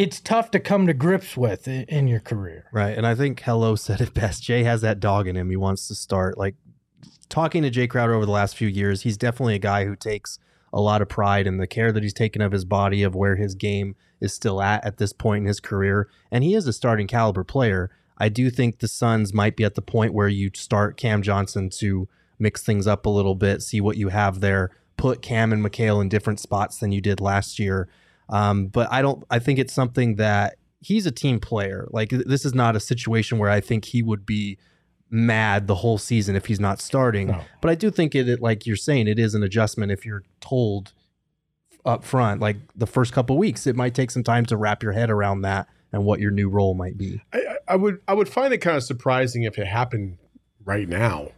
it's 0.00 0.18
tough 0.18 0.50
to 0.50 0.58
come 0.58 0.86
to 0.86 0.94
grips 0.94 1.36
with 1.36 1.68
in, 1.68 2.08
your 2.08 2.20
career. 2.20 2.64
Right. 2.72 2.96
And 2.96 3.06
I 3.06 3.14
think 3.14 3.40
Hello 3.40 3.76
said 3.76 4.00
it 4.00 4.14
best. 4.14 4.42
Jae 4.42 4.64
has 4.64 4.80
that 4.80 4.98
dog 4.98 5.28
in 5.28 5.36
him. 5.36 5.50
He 5.50 5.56
wants 5.56 5.86
to 5.88 5.94
start. 5.94 6.38
Like 6.38 6.54
talking 7.28 7.62
to 7.62 7.70
Jae 7.70 7.88
Crowder 7.88 8.14
over 8.14 8.24
the 8.24 8.32
last 8.32 8.56
few 8.56 8.68
years, 8.68 9.02
he's 9.02 9.18
definitely 9.18 9.56
a 9.56 9.60
guy 9.60 9.84
who 9.84 9.94
takes 9.94 10.38
a 10.72 10.80
lot 10.80 11.02
of 11.02 11.08
pride 11.10 11.46
in 11.46 11.58
the 11.58 11.66
care 11.66 11.92
that 11.92 12.02
he's 12.02 12.14
taken 12.14 12.40
of 12.40 12.52
his 12.52 12.64
body, 12.64 13.02
of 13.02 13.14
where 13.14 13.36
his 13.36 13.54
game 13.54 13.94
is 14.20 14.32
still 14.32 14.62
at 14.62 14.82
at 14.86 14.96
this 14.96 15.12
point 15.12 15.42
in 15.42 15.48
his 15.48 15.60
career. 15.60 16.08
And 16.30 16.44
he 16.44 16.54
is 16.54 16.66
a 16.66 16.72
starting 16.72 17.06
caliber 17.06 17.44
player. 17.44 17.90
I 18.16 18.30
do 18.30 18.48
think 18.48 18.78
the 18.78 18.88
Suns 18.88 19.34
might 19.34 19.54
be 19.54 19.64
at 19.64 19.74
the 19.74 19.82
point 19.82 20.14
where 20.14 20.28
you 20.28 20.50
start 20.54 20.96
Cam 20.96 21.20
Johnson 21.20 21.68
to 21.78 22.08
mix 22.38 22.62
things 22.62 22.86
up 22.86 23.04
a 23.04 23.10
little 23.10 23.34
bit, 23.34 23.60
see 23.60 23.82
what 23.82 23.98
you 23.98 24.08
have 24.08 24.40
there, 24.40 24.70
put 24.96 25.20
Cam 25.20 25.52
and 25.52 25.62
Mikal 25.62 26.00
in 26.00 26.08
different 26.08 26.40
spots 26.40 26.78
than 26.78 26.90
you 26.90 27.02
did 27.02 27.20
last 27.20 27.58
year. 27.58 27.86
Um, 28.30 28.66
but 28.68 28.90
I 28.90 29.02
don't. 29.02 29.24
I 29.30 29.38
think 29.38 29.58
it's 29.58 29.72
something 29.72 30.16
that 30.16 30.56
he's 30.80 31.04
a 31.06 31.10
team 31.10 31.40
player. 31.40 31.86
Like 31.90 32.10
this 32.10 32.44
is 32.44 32.54
not 32.54 32.76
a 32.76 32.80
situation 32.80 33.38
where 33.38 33.50
I 33.50 33.60
think 33.60 33.84
he 33.86 34.02
would 34.02 34.24
be 34.24 34.56
mad 35.10 35.66
the 35.66 35.74
whole 35.74 35.98
season 35.98 36.36
if 36.36 36.46
he's 36.46 36.60
not 36.60 36.80
starting. 36.80 37.28
No. 37.28 37.40
But 37.60 37.70
I 37.70 37.74
do 37.74 37.90
think 37.90 38.14
it, 38.14 38.28
it, 38.28 38.40
like 38.40 38.64
you're 38.66 38.76
saying, 38.76 39.08
it 39.08 39.18
is 39.18 39.34
an 39.34 39.42
adjustment 39.42 39.90
if 39.90 40.06
you're 40.06 40.22
told 40.40 40.92
up 41.84 42.04
front, 42.04 42.40
like 42.40 42.56
the 42.76 42.86
first 42.86 43.12
couple 43.12 43.36
weeks, 43.38 43.66
it 43.66 43.74
might 43.74 43.94
take 43.94 44.10
some 44.10 44.22
time 44.22 44.44
to 44.46 44.56
wrap 44.56 44.82
your 44.82 44.92
head 44.92 45.10
around 45.10 45.40
that 45.42 45.66
and 45.92 46.04
what 46.04 46.20
your 46.20 46.30
new 46.30 46.48
role 46.48 46.74
might 46.74 46.96
be. 46.96 47.20
I, 47.32 47.56
I- 47.68 47.76
would 47.76 48.00
I 48.06 48.14
would 48.14 48.28
find 48.28 48.52
it 48.54 48.58
kind 48.58 48.76
of 48.76 48.82
surprising 48.84 49.42
if 49.44 49.58
it 49.58 49.66
happened 49.66 50.18
right 50.64 50.88
now. 50.88 51.30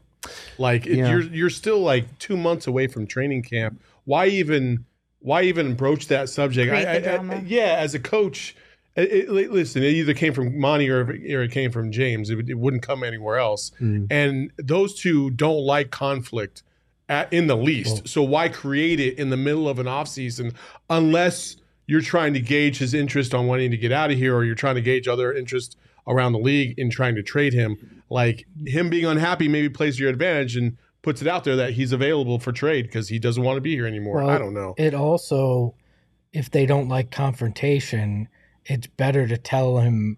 Like 0.59 0.87
if 0.87 0.97
Yeah. 0.99 1.11
you're 1.11 1.23
you're 1.23 1.51
still 1.51 1.81
like 1.81 2.19
two 2.19 2.37
months 2.37 2.67
away 2.67 2.87
from 2.89 3.07
training 3.07 3.43
camp. 3.43 3.81
Why 4.05 4.27
even 4.27 4.85
why 5.23 5.43
even 5.43 5.75
broach 5.75 6.09
that 6.09 6.29
subject? 6.29 6.73
I- 6.73 6.83
I- 6.97 7.17
I- 7.37 7.43
yeah, 7.47 7.77
as 7.79 7.95
a 7.95 7.99
coach, 7.99 8.55
it, 8.97 9.11
it- 9.11 9.53
listen, 9.53 9.83
it 9.83 9.91
either 9.91 10.15
came 10.15 10.33
from 10.35 10.59
Monty 10.59 10.91
or, 10.91 11.11
it- 11.11 11.33
or 11.35 11.43
it 11.43 11.51
came 11.53 11.71
from 11.71 11.91
James. 11.93 12.29
It, 12.31 12.35
would- 12.37 12.51
it 12.51 12.59
wouldn't 12.59 12.83
come 12.83 13.03
anywhere 13.03 13.39
else. 13.39 13.71
Mm. 13.81 14.07
And 14.11 14.51
those 14.59 14.95
two 14.95 15.31
don't 15.31 15.65
like 15.65 15.91
conflict 15.91 16.63
at, 17.09 17.33
in 17.33 17.47
the 17.47 17.57
least. 17.57 17.95
Well- 17.95 18.03
so 18.07 18.23
why 18.23 18.49
create 18.49 19.01
it 19.01 19.19
in 19.19 19.31
the 19.31 19.37
middle 19.37 19.69
of 19.69 19.79
an 19.79 19.87
offseason 19.87 20.55
unless 20.91 21.57
you're 21.87 22.01
trying 22.01 22.33
to 22.35 22.41
gauge 22.41 22.79
his 22.79 22.95
interest 22.95 23.35
on 23.35 23.47
wanting 23.47 23.71
to 23.71 23.77
get 23.77 23.93
out 23.93 24.11
of 24.11 24.17
here 24.19 24.35
or 24.37 24.45
you're 24.45 24.55
trying 24.55 24.77
to 24.77 24.81
gauge 24.83 25.09
other 25.09 25.33
interest 25.33 25.77
around 26.07 26.33
the 26.33 26.39
league 26.39 26.79
in 26.79 26.91
trying 26.91 27.15
to 27.15 27.23
trade 27.23 27.53
him. 27.53 28.03
Like 28.11 28.47
him 28.67 28.89
being 28.91 29.05
unhappy 29.07 29.49
maybe 29.49 29.69
plays 29.69 29.97
to 29.97 30.03
your 30.03 30.11
advantage 30.11 30.57
and 30.57 30.77
puts 31.03 31.21
it 31.21 31.29
out 31.29 31.45
there 31.45 31.57
that 31.57 31.73
he's 31.73 31.93
available 31.93 32.39
for 32.39 32.53
trade 32.53 32.83
because 32.83 33.09
he 33.09 33.19
doesn't 33.19 33.43
want 33.43 33.57
to 33.57 33.61
be 33.61 33.75
here 33.75 33.87
anymore. 33.87 34.17
Well, 34.17 34.31
I 34.31 34.39
don't 34.39 34.55
know. 34.55 34.75
It 34.79 34.95
also, 34.95 35.75
if 36.33 36.51
they 36.51 36.65
don't 36.65 36.89
like 36.89 37.11
confrontation, 37.11 38.29
it's 38.65 38.87
better 38.87 39.27
to 39.27 39.37
tell 39.37 39.79
him 39.79 40.17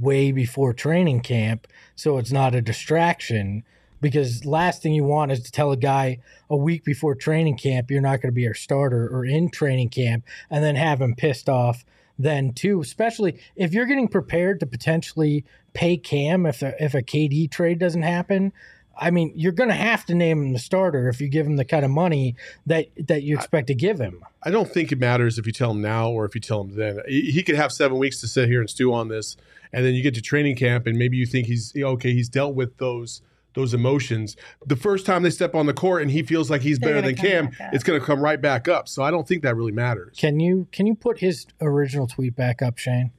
way 0.00 0.32
before 0.32 0.72
training 0.72 1.20
camp 1.20 1.66
so 1.94 2.18
it's 2.18 2.32
not 2.32 2.54
a 2.54 2.60
distraction. 2.60 3.64
Because 4.00 4.44
last 4.44 4.82
thing 4.82 4.92
you 4.92 5.04
want 5.04 5.32
is 5.32 5.42
to 5.44 5.50
tell 5.50 5.72
a 5.72 5.76
guy 5.76 6.18
a 6.50 6.56
week 6.56 6.84
before 6.84 7.14
training 7.14 7.56
camp 7.56 7.90
you're 7.90 8.02
not 8.02 8.20
going 8.20 8.30
to 8.30 8.36
be 8.36 8.46
our 8.46 8.54
starter 8.54 9.08
or 9.08 9.24
in 9.24 9.50
training 9.50 9.88
camp 9.88 10.24
and 10.50 10.62
then 10.62 10.76
have 10.76 11.00
him 11.00 11.14
pissed 11.14 11.48
off 11.48 11.84
then 12.18 12.52
too. 12.52 12.80
Especially 12.82 13.40
if 13.56 13.72
you're 13.72 13.86
getting 13.86 14.08
prepared 14.08 14.60
to 14.60 14.66
potentially 14.66 15.44
pay 15.72 15.96
Cam 15.96 16.46
if 16.46 16.62
a, 16.62 16.82
if 16.82 16.94
a 16.94 17.02
KD 17.02 17.50
trade 17.50 17.78
doesn't 17.78 18.02
happen. 18.02 18.52
I 18.98 19.10
mean, 19.10 19.32
you're 19.34 19.52
going 19.52 19.68
to 19.68 19.74
have 19.74 20.06
to 20.06 20.14
name 20.14 20.42
him 20.42 20.52
the 20.52 20.58
starter 20.58 21.08
if 21.08 21.20
you 21.20 21.28
give 21.28 21.46
him 21.46 21.56
the 21.56 21.64
kind 21.64 21.84
of 21.84 21.90
money 21.90 22.34
that 22.66 22.86
that 23.08 23.22
you 23.22 23.36
expect 23.36 23.66
to 23.68 23.74
give 23.74 23.98
him. 23.98 24.24
I 24.42 24.50
don't 24.50 24.70
think 24.70 24.92
it 24.92 24.98
matters 24.98 25.38
if 25.38 25.46
you 25.46 25.52
tell 25.52 25.72
him 25.72 25.82
now 25.82 26.10
or 26.10 26.24
if 26.24 26.34
you 26.34 26.40
tell 26.40 26.62
him 26.62 26.76
then. 26.76 27.00
He, 27.06 27.30
he 27.30 27.42
could 27.42 27.56
have 27.56 27.72
seven 27.72 27.98
weeks 27.98 28.20
to 28.20 28.28
sit 28.28 28.48
here 28.48 28.60
and 28.60 28.70
stew 28.70 28.92
on 28.92 29.08
this, 29.08 29.36
and 29.72 29.84
then 29.84 29.94
you 29.94 30.02
get 30.02 30.14
to 30.14 30.22
training 30.22 30.56
camp, 30.56 30.86
and 30.86 30.98
maybe 30.98 31.16
you 31.16 31.26
think 31.26 31.46
he's 31.46 31.72
okay. 31.76 32.12
He's 32.12 32.28
dealt 32.28 32.54
with 32.54 32.78
those 32.78 33.22
those 33.56 33.74
emotions. 33.74 34.36
The 34.66 34.76
first 34.76 35.06
time 35.06 35.22
they 35.22 35.30
step 35.30 35.54
on 35.54 35.66
the 35.66 35.72
court 35.74 36.02
and 36.02 36.10
he 36.10 36.22
feels 36.22 36.50
like 36.50 36.60
he's 36.60 36.78
They're 36.78 36.94
better 36.94 37.06
than 37.06 37.16
Cam, 37.16 37.50
it's 37.72 37.82
going 37.82 37.98
to 37.98 38.04
come 38.04 38.20
right 38.20 38.40
back 38.40 38.68
up. 38.68 38.86
So 38.86 39.02
I 39.02 39.10
don't 39.10 39.26
think 39.26 39.42
that 39.42 39.56
really 39.56 39.72
matters. 39.72 40.14
Can 40.16 40.38
you 40.38 40.68
can 40.72 40.86
you 40.86 40.94
put 40.94 41.18
his 41.18 41.46
original 41.60 42.06
tweet 42.06 42.36
back 42.36 42.62
up, 42.62 42.78
Shane? 42.78 43.12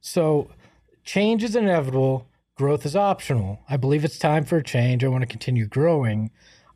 So, 0.00 0.50
change 1.02 1.42
is 1.42 1.56
inevitable. 1.56 2.26
Growth 2.56 2.86
is 2.86 2.94
optional. 2.94 3.60
I 3.68 3.76
believe 3.76 4.04
it's 4.04 4.18
time 4.18 4.44
for 4.44 4.58
a 4.58 4.62
change. 4.62 5.04
I 5.04 5.08
want 5.08 5.22
to 5.22 5.26
continue 5.26 5.66
growing. 5.66 6.30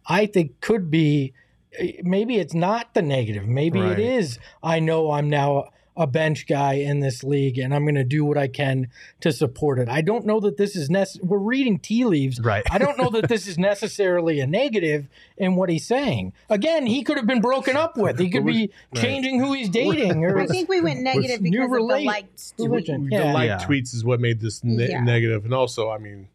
I 0.07 0.27
think 0.27 0.61
could 0.61 0.91
be 0.91 1.35
eh, 1.79 1.93
maybe 2.03 2.37
it's 2.39 2.55
not 2.55 2.95
the 2.95 3.03
negative. 3.03 3.47
Maybe 3.47 3.81
Right. 3.81 3.93
it 3.93 3.99
is. 4.01 4.41
I 4.63 4.81
know 4.81 5.13
I'm 5.13 5.31
now 5.31 5.69
a 5.99 6.07
bench 6.07 6.47
guy 6.47 6.75
in 6.75 7.01
this 7.01 7.23
league, 7.25 7.59
and 7.59 7.75
I'm 7.75 7.83
going 7.85 7.97
to 7.97 8.05
do 8.05 8.25
what 8.25 8.39
I 8.39 8.49
can 8.49 8.87
to 9.21 9.33
support 9.33 9.79
it. 9.79 9.89
I 9.89 10.01
don't 10.01 10.25
know 10.25 10.39
that 10.41 10.57
this 10.57 10.77
is 10.77 10.89
necessary. 10.89 11.27
We're 11.29 11.39
reading 11.39 11.79
tea 11.79 12.05
leaves. 12.05 12.41
Right. 12.41 12.63
I 12.71 12.79
don't 12.79 12.97
know 12.97 13.11
that 13.11 13.29
this 13.29 13.47
is 13.49 13.59
necessarily 13.59 14.39
a 14.41 14.47
negative 14.47 15.09
in 15.37 15.57
what 15.57 15.69
he's 15.69 15.87
saying. 15.87 16.33
Again, 16.49 16.87
he 16.87 17.03
could 17.03 17.17
have 17.17 17.27
been 17.27 17.41
broken 17.41 17.77
up 17.77 17.97
with. 17.97 18.19
He 18.19 18.31
could 18.31 18.47
be 18.47 18.71
changing 18.95 19.41
who 19.41 19.53
he's 19.53 19.69
dating. 19.69 20.25
Or 20.25 20.39
I 20.39 20.47
think 20.47 20.69
we 20.69 20.81
went 20.81 21.01
negative 21.01 21.43
because 21.43 21.65
of 21.65 21.71
the 21.73 21.81
liked 21.83 22.57
tweet. 22.57 22.69
religion. 22.71 23.09
The 23.11 23.17
Yeah. 23.17 23.33
like 23.35 23.49
Yeah. 23.49 23.59
tweets 23.59 23.93
is 23.95 24.05
what 24.05 24.21
made 24.21 24.41
this 24.41 24.63
ne- 24.63 24.89
Yeah. 24.89 25.03
negative, 25.03 25.45
and 25.45 25.53
also, 25.53 25.91
I 25.91 25.99
mean, 25.99 26.29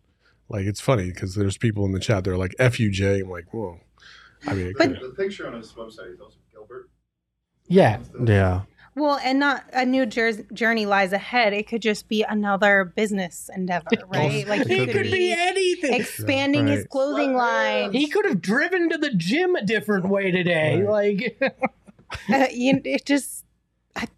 like 0.49 0.65
it's 0.65 0.82
funny 0.82 1.08
because 1.12 1.36
there's 1.36 1.58
people 1.58 1.86
in 1.86 1.93
the 1.93 1.99
chat 1.99 2.26
they're 2.26 2.38
like 2.38 2.54
"f 2.60 2.80
you, 2.80 2.89
Jae." 2.91 3.21
I'm 3.21 3.30
like, 3.30 3.54
whoa. 3.54 3.80
I 4.45 4.54
mean, 4.56 4.67
it 4.67 4.76
But- 4.78 4.99
The 4.99 5.13
picture 5.17 5.47
on 5.47 5.54
his 5.54 5.71
website 5.71 6.13
is 6.13 6.19
also 6.19 6.36
Gilbert. 6.52 6.89
yeah, 7.67 7.99
Yeah. 8.28 8.62
Well, 8.95 9.19
and 9.23 9.39
not 9.39 9.63
a 9.73 9.86
new 9.86 10.06
jer- 10.06 10.43
journey 10.53 10.86
lies 10.86 11.13
ahead. 11.13 11.53
It 11.53 11.67
could 11.67 11.82
just 11.82 12.08
be 12.08 12.23
another 12.23 12.86
business 12.95 13.49
endeavor, 13.56 13.88
right? 14.08 14.47
Like 14.47 14.67
he 14.67 14.79
he 14.79 14.86
could, 14.88 15.12
be, 15.12 15.34
anything. 15.36 15.93
expanding 15.93 16.67
his 16.67 16.79
Right. 16.82 16.89
clothing 16.89 17.34
line. 17.34 17.91
He 17.93 18.08
could 18.08 18.25
have 18.25 18.41
driven 18.41 18.89
to 18.89 18.97
the 18.97 19.12
gym 19.15 19.56
a 19.56 19.65
different 19.65 20.08
way 20.10 20.32
today. 20.32 20.84
Like, 20.88 21.41
Uh, 22.32 22.45
you, 22.51 22.79
it 22.86 23.06
just 23.06 23.42
I, 23.42 23.42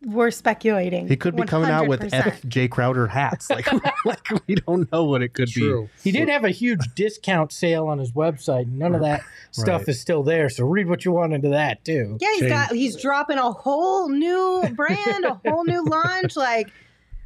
we're 0.06 0.32
speculating. 0.32 1.08
He 1.08 1.18
could 1.18 1.36
be 1.36 1.44
coming 1.44 1.70
out 1.70 1.88
with 1.88 2.14
F 2.14 2.42
J 2.48 2.68
Crowder 2.68 3.08
hats. 3.08 3.50
Like, 3.50 3.68
like 4.06 4.28
we 4.48 4.56
don't 4.56 4.90
know 4.92 5.04
what 5.04 5.22
it 5.22 5.34
could 5.34 5.50
true. 5.50 5.90
he 6.04 6.12
did 6.12 6.30
have 6.30 6.46
a 6.46 6.50
huge 6.50 6.80
discount 6.96 7.52
sale 7.52 7.88
on 7.88 8.00
his 8.00 8.12
website. 8.14 8.68
None 8.68 8.96
of 8.96 9.02
that 9.02 9.22
stuff 9.52 9.82
Right. 9.82 9.90
is 9.90 10.00
still 10.00 10.24
there. 10.24 10.50
So 10.50 10.66
read 10.66 10.88
what 10.88 11.04
you 11.04 11.12
want 11.12 11.34
into 11.34 11.50
that 11.50 11.84
too. 11.84 12.18
Yeah, 12.22 12.30
he's 12.32 12.40
Change. 12.42 12.52
got 12.52 12.72
he's 12.72 12.96
dropping 12.96 13.38
a 13.38 13.52
whole 13.52 14.08
new 14.10 14.64
brand, 14.76 15.26
a 15.26 15.42
whole 15.46 15.66
new 15.66 15.84
launch. 15.90 16.36
Like 16.38 16.68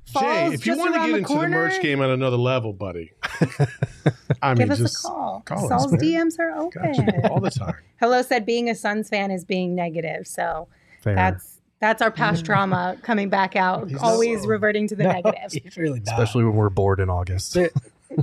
Jae, 0.07 0.11
falls 0.13 0.53
if 0.55 0.65
you 0.65 0.75
want 0.75 0.95
to 0.95 0.99
get 1.01 1.07
the 1.07 1.15
into 1.17 1.27
the 1.27 1.33
corner. 1.35 1.49
merch 1.67 1.81
game 1.83 2.01
at 2.01 2.09
another 2.09 2.37
level, 2.37 2.73
buddy, 2.73 3.11
I 4.41 4.55
Give 4.55 4.57
mean, 4.69 4.71
us 4.71 4.79
just 4.79 5.05
a 5.05 5.07
call. 5.07 5.41
call 5.45 5.67
Saul's 5.67 5.91
man. 5.91 6.01
DMs 6.01 6.39
are 6.39 6.51
open. 6.57 6.93
Gotcha. 6.93 7.29
all 7.29 7.39
the 7.39 7.51
time. 7.51 7.75
Hello 7.99 8.21
said 8.23 8.43
being 8.45 8.69
a 8.71 8.75
Suns 8.75 9.07
fan 9.09 9.29
is 9.29 9.45
being 9.45 9.75
negative, 9.75 10.25
so 10.25 10.67
Fair. 11.01 11.13
that's 11.13 11.58
That's 11.79 12.01
our 12.01 12.11
past 12.11 12.43
trauma 12.45 12.97
coming 13.03 13.29
back 13.29 13.55
out, 13.55 13.89
He's 13.89 13.97
always 13.99 14.41
so- 14.41 14.47
reverting 14.47 14.87
to 14.89 14.95
the 14.95 15.03
No, 15.03 15.11
negative. 15.11 15.63
he's 15.63 15.77
really 15.77 15.99
not. 16.01 16.13
especially 16.13 16.43
when 16.43 16.55
we're 16.55 16.69
bored 16.69 16.99
in 16.99 17.09
August. 17.09 17.53
They're, 17.53 17.69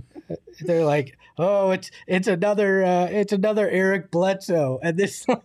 they're 0.61 0.85
like, 0.85 1.17
oh, 1.39 1.71
it's 1.71 1.91
it's 2.07 2.29
another 2.29 2.85
uh, 2.85 3.07
it's 3.07 3.33
another 3.33 3.69
Eric 3.69 4.11
Bledsoe, 4.11 4.79
and 4.83 4.97
this. 4.97 5.27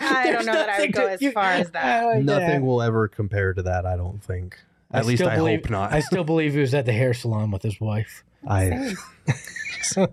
Like, 0.00 0.10
I 0.18 0.30
don't 0.32 0.46
know 0.46 0.52
that 0.52 0.68
I 0.68 0.80
would 0.80 0.92
go 0.92 1.06
to- 1.06 1.12
as 1.12 1.22
you- 1.22 1.32
far 1.32 1.44
as 1.44 1.70
that. 1.72 1.84
I 1.84 2.06
like 2.06 2.24
Nothing 2.24 2.48
that. 2.48 2.62
will 2.62 2.82
ever 2.82 3.08
compare 3.08 3.52
to 3.54 3.62
that. 3.62 3.84
I 3.86 3.96
don't 3.96 4.22
think. 4.22 4.56
I 4.92 4.98
At 4.98 5.06
least 5.06 5.20
still 5.20 5.30
I 5.30 5.36
believe- 5.36 5.60
hope 5.62 5.70
not. 5.70 5.92
I 5.92 6.00
still 6.00 6.22
believe 6.24 6.52
he 6.54 6.60
was 6.60 6.72
at 6.74 6.86
the 6.86 6.92
hair 6.92 7.14
salon 7.14 7.50
with 7.50 7.62
his 7.62 7.80
wife. 7.80 8.22
I. 8.48 8.94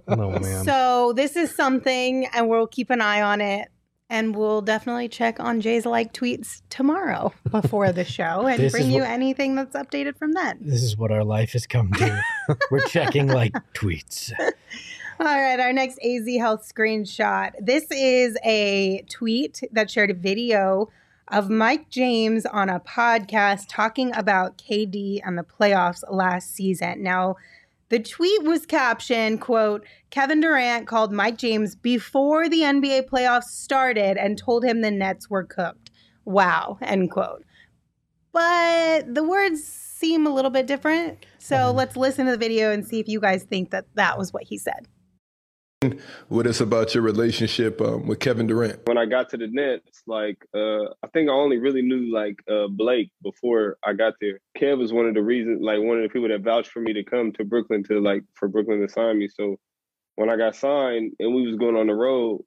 no 0.07 0.31
man. 0.39 0.63
So 0.65 1.13
this 1.15 1.35
is 1.35 1.53
something, 1.53 2.25
and 2.33 2.49
we'll 2.49 2.67
keep 2.67 2.89
an 2.89 3.01
eye 3.01 3.21
on 3.21 3.41
it. 3.41 3.69
And 4.11 4.35
we'll 4.35 4.61
definitely 4.61 5.07
check 5.07 5.39
on 5.39 5.61
Jae's 5.61 5.85
like 5.85 6.13
tweets 6.13 6.63
tomorrow 6.69 7.31
before 7.51 7.91
the 7.91 8.03
show 8.03 8.47
and 8.47 8.59
This 8.59 8.71
bring 8.71 8.87
is 8.87 8.89
you 8.93 9.01
what- 9.01 9.09
anything 9.09 9.53
that's 9.55 9.75
updated 9.75 10.17
from 10.17 10.33
then. 10.33 10.57
This 10.61 10.81
is 10.81 10.97
what 10.97 11.11
our 11.11 11.23
life 11.23 11.51
has 11.53 11.67
come 11.67 11.91
to. 11.93 12.23
We're 12.71 12.79
checking 12.87 13.27
like 13.27 13.53
tweets. 13.75 14.31
All 15.19 15.25
right, 15.25 15.59
our 15.59 15.73
next 15.73 15.99
AZ 16.03 16.27
Health 16.37 16.71
screenshot. 16.73 17.51
This 17.59 17.85
is 17.91 18.35
a 18.43 19.03
tweet 19.09 19.61
that 19.73 19.91
shared 19.91 20.09
a 20.09 20.13
video 20.15 20.89
of 21.27 21.49
Mike 21.49 21.89
James 21.89 22.47
on 22.47 22.69
a 22.69 22.79
podcast 22.79 23.65
talking 23.69 24.11
about 24.15 24.57
KD 24.57 25.19
and 25.23 25.37
the 25.37 25.43
playoffs 25.43 26.03
last 26.09 26.55
season. 26.55 27.03
Now, 27.03 27.35
the 27.89 27.99
tweet 27.99 28.43
was 28.43 28.65
captioned, 28.65 29.41
quote, 29.41 29.85
Kevin 30.11 30.41
Durant 30.41 30.87
called 30.87 31.11
Mike 31.11 31.37
James 31.37 31.75
before 31.75 32.47
the 32.47 32.61
NBA 32.61 33.09
playoffs 33.09 33.45
started 33.45 34.17
and 34.17 34.37
told 34.37 34.63
him 34.63 34.81
the 34.81 34.91
Nets 34.91 35.29
were 35.29 35.43
cooked. 35.43 35.91
Wow, 36.25 36.77
end 36.81 37.11
quote. 37.11 37.43
But 38.31 39.13
the 39.13 39.23
words 39.23 39.63
seem 39.63 40.27
a 40.27 40.33
little 40.33 40.51
bit 40.51 40.67
different. 40.67 41.25
So 41.39 41.55
mm-hmm. 41.55 41.77
let's 41.77 41.97
listen 41.97 42.25
to 42.25 42.31
the 42.31 42.37
video 42.37 42.71
and 42.71 42.85
see 42.85 42.99
if 42.99 43.07
you 43.07 43.19
guys 43.19 43.43
think 43.43 43.71
that 43.71 43.85
that 43.95 44.17
was 44.17 44.31
what 44.31 44.43
he 44.43 44.57
said. 44.57 44.87
With 46.27 46.45
us 46.45 46.59
about 46.59 46.93
your 46.93 47.03
relationship 47.03 47.79
um, 47.79 48.05
with 48.05 48.19
Kevin 48.19 48.47
Durant. 48.47 48.81
when 48.85 48.97
I 48.97 49.05
got 49.05 49.29
to 49.29 49.37
the 49.37 49.47
Nets, 49.47 50.03
like 50.05 50.45
uh, 50.53 50.83
I 51.01 51.07
think 51.13 51.29
I 51.29 51.31
only 51.31 51.57
really 51.57 51.81
knew 51.81 52.13
like 52.13 52.35
uh, 52.51 52.67
Blake 52.67 53.11
before 53.23 53.77
I 53.81 53.93
got 53.93 54.15
there. 54.19 54.41
Kev 54.59 54.77
was 54.77 54.91
one 54.91 55.05
of 55.05 55.13
the 55.13 55.21
reasons, 55.21 55.61
like 55.61 55.79
one 55.79 55.95
of 55.95 56.03
the 56.03 56.09
people 56.09 56.27
that 56.27 56.41
vouched 56.41 56.71
for 56.71 56.81
me 56.81 56.91
to 56.91 57.03
come 57.05 57.31
to 57.33 57.45
Brooklyn 57.45 57.83
to 57.85 58.01
like 58.01 58.23
for 58.33 58.49
Brooklyn 58.49 58.81
to 58.81 58.89
sign 58.89 59.19
me. 59.19 59.29
So 59.29 59.57
when 60.15 60.29
I 60.29 60.35
got 60.35 60.57
signed 60.57 61.13
and 61.17 61.33
we 61.33 61.47
was 61.47 61.55
going 61.55 61.77
on 61.77 61.87
the 61.87 61.93
road, 61.93 62.43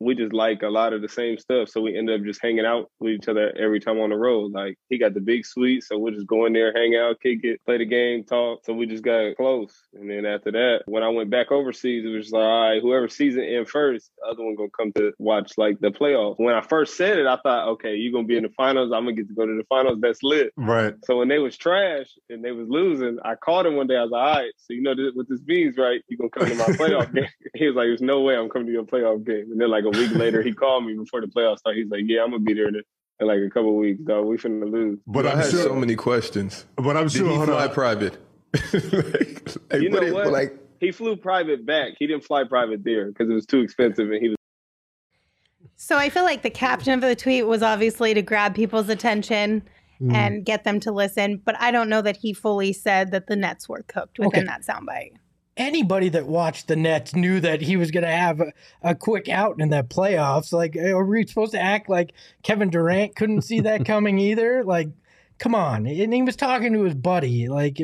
we 0.00 0.14
just 0.14 0.32
like 0.32 0.62
a 0.62 0.68
lot 0.68 0.92
of 0.92 1.02
the 1.02 1.08
same 1.08 1.38
stuff. 1.38 1.68
So 1.68 1.82
we 1.82 1.96
end 1.96 2.10
up 2.10 2.22
just 2.22 2.40
hanging 2.42 2.64
out 2.64 2.90
with 2.98 3.12
each 3.12 3.28
other 3.28 3.52
every 3.56 3.80
time 3.80 4.00
on 4.00 4.10
the 4.10 4.16
road. 4.16 4.52
Like 4.52 4.76
he 4.88 4.98
got 4.98 5.14
the 5.14 5.20
big 5.20 5.44
suite, 5.44 5.84
so 5.84 5.98
we'll 5.98 6.14
just 6.14 6.26
go 6.26 6.46
in 6.46 6.54
there, 6.54 6.72
hang 6.74 6.96
out, 6.96 7.20
kick 7.20 7.40
it, 7.42 7.60
play 7.66 7.78
the 7.78 7.84
game, 7.84 8.24
talk. 8.24 8.64
So 8.64 8.72
we 8.72 8.86
just 8.86 9.04
got 9.04 9.36
close. 9.36 9.74
And 9.94 10.10
then 10.10 10.24
after 10.24 10.50
that, 10.52 10.82
when 10.86 11.02
I 11.02 11.08
went 11.08 11.30
back 11.30 11.52
overseas, 11.52 12.04
it 12.04 12.08
was 12.08 12.32
like, 12.32 12.42
all 12.42 12.70
right, 12.70 12.82
whoever 12.82 13.08
season 13.08 13.44
in 13.44 13.66
first, 13.66 14.10
the 14.18 14.30
other 14.30 14.42
one 14.42 14.54
gonna 14.54 14.70
come 14.76 14.92
to 14.92 15.12
watch 15.18 15.52
like 15.58 15.78
the 15.80 15.88
playoffs. 15.88 16.36
When 16.38 16.54
I 16.54 16.62
first 16.62 16.96
said 16.96 17.18
it, 17.18 17.26
I 17.26 17.36
thought, 17.42 17.68
okay, 17.68 17.94
you're 17.94 18.12
gonna 18.12 18.26
be 18.26 18.38
in 18.38 18.44
the 18.44 18.50
finals. 18.56 18.92
I'm 18.92 19.04
gonna 19.04 19.16
get 19.16 19.28
to 19.28 19.34
go 19.34 19.46
to 19.46 19.56
the 19.56 19.64
finals. 19.68 19.98
That's 20.00 20.22
lit. 20.22 20.52
Right. 20.56 20.94
So 21.04 21.18
when 21.18 21.28
they 21.28 21.38
was 21.38 21.58
trash 21.58 22.06
and 22.30 22.42
they 22.42 22.52
was 22.52 22.68
losing, 22.68 23.18
I 23.22 23.34
called 23.34 23.66
him 23.66 23.76
one 23.76 23.86
day. 23.86 23.96
I 23.96 24.02
was 24.02 24.10
like, 24.10 24.22
all 24.22 24.42
right, 24.42 24.52
so 24.56 24.72
you 24.72 24.82
know 24.82 24.94
what 25.14 25.28
this 25.28 25.42
means, 25.46 25.76
right? 25.76 26.00
You 26.08 26.16
gonna 26.16 26.30
come 26.30 26.48
to 26.48 26.54
my 26.54 26.64
playoff 26.76 27.12
game? 27.12 27.28
He 27.54 27.66
was 27.66 27.74
like, 27.74 27.86
there's 27.86 28.00
no 28.00 28.20
way 28.20 28.36
I'm 28.36 28.48
coming 28.48 28.68
to 28.68 28.72
your 28.72 28.84
playoff 28.84 29.26
game. 29.26 29.50
And 29.50 29.60
then 29.60 29.70
like 29.70 29.84
a 29.94 29.98
week 29.98 30.12
later, 30.12 30.42
he 30.42 30.52
called 30.52 30.84
me 30.86 30.94
before 30.94 31.20
the 31.20 31.26
playoffs 31.26 31.58
started. 31.58 31.82
He's 31.82 31.90
like, 31.90 32.02
yeah, 32.06 32.22
I'm 32.22 32.30
gonna 32.30 32.40
be 32.42 32.54
there 32.54 32.68
in, 32.68 32.76
in 33.20 33.26
like 33.26 33.38
a 33.40 33.50
couple 33.50 33.76
weeks, 33.76 34.00
dog. 34.02 34.26
We 34.26 34.36
finna 34.36 34.70
lose. 34.70 34.98
But 35.06 35.26
I 35.26 35.32
I'm 35.32 35.38
had 35.38 35.50
sure- 35.50 35.62
so 35.64 35.74
many 35.74 35.96
questions. 35.96 36.66
But 36.76 36.96
I'm 36.96 37.04
Did 37.08 37.12
sure. 37.18 37.28
he 37.40 37.44
fly 37.46 37.66
on. 37.66 37.72
private? 37.74 38.18
like, 38.72 39.56
like, 39.70 39.82
You 39.82 39.90
know 39.90 40.02
it- 40.02 40.12
what? 40.14 40.30
Like, 40.32 40.56
He 40.80 40.92
flew 40.92 41.16
private 41.16 41.66
back. 41.66 41.92
He 41.98 42.06
didn't 42.06 42.24
fly 42.24 42.44
private 42.44 42.82
there 42.84 43.06
because 43.08 43.28
it 43.30 43.34
was 43.34 43.46
too 43.46 43.60
expensive, 43.60 44.10
and 44.10 44.20
he 44.22 44.28
was. 44.30 44.36
So 45.76 45.96
I 45.96 46.10
feel 46.10 46.24
like 46.24 46.42
the 46.42 46.50
caption 46.50 46.92
of 46.94 47.00
the 47.00 47.16
tweet 47.16 47.46
was 47.46 47.62
obviously 47.62 48.12
to 48.14 48.22
grab 48.22 48.54
people's 48.54 48.88
attention 48.88 49.62
Mm. 50.00 50.14
and 50.14 50.46
get 50.46 50.64
them 50.64 50.80
to 50.80 50.92
listen, 50.92 51.42
but 51.44 51.60
I 51.60 51.70
don't 51.70 51.90
know 51.90 52.00
that 52.00 52.16
he 52.16 52.32
fully 52.32 52.72
said 52.72 53.10
that 53.10 53.26
the 53.26 53.36
Nets 53.36 53.68
were 53.68 53.84
cooked 53.86 54.18
within 54.18 54.28
Okay. 54.28 54.46
that 54.46 54.62
soundbite. 54.62 55.12
Anybody 55.60 56.08
that 56.08 56.26
watched 56.26 56.68
the 56.68 56.76
Nets 56.76 57.14
knew 57.14 57.38
that 57.40 57.60
he 57.60 57.76
was 57.76 57.90
going 57.90 58.04
to 58.04 58.10
have 58.10 58.40
a, 58.40 58.52
a 58.82 58.94
quick 58.94 59.28
out 59.28 59.60
in 59.60 59.68
that 59.68 59.90
playoffs. 59.90 60.54
Like, 60.54 60.74
are 60.74 61.04
we 61.04 61.26
supposed 61.26 61.52
to 61.52 61.60
act 61.60 61.90
like 61.90 62.14
Kevin 62.42 62.70
Durant 62.70 63.14
couldn't 63.14 63.42
see 63.42 63.60
that 63.60 63.84
coming 63.84 64.18
either? 64.18 64.64
Like, 64.64 64.88
come 65.36 65.54
on. 65.54 65.86
And 65.86 66.14
he 66.14 66.22
was 66.22 66.34
talking 66.36 66.72
to 66.72 66.84
his 66.84 66.94
buddy, 66.94 67.48
like 67.48 67.78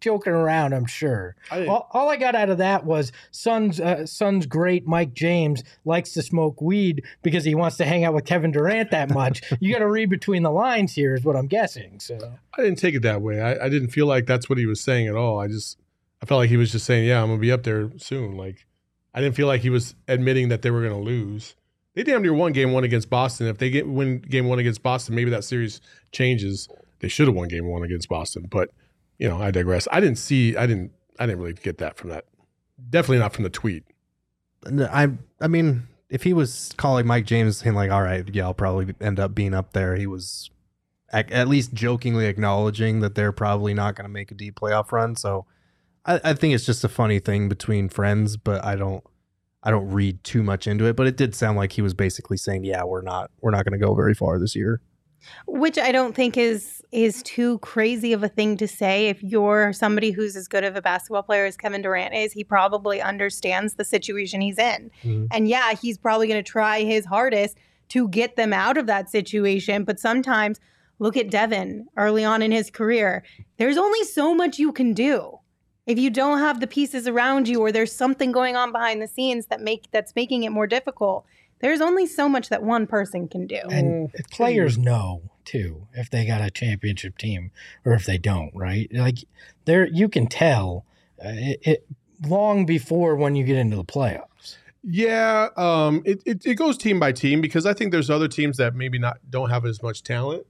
joking 0.00 0.34
around, 0.34 0.74
I'm 0.74 0.84
sure. 0.84 1.34
I- 1.50 1.66
all, 1.66 1.88
all 1.92 2.10
I 2.10 2.16
got 2.16 2.34
out 2.34 2.50
of 2.50 2.58
that 2.58 2.84
was 2.84 3.10
Son's 3.30 3.80
uh, 3.80 4.04
Son's 4.04 4.44
great 4.44 4.86
Mike 4.86 5.14
James 5.14 5.62
likes 5.86 6.12
to 6.12 6.22
smoke 6.22 6.60
weed 6.60 7.04
because 7.22 7.44
he 7.44 7.54
wants 7.54 7.78
to 7.78 7.86
hang 7.86 8.04
out 8.04 8.12
with 8.12 8.26
Kevin 8.26 8.50
Durant 8.50 8.90
that 8.90 9.08
much. 9.08 9.40
you 9.60 9.72
got 9.72 9.78
to 9.78 9.88
read 9.90 10.10
between 10.10 10.42
the 10.42 10.50
lines 10.50 10.92
here, 10.92 11.14
is 11.14 11.24
what 11.24 11.36
I'm 11.36 11.46
guessing. 11.46 12.00
So 12.00 12.18
I 12.58 12.62
didn't 12.62 12.78
take 12.78 12.94
it 12.94 13.02
that 13.02 13.22
way. 13.22 13.40
I, 13.40 13.64
I 13.64 13.68
didn't 13.70 13.88
feel 13.88 14.06
like 14.06 14.26
that's 14.26 14.50
what 14.50 14.58
he 14.58 14.66
was 14.66 14.80
saying 14.80 15.06
at 15.08 15.14
all. 15.14 15.38
I 15.40 15.48
just 15.48 15.78
I 16.22 16.26
felt 16.26 16.38
like 16.38 16.50
he 16.50 16.56
was 16.56 16.72
just 16.72 16.86
saying, 16.86 17.06
"Yeah, 17.06 17.22
I'm 17.22 17.28
gonna 17.28 17.40
be 17.40 17.52
up 17.52 17.62
there 17.62 17.90
soon." 17.98 18.36
Like 18.36 18.66
I 19.12 19.20
didn't 19.20 19.36
feel 19.36 19.46
like 19.46 19.60
he 19.60 19.70
was 19.70 19.94
admitting 20.08 20.48
that 20.48 20.62
they 20.62 20.70
were 20.70 20.82
gonna 20.82 21.00
lose. 21.00 21.54
They 21.94 22.02
damn 22.02 22.22
near 22.22 22.34
won 22.34 22.52
game 22.52 22.72
one 22.72 22.84
against 22.84 23.08
Boston. 23.08 23.46
If 23.46 23.58
they 23.58 23.70
get 23.70 23.86
win 23.86 24.18
game 24.18 24.46
one 24.46 24.58
against 24.58 24.82
Boston, 24.82 25.14
maybe 25.14 25.30
that 25.30 25.44
series 25.44 25.80
changes. 26.12 26.68
They 27.00 27.08
should 27.08 27.28
have 27.28 27.36
won 27.36 27.48
game 27.48 27.66
one 27.66 27.82
against 27.82 28.08
Boston, 28.08 28.46
but 28.50 28.70
you 29.18 29.28
know, 29.28 29.40
I 29.40 29.50
digress. 29.50 29.86
I 29.92 30.00
didn't 30.00 30.18
see. 30.18 30.56
I 30.56 30.66
didn't. 30.66 30.92
I 31.18 31.26
didn't 31.26 31.40
really 31.40 31.54
get 31.54 31.78
that 31.78 31.96
from 31.96 32.10
that. 32.10 32.24
Definitely 32.90 33.18
not 33.18 33.32
from 33.32 33.44
the 33.44 33.50
tweet. 33.50 33.84
I 34.66 35.10
I 35.40 35.46
mean, 35.46 35.86
if 36.10 36.22
he 36.22 36.32
was 36.32 36.72
calling 36.76 37.06
Mike 37.06 37.26
James 37.26 37.58
saying 37.58 37.74
like, 37.74 37.90
"All 37.90 38.02
right, 38.02 38.28
yeah, 38.32 38.44
I'll 38.44 38.54
probably 38.54 38.94
end 39.00 39.20
up 39.20 39.34
being 39.34 39.54
up 39.54 39.72
there," 39.72 39.94
he 39.96 40.06
was 40.06 40.50
at, 41.12 41.30
at 41.30 41.48
least 41.48 41.72
jokingly 41.72 42.26
acknowledging 42.26 43.00
that 43.00 43.14
they're 43.14 43.32
probably 43.32 43.72
not 43.72 43.94
going 43.94 44.04
to 44.04 44.12
make 44.12 44.32
a 44.32 44.34
deep 44.34 44.58
playoff 44.58 44.90
run. 44.90 45.14
So 45.14 45.46
I, 46.06 46.20
I 46.24 46.34
think 46.34 46.54
it's 46.54 46.66
just 46.66 46.84
a 46.84 46.88
funny 46.88 47.18
thing 47.18 47.48
between 47.48 47.88
friends, 47.88 48.36
but 48.36 48.64
I 48.64 48.76
don't 48.76 49.04
I 49.62 49.70
don't 49.70 49.90
read 49.90 50.22
too 50.24 50.42
much 50.42 50.66
into 50.66 50.84
it. 50.86 50.96
But 50.96 51.06
it 51.06 51.16
did 51.16 51.34
sound 51.34 51.56
like 51.56 51.72
he 51.72 51.82
was 51.82 51.94
basically 51.94 52.36
saying, 52.36 52.64
"Yeah, 52.64 52.84
we're 52.84 53.02
not 53.02 53.30
we're 53.40 53.50
not 53.50 53.64
going 53.64 53.78
to 53.78 53.84
go 53.84 53.94
very 53.94 54.14
far 54.14 54.38
this 54.38 54.54
year." 54.54 54.80
Which 55.46 55.78
I 55.78 55.90
don't 55.90 56.14
think 56.14 56.36
is 56.36 56.82
is 56.92 57.22
too 57.22 57.58
crazy 57.60 58.12
of 58.12 58.22
a 58.22 58.28
thing 58.28 58.58
to 58.58 58.68
say. 58.68 59.08
If 59.08 59.22
you're 59.22 59.72
somebody 59.72 60.10
who's 60.10 60.36
as 60.36 60.48
good 60.48 60.64
of 60.64 60.76
a 60.76 60.82
basketball 60.82 61.22
player 61.22 61.46
as 61.46 61.56
Kevin 61.56 61.80
Durant 61.80 62.14
is, 62.14 62.32
he 62.32 62.44
probably 62.44 63.00
understands 63.00 63.74
the 63.74 63.84
situation 63.84 64.42
he's 64.42 64.58
in. 64.58 64.90
Mhm. 65.02 65.28
And 65.32 65.48
yeah, 65.48 65.74
he's 65.74 65.96
probably 65.96 66.28
going 66.28 66.44
to 66.44 66.50
try 66.50 66.82
his 66.82 67.06
hardest 67.06 67.56
to 67.88 68.08
get 68.08 68.36
them 68.36 68.52
out 68.52 68.76
of 68.76 68.86
that 68.86 69.08
situation. 69.08 69.84
But 69.84 69.98
sometimes, 69.98 70.60
look 70.98 71.16
at 71.16 71.30
Devin 71.30 71.86
early 71.96 72.24
on 72.24 72.42
in 72.42 72.52
his 72.52 72.70
career. 72.70 73.24
There's 73.56 73.78
only 73.78 74.04
so 74.04 74.34
much 74.34 74.58
you 74.58 74.72
can 74.72 74.92
do. 74.92 75.38
If 75.86 75.98
you 75.98 76.10
don't 76.10 76.38
have 76.38 76.60
the 76.60 76.66
pieces 76.66 77.06
around 77.06 77.46
you, 77.46 77.60
or 77.60 77.70
there's 77.70 77.92
something 77.92 78.32
going 78.32 78.56
on 78.56 78.72
behind 78.72 79.02
the 79.02 79.08
scenes 79.08 79.46
that 79.46 79.60
make 79.60 79.90
that's 79.90 80.14
making 80.14 80.44
it 80.44 80.50
more 80.50 80.66
difficult, 80.66 81.26
there's 81.60 81.80
only 81.80 82.06
so 82.06 82.28
much 82.28 82.48
that 82.48 82.62
one 82.62 82.86
person 82.86 83.28
can 83.28 83.46
do. 83.46 83.60
and 83.70 84.12
players 84.30 84.78
know 84.78 85.22
too 85.44 85.86
if 85.92 86.08
they 86.08 86.26
got 86.26 86.40
a 86.40 86.50
championship 86.50 87.18
team 87.18 87.50
or 87.84 87.92
if 87.92 88.06
they 88.06 88.16
don't 88.16 88.50
right 88.54 88.88
like 88.92 89.18
there 89.66 89.86
you 89.86 90.08
can 90.08 90.26
tell 90.26 90.86
uh, 91.22 91.28
it, 91.28 91.60
it 91.62 91.86
long 92.26 92.64
before 92.64 93.14
when 93.14 93.36
you 93.36 93.44
get 93.44 93.56
into 93.56 93.76
the 93.76 93.84
playoffs 93.84 94.56
Yeah, 94.86 95.48
um, 95.56 96.02
it, 96.04 96.22
it 96.26 96.44
it 96.44 96.54
goes 96.56 96.76
team 96.76 97.00
by 97.00 97.12
team 97.12 97.40
because 97.40 97.64
I 97.64 97.72
think 97.72 97.90
there's 97.90 98.10
other 98.10 98.28
teams 98.28 98.58
that 98.58 98.74
maybe 98.74 98.98
not 98.98 99.16
don't 99.30 99.48
have 99.48 99.64
as 99.64 99.82
much 99.82 100.02
talent, 100.02 100.46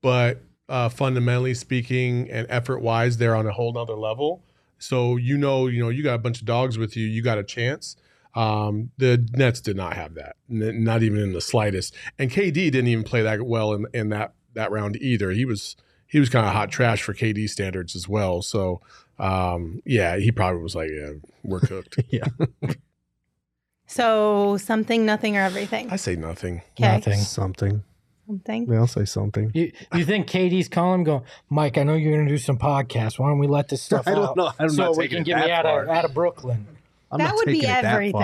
but 0.00 0.42
uh, 0.70 0.88
fundamentally 0.88 1.52
speaking 1.52 2.30
and 2.30 2.46
effort 2.48 2.80
wise, 2.80 3.18
they're 3.18 3.36
on 3.36 3.46
a 3.46 3.52
whole 3.52 3.74
nother 3.74 3.94
level. 3.94 4.42
So 4.78 5.16
you 5.16 5.36
know, 5.36 5.66
you 5.66 5.82
know, 5.82 5.88
you 5.88 6.02
got 6.02 6.14
a 6.14 6.18
bunch 6.18 6.40
of 6.40 6.46
dogs 6.46 6.78
with 6.78 6.96
you, 6.96 7.06
you 7.06 7.22
got 7.22 7.38
a 7.38 7.44
chance. 7.44 7.96
Um, 8.34 8.90
the 8.98 9.26
Nets 9.32 9.60
did 9.60 9.76
not 9.76 9.94
have 9.94 10.14
that, 10.14 10.36
n- 10.50 10.82
not 10.82 11.02
even 11.04 11.20
in 11.20 11.32
the 11.32 11.40
slightest. 11.40 11.94
And 12.18 12.30
KD 12.30 12.52
didn't 12.52 12.88
even 12.88 13.04
play 13.04 13.22
that 13.22 13.42
well 13.42 13.72
in 13.72 13.86
in 13.94 14.08
that 14.10 14.34
that 14.54 14.70
round 14.70 14.96
either. 14.96 15.30
He 15.30 15.44
was 15.44 15.76
he 16.06 16.18
was 16.18 16.28
kind 16.28 16.46
of 16.46 16.52
hot 16.52 16.70
trash 16.70 17.02
for 17.02 17.14
KD 17.14 17.48
standards 17.48 17.94
as 17.94 18.08
well. 18.08 18.42
So 18.42 18.80
um, 19.18 19.80
yeah, 19.84 20.16
he 20.16 20.32
probably 20.32 20.62
was 20.62 20.74
like, 20.74 20.90
yeah, 20.90 21.12
we're 21.44 21.60
cooked. 21.60 22.00
yeah, 22.08 22.26
So 23.86 24.56
something, 24.56 25.06
nothing, 25.06 25.36
or 25.36 25.40
everything. 25.40 25.90
I 25.90 25.96
say 25.96 26.16
nothing. 26.16 26.62
Okay. 26.78 26.92
nothing 26.92 27.20
something. 27.20 27.84
Something. 28.26 28.70
Yeah, 28.70 28.78
I'll 28.78 28.86
say 28.86 29.04
something. 29.04 29.50
you, 29.52 29.72
you 29.94 30.04
think 30.04 30.26
KD's 30.28 30.68
calling 30.68 31.00
him 31.00 31.04
going 31.04 31.22
Mike 31.50 31.76
I 31.76 31.82
know 31.82 31.94
you're 31.94 32.16
gonna 32.16 32.28
do 32.28 32.38
some 32.38 32.58
podcasts 32.58 33.18
why 33.18 33.28
don't 33.28 33.38
we 33.38 33.46
let 33.46 33.68
this 33.68 33.82
stuff 33.88 34.08
I 34.08 34.14
don't 34.14 34.28
out 34.30 34.36
know. 34.36 34.52
I'm 34.58 34.70
so 34.70 34.84
not 34.84 34.96
we 34.96 35.08
can 35.08 35.24
get 35.24 35.44
me 35.44 35.50
out 35.50 35.66
of 35.66 35.88
out 35.88 36.04
of 36.04 36.14
Brooklyn 36.14 36.66
I'm 37.14 37.18
that 37.18 37.28
not 37.28 37.34
would 37.36 37.46
be 37.46 37.60
taking 37.60 37.70
it 37.70 37.82
that 37.82 38.12
far. 38.12 38.22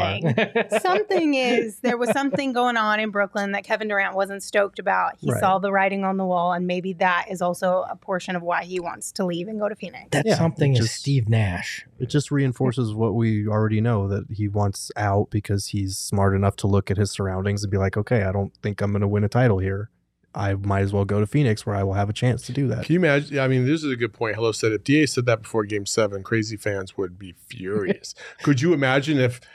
everything. 0.68 0.80
something 0.80 1.34
is 1.34 1.78
there 1.80 1.97
was 1.97 2.11
something 2.11 2.53
going 2.53 2.76
on 2.76 3.01
in 3.01 3.11
Brooklyn 3.11 3.53
that 3.53 3.64
Kevin 3.64 3.88
Durant 3.88 4.14
wasn't 4.14 4.43
stoked 4.43 4.78
about. 4.78 5.12
He 5.18 5.30
Right. 5.30 5.41
saw 5.41 5.59
the 5.59 5.70
writing 5.72 6.05
on 6.05 6.16
the 6.16 6.24
wall, 6.26 6.53
and 6.53 6.66
maybe 6.66 6.93
that 6.95 7.26
is 7.30 7.41
also 7.41 7.84
a 7.88 7.97
portion 7.97 8.36
of 8.36 8.43
why 8.43 8.64
he 8.64 8.80
wants 8.80 9.12
to 9.12 9.24
leave 9.24 9.49
and 9.49 9.59
go 9.61 9.68
to 9.68 9.74
Phoenix. 9.76 10.09
That 10.11 10.26
Yeah, 10.26 10.36
something 10.36 10.72
it 10.74 10.80
is 10.80 10.86
just- 10.86 10.97
Steve 11.01 11.28
Nash. 11.28 11.86
It 11.99 12.07
just 12.11 12.30
reinforces 12.30 12.93
what 12.95 13.14
we 13.14 13.47
already 13.47 13.80
know 13.80 14.09
that 14.09 14.24
he 14.30 14.49
wants 14.49 14.91
out 14.97 15.28
because 15.30 15.68
he's 15.68 15.97
smart 15.97 16.34
enough 16.34 16.57
to 16.57 16.66
look 16.66 16.91
at 16.91 16.97
his 16.97 17.11
surroundings 17.11 17.62
and 17.62 17.70
be 17.70 17.78
like, 17.78 17.97
okay, 17.97 18.24
I 18.24 18.32
don't 18.32 18.53
think 18.62 18.80
I'm 18.80 18.91
going 18.91 19.03
to 19.03 19.09
win 19.09 19.22
a 19.24 19.28
title 19.28 19.59
here. 19.59 19.91
I 20.34 20.54
might 20.54 20.82
as 20.82 20.92
well 20.92 21.04
go 21.04 21.18
to 21.20 21.26
Phoenix 21.26 21.66
where 21.66 21.74
I 21.74 21.82
will 21.82 21.94
have 21.94 22.08
a 22.08 22.12
chance 22.12 22.42
to 22.42 22.52
do 22.52 22.68
that. 22.68 22.84
Can 22.84 22.94
you 22.94 23.00
imagine? 23.00 23.38
I 23.38 23.48
mean, 23.48 23.66
this 23.66 23.82
is 23.82 23.90
a 23.90 23.96
good 23.96 24.12
point. 24.12 24.36
Hello 24.36 24.52
said 24.52 24.72
if 24.72 24.84
Da 24.84 25.06
said 25.06 25.26
that 25.26 25.42
before 25.42 25.64
Game 25.64 25.86
Seven, 25.86 26.22
crazy 26.22 26.56
fans 26.56 26.96
would 26.96 27.18
be 27.18 27.34
furious. 27.48 28.14
Could 28.42 28.60
you 28.60 28.72
imagine 28.72 29.18
if? 29.18 29.40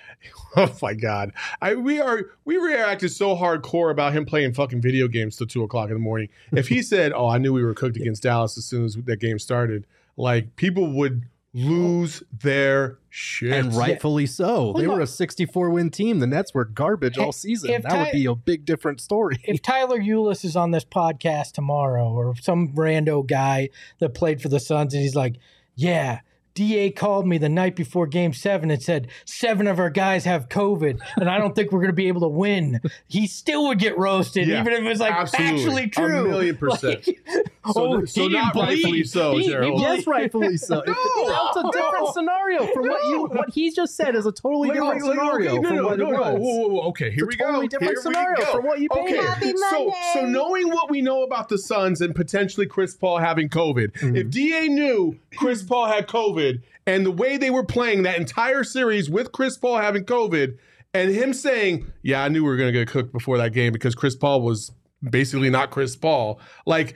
Oh 0.58 0.74
my 0.82 0.94
God! 0.94 1.34
I 1.62 1.76
we 1.76 2.00
are 2.00 2.22
we 2.46 2.56
reacted 2.56 3.12
so 3.12 3.36
hardcore 3.36 3.92
about 3.92 4.14
him 4.14 4.26
playing 4.26 4.54
fucking 4.54 4.82
video 4.82 5.10
games 5.10 5.36
till 5.36 5.46
two 5.48 5.64
o'clock 5.64 5.90
in 5.90 5.94
the 5.94 6.00
morning. 6.00 6.30
If 6.54 6.70
he 6.70 6.82
said, 6.94 7.12
"Oh, 7.14 7.28
I 7.28 7.38
knew 7.38 7.52
we 7.52 7.62
were 7.62 7.74
cooked 7.74 7.98
against 7.98 8.24
Dallas 8.24 8.58
as 8.58 8.64
soon 8.64 8.86
as 8.86 8.96
that 8.96 9.20
game 9.20 9.38
started," 9.38 9.86
like 10.16 10.56
people 10.56 10.88
would 10.94 11.26
lose 11.56 12.22
their 12.38 13.00
shit. 13.10 13.54
And 13.54 13.74
rightfully 13.74 14.26
so. 14.26 14.74
They 14.78 14.88
Well, 14.88 14.98
were 14.98 15.04
a 15.04 15.08
64 15.08 15.70
win 15.70 15.90
team. 15.90 16.20
The 16.20 16.28
Nets 16.28 16.54
were 16.54 16.66
garbage 16.66 17.18
all 17.18 17.32
season. 17.32 17.70
if 17.72 17.84
That 17.84 17.90
Ty- 17.90 18.04
would 18.04 18.12
be 18.12 18.26
a 18.26 18.36
big 18.36 18.66
different 18.66 19.00
story. 19.00 19.38
If 19.46 19.62
Tyler 19.62 20.00
Ulis 20.00 20.44
is 20.44 20.56
on 20.58 20.72
this 20.72 20.84
podcast 20.84 21.54
tomorrow, 21.54 22.10
or 22.12 22.36
some 22.42 22.74
rando 22.74 23.26
guy 23.26 23.70
that 24.00 24.14
played 24.14 24.42
for 24.42 24.50
the 24.50 24.60
Suns, 24.60 24.94
and 24.94 25.02
he's 25.02 25.16
like, 25.16 25.38
"Yeah." 25.76 26.20
DA 26.56 26.90
called 26.90 27.28
me 27.28 27.38
the 27.38 27.50
night 27.50 27.76
before 27.76 28.08
game 28.08 28.34
seven 28.34 28.72
and 28.72 28.82
said, 28.82 29.10
Seven 29.26 29.68
of 29.68 29.78
our 29.78 29.90
guys 29.90 30.24
have 30.26 30.50
COVID, 30.50 31.00
and 31.18 31.30
I 31.30 31.38
don't 31.38 31.54
think 31.54 31.72
we're 31.72 31.80
going 31.82 31.90
to 31.92 31.94
be 31.94 32.08
able 32.08 32.22
to 32.22 32.28
win. 32.30 32.80
He 33.08 33.28
still 33.28 33.68
would 33.68 33.78
get 33.78 33.98
roasted, 33.98 34.48
Yeah, 34.48 34.62
even 34.62 34.74
if 34.74 34.80
it 34.80 34.88
was 34.88 35.00
like 35.00 35.14
absolutely. 35.14 35.62
actually 35.62 35.84
A 35.84 35.88
true. 35.90 36.30
million 36.30 36.58
percent. 36.66 37.06
Like, 37.08 37.20
So- 37.74 37.96
oh, 38.02 38.06
so 38.06 38.22
he 38.22 38.30
not 38.30 38.54
didn't 38.54 38.68
rightfully 38.68 39.04
so, 39.06 39.38
he- 39.38 39.44
he 39.46 39.50
Gerald. 39.50 39.82
Yes, 39.82 40.06
rightfully 40.08 40.56
so. 40.58 40.82
If- 40.86 40.86
That's 40.86 41.58
a 41.58 41.72
different 41.72 42.14
scenario 42.14 42.68
from 42.74 42.88
what 42.88 43.04
you 43.06 43.26
what 43.32 43.50
he 43.50 43.72
just 43.72 43.96
said 43.96 44.16
is 44.16 44.26
a 44.28 44.32
totally 44.32 44.70
Wait, 44.70 44.76
different 44.76 45.02
wait, 45.04 45.10
wait, 45.10 45.18
scenario 45.18 45.52
okay, 45.54 45.62
no, 45.62 45.68
from 45.68 45.76
no, 45.78 45.84
what 45.88 45.98
no, 46.00 46.08
it 46.08 46.12
no. 46.14 46.20
was. 46.22 46.40
Whoa, 46.40 46.56
whoa, 46.60 46.68
whoa. 46.68 46.88
Okay, 46.90 47.10
here 47.12 47.26
It's 47.26 47.36
we 47.38 47.44
a 47.44 47.46
totally 47.48 47.68
go. 47.68 47.80
different 47.80 47.90
Here 47.90 47.96
we 47.98 48.02
scenario 48.16 48.38
go. 48.46 48.52
from 48.54 48.66
what 48.66 48.80
you 48.80 48.88
Okay, 48.92 49.02
painted. 49.14 49.26
Happy 49.26 49.54
so 49.58 49.92
so 50.14 50.26
knowing 50.28 50.70
what 50.70 50.92
we 50.92 51.02
know 51.02 51.24
about 51.24 51.50
the 51.50 51.58
Suns 51.58 52.02
and 52.02 52.14
potentially 52.16 52.68
Chris 52.68 52.96
Paul 52.96 53.18
having 53.18 53.50
COVID, 53.50 53.94
Mm-hmm. 53.94 54.16
if 54.16 54.30
Da 54.30 54.68
knew 54.70 55.18
Chris 55.36 55.64
Paul 55.64 55.88
had 55.88 56.08
COVID 56.08 56.45
and 56.86 57.06
the 57.06 57.12
way 57.12 57.38
they 57.38 57.50
were 57.50 57.66
playing 57.66 58.04
that 58.04 58.18
entire 58.18 58.64
series 58.64 59.10
with 59.10 59.32
Chris 59.32 59.58
Paul 59.58 59.78
having 59.78 60.06
COVID, 60.06 60.58
and 60.94 61.12
him 61.12 61.34
saying, 61.34 61.92
"Yeah, 62.04 62.24
I 62.24 62.30
knew 62.30 62.44
we 62.44 62.50
were 62.50 62.58
going 62.58 62.74
to 62.74 62.80
get 62.80 62.88
cooked 62.88 63.12
before 63.12 63.38
that 63.38 63.54
game 63.54 63.74
because 63.74 63.96
Chris 63.96 64.16
Paul 64.16 64.42
was 64.42 64.72
basically 65.10 65.50
not 65.50 65.72
Chris 65.72 65.96
Paul," 65.96 66.40
like. 66.66 66.96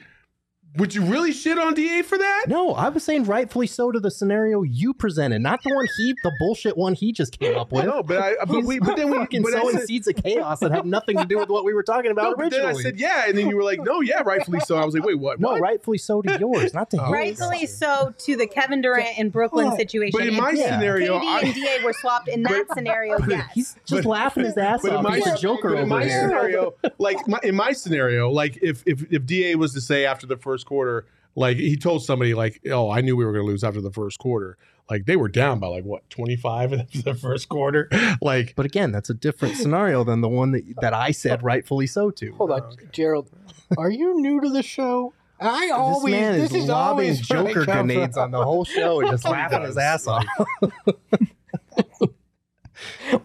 Would 0.77 0.93
you 0.93 1.01
really 1.03 1.31
shit 1.31 1.57
on 1.57 1.73
Da 1.73 2.03
for 2.03 2.17
that? 2.17 2.45
No, 2.47 2.73
I 2.75 2.89
was 2.89 3.03
saying 3.03 3.23
rightfully 3.25 3.65
so 3.65 3.91
to 3.91 3.99
the 3.99 4.11
scenario 4.11 4.61
you 4.61 4.93
presented, 4.93 5.39
not 5.41 5.61
the 5.63 5.73
one 5.73 5.87
he, 5.97 6.13
the 6.23 6.31
bullshit 6.39 6.77
one 6.77 6.93
he 6.93 7.11
just 7.11 7.39
came 7.39 7.57
up 7.57 7.71
with. 7.71 7.85
No, 7.85 8.03
but 8.03 8.17
I, 8.17 8.35
but 8.45 8.63
we, 8.63 8.77
but 8.79 8.95
then 8.95 9.09
we, 9.09 9.17
fucking 9.17 9.41
but 9.41 9.55
I 9.55 9.61
sowing 9.61 9.77
said- 9.79 9.87
seeds 9.87 10.07
of 10.07 10.15
chaos 10.17 10.59
that 10.59 10.71
have 10.71 10.85
nothing 10.85 11.17
to 11.17 11.25
do 11.25 11.39
with 11.39 11.49
what 11.49 11.65
we 11.65 11.73
were 11.73 11.81
talking 11.81 12.05
No, 12.05 12.11
about 12.11 12.37
but 12.37 12.51
then. 12.51 12.65
I 12.67 12.73
said 12.73 12.99
yeah, 12.99 13.25
and 13.27 13.35
then 13.35 13.49
you 13.49 13.55
were 13.55 13.63
like, 13.63 13.81
no, 13.81 14.01
yeah, 14.01 14.21
rightfully 14.21 14.59
so. 14.59 14.77
I 14.77 14.85
was 14.85 14.93
like, 14.93 15.03
wait, 15.03 15.15
what? 15.19 15.39
no, 15.39 15.49
what? 15.53 15.61
rightfully 15.61 15.97
so 15.97 16.21
to 16.21 16.37
yours, 16.39 16.73
not 16.75 16.91
to 16.91 16.97
Oh, 17.01 17.05
his. 17.05 17.11
Rightfully 17.13 17.65
so 17.65 18.13
to 18.19 18.37
the 18.37 18.45
Kevin 18.45 18.81
Durant 18.81 19.17
and 19.17 19.31
Brooklyn 19.31 19.75
situation. 19.75 20.17
But 20.17 20.27
in 20.27 20.35
my 20.35 20.53
KD 20.53 20.57
scenario, 20.69 21.15
I- 21.17 21.39
and 21.41 21.55
Da 21.55 21.83
were 21.83 21.93
swapped 21.93 22.27
in 22.27 22.43
that 22.49 22.65
scenario, 22.75 23.17
yes. 23.27 23.49
He's 23.55 23.75
just 23.85 24.05
laughing 24.05 24.45
his 24.45 24.55
ass 24.55 24.81
But 24.83 24.93
off. 24.93 25.03
my, 25.03 25.15
He's 25.17 25.25
a 25.25 25.35
joker 25.37 25.69
but 25.73 25.79
in 25.79 25.89
my 25.89 26.05
here. 26.05 26.21
scenario, 26.27 26.75
like 26.99 27.27
my, 27.27 27.39
in 27.43 27.55
my 27.55 27.71
scenario, 27.73 28.29
like 28.29 28.59
if 28.61 28.83
if 28.85 29.11
if 29.11 29.25
Da 29.25 29.55
was 29.55 29.73
to 29.73 29.81
say 29.81 30.05
after 30.05 30.27
the 30.27 30.37
first 30.37 30.58
quarter, 30.65 31.05
like 31.35 31.57
he 31.57 31.77
told 31.77 32.03
somebody 32.03 32.33
like, 32.33 32.61
"Oh, 32.69 32.89
I 32.89 33.01
knew 33.01 33.15
we 33.15 33.25
were 33.25 33.31
going 33.31 33.45
to 33.45 33.47
lose 33.51 33.63
after 33.63 33.81
the 33.81 33.91
first 33.91 34.19
quarter." 34.19 34.57
Like 34.89 35.05
they 35.05 35.15
were 35.15 35.29
down 35.29 35.59
by 35.59 35.67
like 35.67 35.83
what 35.83 36.09
twenty 36.09 36.35
five 36.35 36.73
in 36.73 36.87
the 37.03 37.13
first 37.13 37.49
quarter. 37.49 37.89
Like 38.21 38.53
But 38.55 38.65
again, 38.65 38.91
that's 38.91 39.09
a 39.09 39.13
different 39.13 39.55
scenario 39.55 40.03
than 40.03 40.21
the 40.21 40.29
one 40.29 40.51
that 40.51 40.63
that 40.81 40.93
I 40.93 41.11
said 41.11 41.43
rightfully 41.43 41.87
so 41.87 42.11
to. 42.11 42.33
Hold 42.33 42.51
on, 42.51 42.75
Gerald. 42.91 43.29
Are 43.77 43.89
you 43.89 44.19
new 44.19 44.41
to 44.41 44.49
the 44.49 44.63
show? 44.63 45.13
I 45.39 45.67
This 45.67 45.71
always 45.71 46.11
man 46.11 46.33
this 46.33 46.51
is 46.51 46.63
is 46.63 46.69
lobbing 46.69 47.05
always 47.05 47.21
Joker 47.27 47.65
grenades 47.65 48.17
on 48.17 48.31
the 48.31 48.43
whole 48.43 48.65
show 48.65 48.99
and 48.99 49.09
just 49.09 49.23
laughing 49.23 49.61
his 49.61 49.77
ass 49.77 50.05
off. 50.05 50.25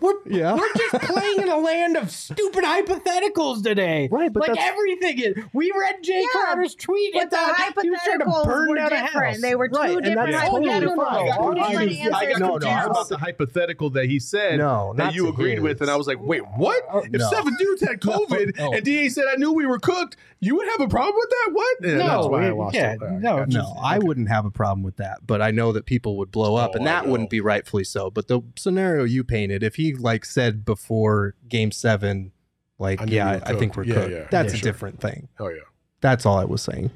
We're 0.01 0.14
Yeah. 0.26 0.55
we're 0.55 0.72
just 0.76 1.05
playing 1.05 1.41
in 1.43 1.49
a 1.49 1.57
land 1.59 1.97
of 1.97 2.11
stupid 2.11 2.64
hypotheticals 2.64 3.62
today. 3.62 4.09
Right, 4.11 4.32
but 4.32 4.49
like 4.49 4.59
everything 4.59 5.18
is. 5.20 5.35
We 5.53 5.72
read 5.78 5.97
Jae 6.03 6.20
Yeah, 6.20 6.26
Crowder's 6.32 6.74
tweet. 6.74 7.12
But 7.14 7.30
the 7.30 7.37
thought 7.37 7.74
he 7.82 7.91
was 7.91 8.01
trying 8.05 8.20
hypotheticals 8.20 8.47
were 8.68 8.74
different. 8.76 9.07
house. 9.11 9.41
They 9.41 9.55
were 9.55 9.68
two 9.68 9.76
Right, 9.78 9.91
and 9.97 10.05
different 10.05 10.32
that's 10.32 10.49
totally 10.49 10.70
hypotheticals. 10.70 10.97
fine. 10.97 11.26
Two 11.26 11.30
I- 11.30 11.55
different 11.55 11.59
I- 11.61 11.72
I 11.74 12.05
answers. 12.05 12.11
got 12.11 12.41
No, 12.41 12.47
no, 12.47 12.53
confused 12.59 12.66
I- 12.66 12.85
about 12.85 13.09
the 13.09 13.16
hypothetical 13.18 13.91
that 13.91 14.05
he 14.07 14.18
said 14.18 14.59
No, 14.59 14.95
that 14.97 15.14
you 15.14 15.28
agreed 15.28 15.55
his. 15.55 15.61
with, 15.61 15.80
and 15.80 15.91
I 15.91 15.97
was 15.97 16.07
like, 16.07 16.18
"Wait, 16.20 16.43
uh, 16.43 16.47
what? 16.57 16.82
Uh, 16.93 16.99
if 17.05 17.11
no. 17.12 17.30
seven 17.30 17.55
dudes 17.59 17.82
had 17.82 18.01
COVID 18.01 18.59
No. 18.59 18.72
and 18.72 18.85
Da 18.85 19.09
said 19.09 19.24
I 19.30 19.37
knew 19.37 19.53
we 19.53 19.66
were 19.66 19.78
cooked, 19.78 20.16
you 20.41 20.57
would 20.57 20.68
have 20.68 20.80
a 20.80 20.89
problem 20.89 21.14
with 21.16 21.30
that? 21.30 21.51
What? 21.53 21.76
Yeah, 21.82 21.95
No, 21.99 22.07
that's 22.07 22.26
why 22.28 22.47
I 22.47 22.51
lost 22.51 22.74
yeah, 22.74 22.97
no, 23.01 23.20
Gotcha. 23.39 23.51
No, 23.59 23.76
I 23.82 23.99
wouldn't 23.99 24.28
have 24.28 24.45
a 24.45 24.51
problem 24.51 24.82
with 24.82 24.97
that, 24.97 25.18
but 25.26 25.41
I 25.43 25.51
know 25.51 25.72
that 25.72 25.87
people 25.87 26.16
would 26.18 26.30
blow 26.30 26.57
up, 26.57 26.72
Oh, 26.74 26.78
and 26.78 26.87
that 26.87 27.07
wouldn't 27.07 27.30
be 27.30 27.41
rightfully 27.41 27.85
so. 27.85 28.11
But 28.11 28.28
the 28.28 28.41
scenario 28.57 29.05
you 29.05 29.24
painted, 29.24 29.62
if 29.62 29.74
he 29.75 29.95
like 29.95 30.25
said 30.25 30.64
before 30.64 31.35
Game 31.49 31.70
Seven, 31.70 32.33
like, 32.79 33.01
I 33.01 33.05
yeah, 33.05 33.41
I, 33.45 33.53
I 33.53 33.57
think 33.57 33.77
we're 33.77 33.85
Yeah, 33.85 33.95
cooked. 33.95 34.11
yeah. 34.12 34.27
That's 34.31 34.53
Yeah, 34.53 34.55
a 34.55 34.59
sure. 34.59 34.72
different 34.72 35.01
thing. 35.01 35.29
Oh 35.39 35.49
yeah. 35.49 35.61
That's 36.01 36.27
all 36.27 36.39
I 36.39 36.45
was 36.45 36.62
saying. 36.62 36.91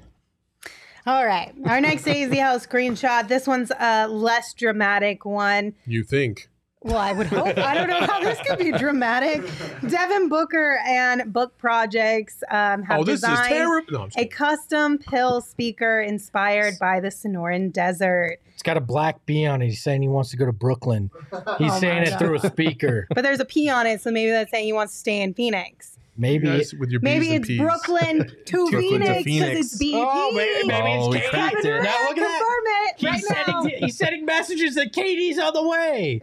All 1.07 1.25
right. 1.25 1.55
Our 1.65 1.81
next 1.81 2.03
Daisy 2.05 2.37
House 2.39 2.67
screenshot. 2.67 3.29
This 3.29 3.47
one's 3.47 3.73
a 3.81 4.07
less 4.09 4.53
dramatic 4.53 5.25
one. 5.25 5.75
You 5.87 6.03
think? 6.05 6.51
Well, 6.83 6.99
I 6.99 7.13
would 7.13 7.27
hope. 7.27 7.57
I 7.59 7.75
don't 7.75 7.89
know 7.89 8.01
how 8.01 8.21
this 8.21 8.39
could 8.47 8.59
be 8.59 8.71
dramatic. 8.79 9.43
Devin 9.89 10.29
Booker 10.29 10.79
and 10.87 11.33
Book 11.33 11.57
Projects 11.59 12.43
um, 12.51 12.83
have 12.83 13.01
oh, 13.01 13.05
this 13.05 13.15
is 13.23 13.29
designed. 13.29 13.87
No, 13.91 14.09
a 14.17 14.27
custom 14.27 14.99
pill 14.99 15.41
speaker 15.41 16.01
inspired 16.03 16.75
by 16.79 17.01
the 17.01 17.09
Sonoran 17.09 17.73
Desert. 17.73 18.39
It's 18.59 18.63
got 18.65 18.77
a 18.77 18.81
black 18.81 19.25
bee 19.25 19.47
on 19.47 19.63
it. 19.63 19.67
He's 19.67 19.81
saying 19.85 20.03
he 20.03 20.09
wants 20.09 20.31
to 20.31 20.37
go 20.37 20.45
to 20.45 20.51
Brooklyn. 20.53 21.13
He's 21.59 21.71
Oh 21.73 21.79
saying 21.79 22.03
my 22.03 22.11
it 22.11 22.19
through 22.19 22.35
a 22.35 22.41
speaker. 22.41 23.07
But 23.15 23.23
there's 23.23 23.39
a 23.39 23.45
P 23.45 23.69
on 23.71 23.87
it, 23.87 24.01
so 24.01 24.11
maybe 24.11 24.33
that's 24.33 24.51
saying 24.51 24.65
he 24.65 24.73
wants 24.73 24.95
to 24.95 24.99
stay 24.99 25.23
in 25.23 25.33
Phoenix. 25.33 25.97
Maybe. 26.17 26.49
You 26.49 26.57
guys 26.57 26.75
with 26.75 26.91
your 26.91 27.01
Maybe 27.01 27.27
B's 27.27 27.35
and 27.35 27.39
it's 27.45 27.47
P's. 27.47 27.61
Brooklyn 27.61 28.33
to 28.47 28.71
Brooklyn 28.73 29.01
to 29.03 29.23
Phoenix 29.23 29.25
because 29.25 29.73
it's 29.75 29.81
BP. 29.81 29.93
Oh, 29.95 30.33
maybe, 30.33 30.67
maybe 30.67 30.89
Oh, 31.01 31.13
it's 31.13 31.29
cracked 31.29 31.57
KD. 31.59 31.65
it. 31.67 31.83
Now 31.85 32.03
look 32.09 32.19
at 32.19 32.21
that. 32.25 32.93
It 32.97 32.99
He's 32.99 33.11
right 33.31 33.47
now. 33.47 33.63
sending, 33.63 33.79
he's 33.79 33.97
sending 33.97 34.25
messages 34.25 34.75
that 34.75 34.93
KD's 34.93 35.39
on 35.39 35.55
the 35.55 35.63
way. 35.69 36.21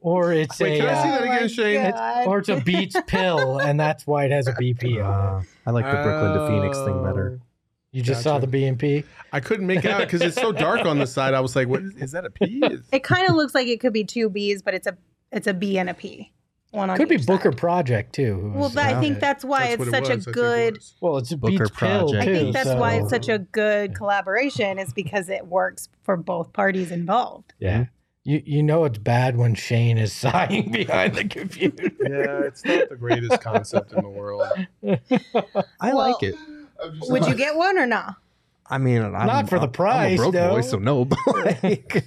Or 0.00 0.32
it's 0.32 0.60
Wait, 0.60 0.76
a 0.80 0.86
can 0.86 0.88
I 0.94 1.02
see 1.02 1.08
uh, 1.08 1.12
that 1.12 1.20
Oh 1.20 1.24
again, 1.24 1.48
Shane? 1.48 1.90
God. 1.90 2.26
or 2.28 2.38
it's 2.38 2.48
a 2.50 2.60
Beats 2.60 2.96
pill, 3.08 3.58
and 3.58 3.80
that's 3.80 4.06
why 4.06 4.26
it 4.26 4.30
has 4.30 4.46
a 4.46 4.52
BP 4.52 5.04
on 5.04 5.40
it. 5.40 5.40
Uh, 5.40 5.42
I 5.66 5.70
like 5.72 5.84
the 5.86 5.90
Brooklyn 5.90 6.34
to 6.34 6.46
Phoenix 6.46 6.78
thing 6.78 7.02
better. 7.02 7.40
You 7.94 8.02
just 8.02 8.22
saw 8.22 8.38
the 8.38 8.46
Gotcha. 8.46 8.58
BNP. 8.76 9.04
I 9.32 9.40
couldn't 9.40 9.66
make 9.66 9.84
it 9.84 9.90
out 9.90 10.00
because 10.00 10.20
it's 10.20 10.34
so 10.36 10.50
dark 10.52 10.84
on 10.84 10.98
the 10.98 11.06
side. 11.06 11.32
I 11.32 11.40
was 11.40 11.54
like, 11.54 11.68
"What 11.68 11.82
is, 11.82 11.94
is 11.96 12.12
that 12.12 12.24
a 12.24 12.30
P?" 12.30 12.62
It 12.92 13.04
kind 13.04 13.28
of 13.28 13.36
looks 13.36 13.54
like 13.54 13.68
it 13.68 13.80
could 13.80 13.92
be 13.92 14.04
two 14.04 14.28
B's, 14.28 14.62
but 14.62 14.74
it's 14.74 14.86
a 14.86 14.96
it's 15.32 15.46
a 15.46 15.54
B 15.54 15.78
and 15.78 15.88
a 15.88 15.94
P. 15.94 16.32
One 16.72 16.90
on 16.90 16.96
Could 16.96 17.08
be 17.08 17.18
Booker 17.18 17.52
side. 17.52 17.56
Project 17.58 18.12
too. 18.16 18.50
Well, 18.52 18.68
that, 18.70 18.96
I 18.96 19.00
think 19.00 19.20
that's 19.20 19.44
why 19.44 19.60
That's 19.60 19.74
it's 19.74 19.78
what 19.78 19.88
it 19.88 19.92
such 19.92 20.00
was. 20.02 20.10
a 20.10 20.12
I 20.12 20.16
think 20.16 20.26
it 20.26 20.32
good. 20.34 20.84
well, 21.00 21.16
it's 21.18 21.30
a 21.30 21.36
Booker 21.36 21.52
Beats 21.58 21.70
pill 21.70 22.08
Project. 22.08 22.22
I 22.28 22.34
think 22.34 22.52
that's 22.52 22.74
why 22.74 22.94
it's 22.94 23.10
such 23.10 23.28
a 23.28 23.38
good 23.38 23.94
collaboration. 23.94 24.80
Is 24.80 24.92
because 24.92 25.28
it 25.28 25.46
works 25.46 25.88
for 26.02 26.16
both 26.16 26.52
parties 26.52 26.90
involved. 26.90 27.54
yeah. 27.60 27.84
You 28.26 28.42
you 28.46 28.62
know 28.62 28.86
it's 28.86 28.96
bad 28.98 29.36
when 29.36 29.54
Shane 29.54 29.98
is 29.98 30.12
sighing 30.24 30.72
behind 30.72 31.14
the 31.14 31.24
computer. 31.28 31.90
Yeah, 32.00 32.40
it's 32.46 32.64
not 32.64 32.88
the 32.88 32.96
greatest 32.96 33.40
concept 33.42 33.92
in 33.92 34.02
the 34.02 34.08
world. 34.08 34.42
I 34.82 34.98
Well, 35.92 35.96
like 35.96 36.22
it. 36.22 36.34
Would 37.08 37.26
you 37.26 37.34
get 37.34 37.56
one 37.56 37.78
or 37.78 37.86
not? 37.86 38.16
I 38.66 38.78
mean, 38.78 39.02
I'm, 39.02 39.12
Not 39.12 39.48
for 39.50 39.56
the 39.58 39.62
I'm- 39.66 39.72
price, 39.72 40.18
I'm 40.20 40.28
a 40.28 40.30
broke 40.30 40.32
though. 40.34 40.50
boy, 40.54 40.60
so 40.62 40.78
no. 40.78 41.04
But 41.06 41.18
like, 41.64 42.04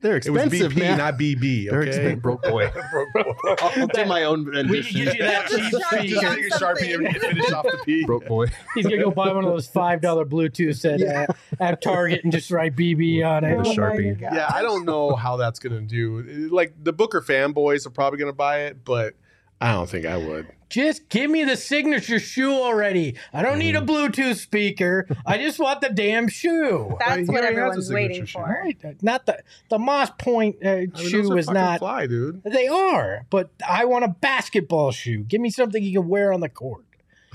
they're 0.00 0.16
It 0.16 0.28
was 0.30 0.42
expensive, 0.42 0.72
BP, 0.72 0.78
man. 0.80 0.98
not 0.98 1.14
BB. 1.16 1.70
They're 1.70 1.80
Okay, 1.82 1.88
expensive, 1.90 2.22
broke 2.22 2.42
boy. 2.42 2.72
I'll 3.60 3.86
do 3.86 4.04
my 4.06 4.24
own 4.24 4.44
We 4.46 4.50
can 4.52 4.66
rendition. 4.66 5.04
give 5.04 5.14
you 5.14 5.22
that 5.22 5.46
cheap 5.46 5.60
Sharpie 5.72 6.08
speaker. 6.08 6.26
on 6.26 6.34
Take 6.34 6.46
a 6.46 6.58
sharpie 6.58 6.94
and 7.06 7.16
finish 7.20 7.52
off 7.52 7.64
the 7.64 7.78
P. 7.84 8.04
broke 8.04 8.26
boy. 8.26 8.46
He's 8.74 8.84
gonna 8.84 9.00
go 9.04 9.12
buy 9.12 9.28
one 9.32 9.44
of 9.44 9.50
those 9.52 9.68
five 9.68 10.00
dollar 10.00 10.24
Bluetooths 10.24 10.84
at 10.84 11.28
uh, 11.30 11.32
at 11.60 11.80
Target 11.82 12.24
and 12.24 12.32
just 12.32 12.50
write 12.50 12.74
BB 12.74 13.24
on 13.24 13.44
it. 13.44 13.56
With 13.56 13.66
a 13.68 13.70
Sharpie. 13.70 14.20
Yeah, 14.20 14.50
I 14.52 14.62
don't 14.62 14.84
know 14.84 15.14
how 15.14 15.36
that's 15.36 15.60
gonna 15.60 15.82
do. 15.82 16.48
Like 16.50 16.74
the 16.82 16.92
Booker 16.92 17.20
fanboys 17.20 17.86
are 17.86 17.90
probably 17.90 18.18
gonna 18.18 18.32
buy 18.32 18.62
it, 18.62 18.84
but 18.84 19.14
I 19.60 19.70
don't 19.72 19.88
think 19.88 20.04
I 20.04 20.16
would. 20.16 20.48
Just 20.72 21.10
give 21.10 21.30
me 21.30 21.44
the 21.44 21.54
signature 21.54 22.18
shoe 22.18 22.50
already. 22.54 23.16
I 23.30 23.42
don't 23.42 23.58
need 23.58 23.76
a 23.76 23.82
Bluetooth 23.82 24.36
speaker. 24.36 25.06
I 25.26 25.36
just 25.36 25.58
want 25.58 25.82
the 25.82 25.90
damn 25.90 26.28
shoe. 26.28 26.96
That's 26.98 27.20
he 27.20 27.24
what 27.26 27.42
already 27.42 27.44
has 27.44 27.46
a 27.46 27.58
everyone's 27.58 27.92
waiting 27.92 28.26
signature 28.26 28.26
shoe. 28.26 28.38
for. 28.38 28.88
Right, 28.88 29.02
Not 29.02 29.26
the 29.26 29.42
the 29.68 29.78
Moss 29.78 30.08
Point 30.18 30.56
uh, 30.64 30.68
I 30.70 30.76
mean, 30.76 30.90
those 30.94 31.10
shoe 31.10 31.30
are 31.32 31.38
is 31.38 31.44
fucking 31.44 31.60
not. 31.60 31.78
fly, 31.80 32.06
dude. 32.06 32.42
They 32.42 32.68
are, 32.68 33.26
but 33.28 33.50
I 33.68 33.84
want 33.84 34.06
a 34.06 34.08
basketball 34.08 34.92
shoe. 34.92 35.24
Give 35.24 35.42
me 35.42 35.50
something 35.50 35.82
you 35.82 36.00
can 36.00 36.08
wear 36.08 36.32
on 36.32 36.40
the 36.40 36.48
court. 36.48 36.86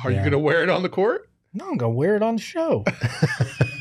Are 0.03 0.09
you 0.09 0.23
gonna 0.23 0.39
wear 0.39 0.63
it 0.63 0.69
on 0.69 0.81
the 0.81 0.89
court? 0.89 1.29
No, 1.53 1.69
I'm 1.69 1.77
gonna 1.77 1.93
wear 1.93 2.15
it 2.15 2.23
on 2.23 2.37
the 2.37 2.41
show. 2.41 2.83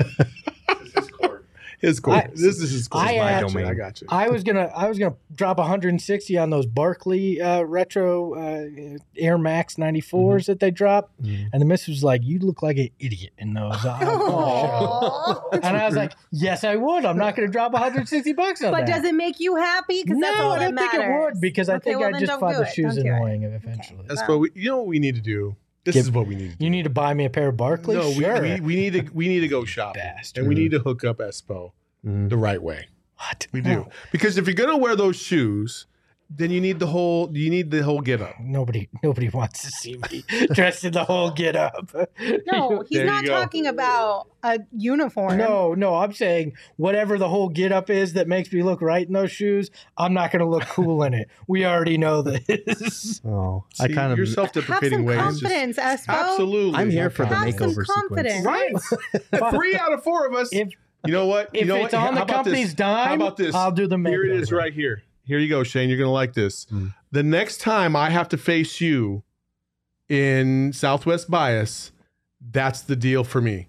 His 1.81 2.01
court. 2.01 2.17
I- 2.19 2.31
this 2.31 2.61
is 2.61 2.71
his 2.71 2.89
court. 2.89 3.07
I, 3.07 3.19
my 3.19 3.41
domain. 3.41 3.67
I 3.67 3.75
got 3.75 4.01
you. 4.01 4.07
I 4.11 4.29
was 4.29 4.43
gonna 4.45 4.71
I 4.75 4.89
was 4.89 4.99
gonna 4.99 5.17
drop 5.35 5.59
160 5.59 6.39
on 6.39 6.51
those 6.51 6.67
Barkley 6.67 7.41
uh, 7.41 7.63
retro 7.63 8.35
uh, 8.35 8.99
Air 9.17 9.39
Max 9.39 9.77
94s 9.77 10.13
Mm-hmm. 10.13 10.53
that 10.53 10.61
they 10.61 10.71
dropped, 10.71 11.23
Mhm. 11.23 11.49
and 11.53 11.61
the 11.63 11.67
miss 11.67 11.87
was 11.89 12.03
like, 12.05 12.23
"You 12.25 12.39
look 12.39 12.63
like 12.63 12.79
an 12.79 12.89
idiot 12.99 13.33
in 13.39 13.55
those." 13.55 13.85
on 13.85 15.37
and 15.53 15.77
I 15.77 15.87
was 15.87 15.97
like, 15.97 16.13
"Yes, 16.31 16.65
I 16.65 16.77
would. 16.77 17.05
I'm 17.05 17.19
not 17.19 17.37
gonna 17.37 17.49
drop 17.49 17.73
160 17.73 18.33
bucks 18.33 18.63
on 18.63 18.71
But 18.73 18.79
that." 18.79 18.87
But 18.87 18.93
does 18.97 19.05
it 19.05 19.15
make 19.15 19.41
you 19.41 19.57
happy? 19.57 20.03
Because 20.03 20.19
no, 20.19 20.27
that's 20.29 20.41
all 20.41 20.53
I 20.53 20.59
that 20.59 20.75
don't 20.75 20.91
think 20.91 21.03
it 21.05 21.21
would 21.21 21.41
because 21.41 21.69
I 21.69 21.79
think 21.79 21.99
well, 22.01 22.09
I 22.15 22.19
just 22.19 22.27
don't 22.27 22.41
find 22.41 22.57
the 22.57 22.63
it. 22.63 22.73
shoes 22.75 22.95
Don't 22.97 23.05
do 23.05 23.11
it. 23.11 23.15
annoying 23.15 23.43
eventually. 23.45 24.05
That's 24.07 24.27
what 24.29 24.41
we. 24.41 24.51
You 24.55 24.71
know 24.71 24.77
what 24.79 24.87
we 24.87 24.99
need 24.99 25.15
to 25.17 25.21
do. 25.21 25.57
This 25.87 25.95
Give- 25.95 26.05
is 26.07 26.11
what 26.11 26.27
we 26.27 26.35
need. 26.35 26.51
To 26.51 26.57
do. 26.59 26.65
You 26.65 26.71
need 26.71 26.83
to 26.83 26.91
buy 26.91 27.15
me 27.15 27.25
a 27.25 27.31
pair 27.31 27.49
of 27.49 27.57
Barkley. 27.57 27.95
no, 27.97 28.13
sure. 28.13 28.43
we, 28.43 28.55
we, 28.57 28.61
we 28.61 28.77
need 28.77 28.93
to 28.95 29.03
we 29.15 29.29
need 29.29 29.41
to 29.41 29.49
go 29.49 29.65
shopping, 29.65 30.03
Bastard. 30.03 30.41
and 30.43 30.49
we 30.49 30.55
need 30.55 30.73
to 30.73 30.81
hook 30.81 31.05
up 31.05 31.19
Espo 31.19 31.73
Mhm. 32.05 32.29
the 32.29 32.37
right 32.37 32.61
way. 32.63 32.89
what? 33.19 33.47
We 33.53 33.61
No. 33.63 33.85
do 33.85 33.87
because 34.13 34.37
if 34.37 34.47
you're 34.47 34.55
gonna 34.55 34.77
wear 34.77 34.95
those 34.97 35.17
shoes, 35.17 35.87
then 36.29 36.51
you 36.51 36.61
need 36.61 36.79
the 36.81 36.87
whole 36.89 37.31
you 37.37 37.51
need 37.51 37.71
the 37.71 37.83
whole 37.85 38.01
get 38.01 38.21
up. 38.21 38.35
Nobody, 38.41 38.89
nobody 39.03 39.29
wants 39.29 39.63
to 39.63 39.69
see 39.71 39.97
me 40.11 40.25
dressed 40.53 40.85
in 40.85 40.93
the 40.93 41.05
whole 41.05 41.31
get 41.31 41.55
up. 41.55 41.95
No, 42.47 42.81
he's 42.89 42.99
There 42.99 43.05
you 43.07 43.11
not 43.11 43.25
go. 43.25 43.33
talking 43.33 43.67
about 43.67 44.27
a 44.43 44.59
uniform. 44.77 45.37
No, 45.39 45.75
no, 45.75 45.95
I'm 45.95 46.13
saying 46.13 46.55
whatever 46.77 47.17
the 47.17 47.29
whole 47.29 47.49
get 47.49 47.71
up 47.71 47.91
is 47.91 48.15
that 48.15 48.27
makes 48.27 48.53
me 48.53 48.63
look 48.65 48.81
right 48.83 49.07
in 49.07 49.13
those 49.13 49.31
shoes, 49.31 49.71
I'm 49.97 50.15
not 50.15 50.33
going 50.33 50.41
to 50.41 50.47
look 50.49 50.65
cool 50.65 51.03
in 51.05 51.15
it. 51.15 51.29
We 51.47 51.65
already 51.65 51.97
know 51.99 52.23
this. 52.23 53.21
Oh, 53.27 53.65
I 53.81 53.89
kind 53.89 54.13
of 54.13 54.19
your 54.19 54.27
Have 54.27 54.35
self-deprecating 54.35 54.99
some 55.01 55.05
ways. 55.05 55.19
Just, 55.19 55.43
confidence, 55.43 55.77
Espo. 55.79 56.09
absolutely, 56.09 56.79
I'm 56.79 56.91
here 56.91 57.11
for 57.11 57.25
the 57.27 57.35
Have 57.35 57.55
some 57.55 57.71
makeover 57.71 57.87
confidence. 57.87 58.35
sequence. 58.45 58.93
Right, 59.33 59.51
three 59.55 59.75
out 59.77 59.93
of 59.93 60.03
four 60.03 60.27
of 60.27 60.35
us. 60.35 60.49
If 60.53 60.69
you 61.05 61.13
know 61.13 61.27
what? 61.27 61.51
if 61.53 61.61
you 61.63 61.67
know 61.67 61.77
it's 61.85 61.93
what? 61.93 62.07
on 62.09 62.15
the 62.15 62.21
How 62.21 62.25
about 62.25 62.45
this? 62.45 62.53
company's 62.55 62.75
dime, 62.75 63.09
How 63.09 63.15
about 63.15 63.37
this? 63.37 63.55
I'll 63.55 63.71
do 63.73 63.87
the 63.87 63.97
makeover. 63.97 64.09
Here 64.11 64.25
it 64.25 64.41
is, 64.41 64.53
right 64.53 64.73
here. 64.73 65.03
Here 65.27 65.39
you 65.39 65.49
go, 65.49 65.63
Shane. 65.63 65.89
You're 65.89 65.99
gonna 65.99 66.11
like 66.11 66.35
this. 66.35 66.67
Mm. 66.67 66.95
The 67.11 67.23
next 67.23 67.59
time 67.61 67.97
I 67.97 68.11
have 68.11 68.29
to 68.31 68.37
face 68.37 68.81
you 68.81 69.23
in 70.09 70.73
Southwest 70.73 71.31
Bias, 71.31 71.93
that's 72.41 72.81
the 72.83 72.97
deal 72.97 73.25
for 73.25 73.41
me. 73.41 73.69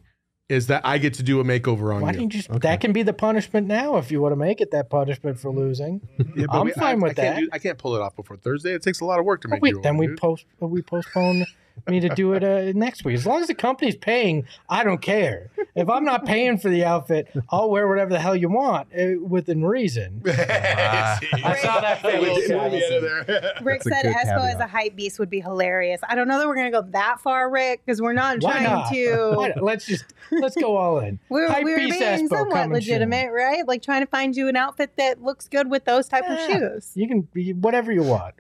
Is 0.50 0.68
that 0.68 0.86
I 0.86 0.98
get 0.98 1.14
to 1.16 1.24
do 1.24 1.42
a 1.42 1.44
makeover 1.44 1.94
on 1.94 2.02
why 2.02 2.12
you? 2.12 2.14
don't 2.20 2.24
you 2.24 2.30
just 2.40 2.50
Okay. 2.50 2.60
that 2.60 2.80
can 2.80 2.94
be 2.94 3.04
the 3.04 3.12
punishment 3.12 3.68
now 3.68 3.98
if 3.98 4.12
you 4.12 4.22
want 4.22 4.32
to 4.32 4.38
make 4.38 4.62
it 4.62 4.72
that 4.72 4.90
punishment 4.90 5.38
for 5.40 5.50
losing. 5.52 6.08
Yeah, 6.38 6.46
but 6.48 6.60
I'm 6.60 6.66
we- 6.68 6.72
fine 6.72 7.00
I, 7.02 7.04
with 7.08 7.20
I 7.20 7.22
can't 7.22 7.36
that. 7.36 7.42
do- 7.42 7.50
I 7.52 7.60
can't 7.60 7.78
pull 7.78 7.96
it 7.96 8.02
off 8.02 8.16
before 8.16 8.38
Thursday. 8.38 8.74
It 8.74 8.82
takes 8.82 9.02
a 9.02 9.06
lot 9.06 9.20
of 9.20 9.26
work 9.26 9.42
to 9.42 9.48
make 9.50 9.62
we, 9.62 9.72
you. 9.72 9.82
then 9.82 9.96
one, 9.98 10.02
we 10.02 10.08
dude. 10.08 10.20
post 10.20 10.46
we 10.62 10.82
postpone 10.82 11.46
me 11.88 12.00
to 12.00 12.10
do 12.10 12.34
it 12.34 12.44
uh, 12.44 12.72
next 12.78 13.04
week. 13.06 13.16
As 13.16 13.26
long 13.26 13.42
as 13.42 13.48
the 13.48 13.56
company's 13.56 13.96
paying, 13.96 14.46
I 14.70 14.84
don't 14.84 15.02
care. 15.02 15.52
If 15.76 15.90
I'm 15.90 16.04
not 16.06 16.26
paying 16.26 16.58
for 16.58 16.70
the 16.70 16.84
outfit, 16.86 17.28
I'll 17.50 17.70
wear 17.70 17.88
whatever 17.88 18.10
the 18.12 18.20
hell 18.20 18.36
you 18.36 18.50
want 18.50 18.88
uh, 18.98 19.20
within 19.22 19.64
reason. 19.64 20.22
I 20.28 21.60
saw 21.62 21.80
that 21.82 22.02
We'll 22.04 22.36
face. 22.36 22.50
move 22.50 22.50
me 22.50 22.56
out 22.86 22.92
of 22.94 23.02
there. 23.28 23.54
Rick 23.62 23.84
That's 23.84 23.96
said 24.02 24.04
good 24.04 24.16
Espo 24.28 24.54
as 24.54 24.60
a 24.60 24.68
hype 24.68 24.96
beast 24.96 25.20
would 25.20 25.30
be 25.30 25.40
hilarious. 25.40 26.02
I 26.08 26.16
don't 26.16 26.28
know 26.28 26.40
that 26.40 26.48
we're 26.48 26.56
gonna 26.56 26.72
go 26.72 26.82
that 26.92 27.20
far, 27.22 27.50
Rick, 27.50 27.82
because 27.86 28.02
we're 28.02 28.14
not 28.14 28.42
Why 28.42 28.52
trying 28.54 28.64
not? 28.64 28.92
to. 28.92 29.54
Let's 29.62 29.86
just 29.86 30.06
let's 30.32 30.56
go 30.56 30.76
all 30.78 31.00
in. 31.00 31.20
We're, 31.30 31.48
Hype 31.50 31.64
we're 31.64 31.78
beast 31.78 32.00
being 32.00 32.12
Espo 32.12 32.30
somewhat 32.30 32.52
coming 32.54 32.74
legitimate, 32.74 33.32
right? 33.32 33.68
Like 33.68 33.82
trying 33.82 34.02
to 34.02 34.08
find 34.08 34.36
you 34.36 34.48
an 34.48 34.56
outfit 34.56 34.92
that 34.98 35.22
looks 35.22 35.48
good 35.48 35.70
with 35.70 35.86
those 35.86 36.08
type 36.08 36.24
of 36.28 36.38
shoes. 36.50 36.92
You 36.96 37.08
can 37.08 37.22
be 37.22 37.54
whatever 37.54 37.92
you 37.92 38.04
want. 38.04 38.36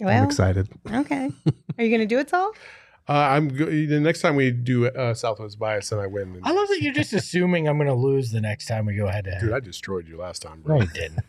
I'm 0.00 0.06
Well, 0.06 0.24
excited. 0.24 0.68
okay. 0.92 1.30
Are 1.78 1.84
you 1.84 1.90
gonna 1.90 2.06
do 2.06 2.18
it, 2.18 2.28
Saul? 2.30 2.52
Uh, 3.08 3.12
I'm 3.12 3.48
go- 3.48 3.64
the 3.64 4.00
next 4.00 4.20
time 4.20 4.36
we 4.36 4.50
do 4.50 4.86
uh, 4.88 5.14
Southwest 5.14 5.58
Bias, 5.58 5.90
and 5.92 6.00
I 6.02 6.06
win. 6.06 6.34
then- 6.34 6.42
I 6.44 6.50
love 6.52 6.68
that 6.68 6.82
you're 6.82 6.92
just 6.92 7.14
assuming 7.14 7.66
I'm 7.66 7.78
going 7.78 7.88
to 7.88 7.94
lose 7.94 8.32
the 8.32 8.40
next 8.42 8.66
time 8.66 8.84
we 8.84 8.96
go 8.96 9.06
head 9.06 9.24
to 9.24 9.30
Dude, 9.30 9.42
head. 9.44 9.52
I 9.54 9.60
destroyed 9.60 10.06
you 10.06 10.18
last 10.18 10.42
time, 10.42 10.60
bro. 10.60 10.80
No, 10.80 10.84
bro. 10.84 10.92
you 10.94 11.00
didn't. 11.00 11.20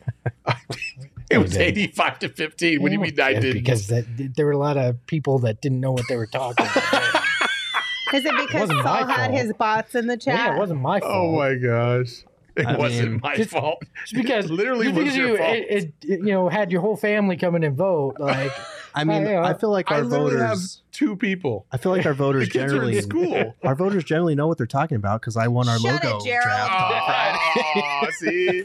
it 1.32 1.38
was 1.38 1.52
didn't. 1.54 1.78
85 1.78 2.20
to 2.20 2.28
15. 2.30 2.82
What 2.82 2.88
do 2.89 2.93
you 2.95 3.00
mean 3.00 3.18
I 3.22 3.30
Yeah, 3.30 3.39
did? 3.39 3.54
Because 3.54 3.88
that, 3.88 4.04
there 4.36 4.45
were 4.45 4.52
a 4.52 4.58
lot 4.58 4.76
of 4.76 5.06
people 5.06 5.39
that 5.39 5.62
didn't 5.62 5.80
know 5.80 5.93
what 5.93 6.04
they 6.10 6.18
were 6.18 6.28
talking 6.28 6.66
about. 6.66 7.24
Is 8.14 8.26
it 8.26 8.34
because 8.36 8.62
wasn't 8.68 8.84
my 8.84 9.00
Saul 9.00 9.08
had 9.08 9.30
fault. 9.30 9.41
his 9.41 9.54
bots 9.54 9.95
in 9.95 10.08
the 10.08 10.18
chat? 10.18 10.34
yeah, 10.34 10.56
it 10.56 10.58
wasn't 10.60 10.82
my 10.82 11.00
fault. 11.00 11.14
Oh 11.14 11.32
my 11.38 11.56
gosh. 11.56 12.26
It 12.60 12.66
I 12.68 12.78
wasn't 12.78 13.12
mean, 13.12 13.20
my 13.24 13.36
just- 13.36 13.49
fault. 13.51 13.82
Just 14.05 14.14
because 14.14 14.45
It 14.49 14.51
literally 14.51 14.86
just 14.88 14.95
was 14.97 15.03
because 15.05 15.18
your 15.18 15.28
you 15.30 15.38
fault. 15.38 15.55
It, 15.55 15.68
it, 15.70 15.93
it, 16.03 16.20
you 16.20 16.32
know 16.34 16.49
had 16.49 16.72
your 16.72 16.82
whole 16.82 16.95
family 16.97 17.38
come 17.38 17.55
in 17.55 17.64
and 17.64 17.76
vote 17.78 18.16
like 18.20 18.51
I 18.95 19.03
mean, 19.03 19.28
I, 19.28 19.51
I 19.51 19.53
feel 19.53 19.70
like 19.70 19.91
I 19.91 19.95
our 19.97 20.01
have 20.01 20.10
voters. 20.10 20.82
two 20.91 21.16
people. 21.16 21.68
I 21.72 21.78
feel 21.78 21.91
like 21.91 22.05
our 22.07 22.14
The 22.14 22.18
voters 22.18 22.49
kids 22.49 22.74
are 22.74 22.84
in 22.84 22.91
generally 22.93 23.01
school. 23.01 23.55
our 23.64 23.76
voters 23.76 24.03
generally 24.03 24.34
know 24.36 24.47
what 24.47 24.57
they're 24.57 24.66
talking 24.68 24.97
about 24.97 25.22
because 25.22 25.38
I 25.38 25.47
won 25.47 25.70
our 25.70 25.78
Shut 25.78 26.03
it, 26.03 26.07
logo 26.07 26.26
Gerald. 26.26 26.43
draft 26.43 26.72
on 26.72 27.05
Friday. 27.05 27.82
Aw, 27.82 28.07
see, 28.18 28.64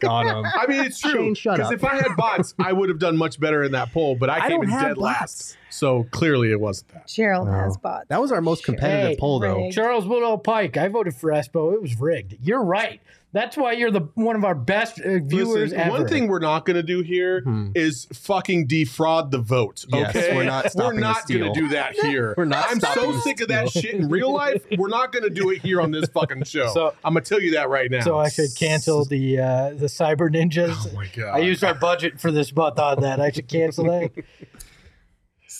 Got 0.00 0.26
'em. 0.28 0.44
I 0.46 0.66
mean 0.66 0.80
it's 0.86 0.98
true. 0.98 1.28
Because 1.34 1.70
if 1.72 1.84
I 1.84 1.96
had 1.96 2.16
bots, 2.16 2.54
I 2.58 2.72
would 2.72 2.88
have 2.88 2.98
done 2.98 3.18
much 3.18 3.38
better 3.38 3.62
in 3.62 3.72
that 3.72 3.92
poll. 3.92 4.16
But 4.16 4.30
I, 4.30 4.46
I 4.46 4.48
came 4.48 4.62
in 4.62 4.70
dead 4.70 4.96
bots. 4.96 4.98
last, 4.98 5.56
so 5.70 6.04
clearly 6.10 6.50
it 6.52 6.60
wasn't 6.60 6.88
that. 6.94 7.06
Gerald 7.08 7.46
No. 7.48 7.54
has 7.54 7.76
bots. 7.76 8.06
That 8.08 8.20
was 8.20 8.32
our 8.32 8.40
most 8.40 8.64
competitive 8.64 9.10
Hey, 9.10 9.16
poll, 9.18 9.38
though. 9.40 9.56
Rick. 9.64 9.72
Charles 9.72 10.06
Woodall 10.06 10.38
Pike. 10.38 10.76
I 10.76 10.88
voted 10.88 11.14
for 11.14 11.30
Espo. 11.30 11.72
It 11.74 11.80
was 11.82 11.98
rigged. 11.98 12.36
You're 12.42 12.62
right. 12.64 13.00
That's 13.32 13.56
why 13.56 13.74
you're 13.74 13.92
the 13.92 14.08
one 14.16 14.34
of 14.34 14.44
our 14.44 14.56
best 14.56 14.98
uh, 15.00 15.20
viewers 15.22 15.70
Listen, 15.70 15.78
ever. 15.78 15.90
one 15.92 16.08
thing 16.08 16.26
we're 16.26 16.40
not 16.40 16.66
going 16.66 16.74
to 16.74 16.82
do 16.82 17.00
here 17.00 17.44
is 17.76 18.06
Hmm. 18.06 18.14
fucking 18.14 18.66
defraud 18.66 19.30
the 19.30 19.38
vote. 19.38 19.84
Yes, 19.88 20.16
Okay, 20.16 20.34
we're 20.34 20.42
not 20.42 20.72
stopping 20.72 20.86
We're 20.88 20.94
the 20.94 21.00
not 21.00 21.28
going 21.28 21.54
to 21.54 21.60
do 21.60 21.68
that 21.68 21.94
here. 21.94 22.34
We're 22.36 22.44
not 22.44 22.66
I'm 22.68 22.80
so 22.80 22.90
stopping 22.90 23.12
the 23.12 23.20
sick 23.20 23.40
of 23.40 23.46
that 23.46 23.70
shit 23.70 23.94
in 23.94 24.08
real 24.08 24.32
life. 24.32 24.64
We're 24.76 24.88
not 24.88 25.12
going 25.12 25.22
to 25.22 25.30
do 25.30 25.50
it 25.50 25.62
here 25.62 25.80
on 25.80 25.92
this 25.92 26.08
fucking 26.08 26.42
show. 26.42 26.72
So- 26.74 26.92
I'm 27.04 27.14
going 27.14 27.22
to 27.22 27.28
tell 27.28 27.40
you 27.40 27.52
that 27.52 27.68
right 27.68 27.88
now. 27.88 28.00
so 28.00 28.18
I 28.18 28.30
should 28.30 28.52
cancel 28.56 29.04
the 29.04 29.38
uh, 29.38 29.70
the 29.74 29.86
Cyber 29.86 30.28
Ninjas. 30.28 30.88
Oh 30.90 30.96
my 30.96 31.06
god! 31.14 31.36
I 31.36 31.38
used 31.38 31.62
our 31.62 31.74
budget 31.74 32.18
for 32.20 32.32
this 32.32 32.52
month 32.52 32.80
on 32.80 33.00
that. 33.02 33.20
I 33.20 33.30
should 33.30 33.46
cancel 33.46 33.84
that. 33.84 34.10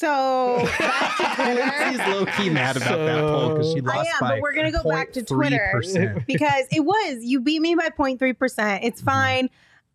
So 0.01 0.67
back 0.79 1.17
to 1.19 1.25
Twitter. 1.43 1.91
She's 1.91 1.99
low 2.15 2.25
key 2.27 2.49
mad 2.49 2.77
about 2.79 2.97
that 2.99 3.21
poll 3.21 3.49
because 3.51 3.73
she 3.73 3.81
So- 3.81 3.91
I 3.91 3.97
lost 3.97 4.09
am, 4.09 4.21
by 4.21 4.29
but 4.31 4.41
we're 4.41 4.55
gonna 4.55 4.73
go 4.73 4.83
back 4.89 5.13
to 5.13 5.23
Twitter 5.23 5.73
0.3%. 5.77 6.27
because 6.27 6.65
it 6.73 6.81
was 6.81 7.19
you 7.23 7.41
beat 7.41 7.61
me 7.61 7.75
by 7.75 7.91
0.3 7.91 8.39
percent. 8.39 8.83
It's 8.85 9.01
fine. 9.03 9.51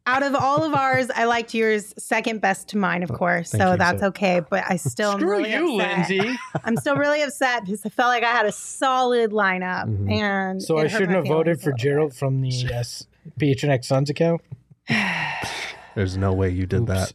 Out 0.07 0.21
of 0.21 0.35
all 0.35 0.63
of 0.63 0.75
ours, 0.75 1.09
I 1.15 1.23
liked 1.23 1.55
yours 1.55 1.91
second 1.97 2.39
best 2.39 2.67
to 2.67 2.77
mine, 2.77 3.01
of 3.01 3.11
course. 3.11 3.49
thank 3.49 3.63
So 3.63 3.71
you. 3.71 3.77
that's 3.79 4.03
okay. 4.03 4.39
But 4.47 4.63
I 4.69 4.75
still 4.75 5.13
am 5.13 5.19
Screw 5.19 5.31
really 5.31 5.51
you, 5.51 5.81
upset. 5.81 6.09
Lindsay. 6.11 6.37
I'm 6.63 6.77
still 6.77 6.95
really 6.95 7.23
upset 7.23 7.65
because 7.65 7.83
I 7.83 7.89
felt 7.89 8.09
like 8.09 8.21
I 8.23 8.31
had 8.31 8.45
a 8.45 8.51
solid 8.51 9.31
lineup, 9.31 9.85
Mhm. 9.87 10.11
and 10.11 10.61
So 10.61 10.77
I 10.77 10.85
shouldn't 10.85 11.13
have 11.13 11.25
voted 11.25 11.59
for 11.59 11.71
little 11.71 11.77
Gerald 11.83 12.15
from 12.15 12.41
the 12.41 12.49
uh, 12.71 12.83
PHNX 13.39 13.85
Suns 13.85 14.11
account. 14.11 14.41
There's 15.95 16.15
no 16.17 16.33
way 16.33 16.51
you 16.51 16.67
did 16.67 16.81
Oops. 16.81 16.89
that. 16.91 17.13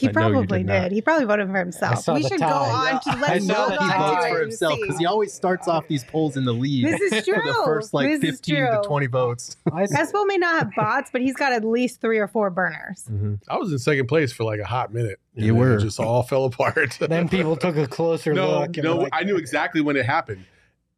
Bit. 0.00 0.14
He 0.14 0.18
I 0.18 0.22
probably 0.30 0.62
did 0.62 0.66
did. 0.66 0.92
He 0.92 1.00
probably 1.00 1.26
voted 1.26 1.48
for 1.48 1.58
himself. 1.58 2.06
We 2.08 2.22
the 2.22 2.28
should 2.28 2.40
go 2.40 2.46
tie. 2.48 2.92
on 2.94 3.00
to 3.02 3.20
let's 3.20 3.46
saw 3.46 3.68
move 3.68 3.78
the 3.78 3.84
he 3.84 3.98
votes 3.98 4.26
for 4.28 4.40
himself 4.40 4.78
because 4.80 4.98
he 4.98 5.06
always 5.06 5.32
starts 5.32 5.68
off 5.68 5.86
these 5.88 6.04
polls 6.04 6.36
in 6.36 6.44
the 6.44 6.52
lead. 6.52 6.84
This 6.86 7.00
is 7.00 7.24
for 7.26 7.34
true. 7.34 7.42
the 7.44 7.62
first 7.64 7.94
like 7.94 8.20
This 8.20 8.30
15 8.30 8.54
to 8.56 8.82
20 8.86 9.06
votes. 9.06 9.56
I, 9.72 9.84
Espo 9.86 10.26
may 10.26 10.36
not 10.38 10.58
have 10.58 10.70
bots, 10.76 11.10
but 11.12 11.20
he's 11.20 11.34
got 11.36 11.52
at 11.52 11.64
least 11.64 12.00
three 12.00 12.18
or 12.18 12.28
four 12.28 12.50
burners. 12.50 13.04
Mm-hmm. 13.10 13.34
I 13.48 13.56
was 13.56 13.72
in 13.72 13.78
second 13.78 14.06
place 14.06 14.32
for 14.32 14.44
like 14.44 14.60
a 14.60 14.66
hot 14.66 14.92
minute. 14.92 15.18
and 15.36 15.44
You 15.44 15.52
then 15.52 15.60
were. 15.60 15.76
It 15.76 15.80
just 15.82 16.00
all 16.00 16.22
fell 16.22 16.44
apart. 16.46 16.96
then 17.00 17.28
people 17.28 17.56
took 17.56 17.76
a 17.76 17.86
closer 17.86 18.32
no, 18.32 18.60
look. 18.60 18.76
no, 18.78 18.96
like, 18.98 19.10
I 19.12 19.22
knew 19.24 19.36
exactly 19.36 19.80
when 19.80 19.96
it 19.96 20.06
happened. 20.06 20.44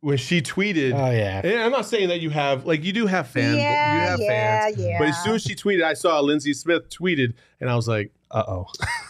When 0.00 0.16
she 0.16 0.42
tweeted, 0.42 0.94
Oh 0.94 1.10
yeah. 1.12 1.42
and 1.44 1.60
I'm 1.60 1.70
not 1.70 1.86
saying 1.86 2.08
that 2.08 2.18
you 2.20 2.30
have 2.30 2.66
like 2.66 2.82
you 2.82 2.92
do 2.92 3.06
have 3.06 3.28
fans, 3.28 3.56
Yeah, 3.56 3.94
you 3.94 4.10
have 4.10 4.20
yeah, 4.20 4.60
fans. 4.64 4.76
yeah. 4.78 4.98
But 4.98 5.08
as 5.10 5.22
soon 5.22 5.34
as 5.36 5.42
she 5.44 5.54
tweeted, 5.54 5.84
I 5.84 5.94
saw 5.94 6.18
Lindsay 6.18 6.54
Smith 6.54 6.88
tweeted, 6.90 7.34
and 7.60 7.70
I 7.70 7.76
was 7.76 7.86
like, 7.86 8.10
Uh 8.32 8.44
oh. 8.48 8.66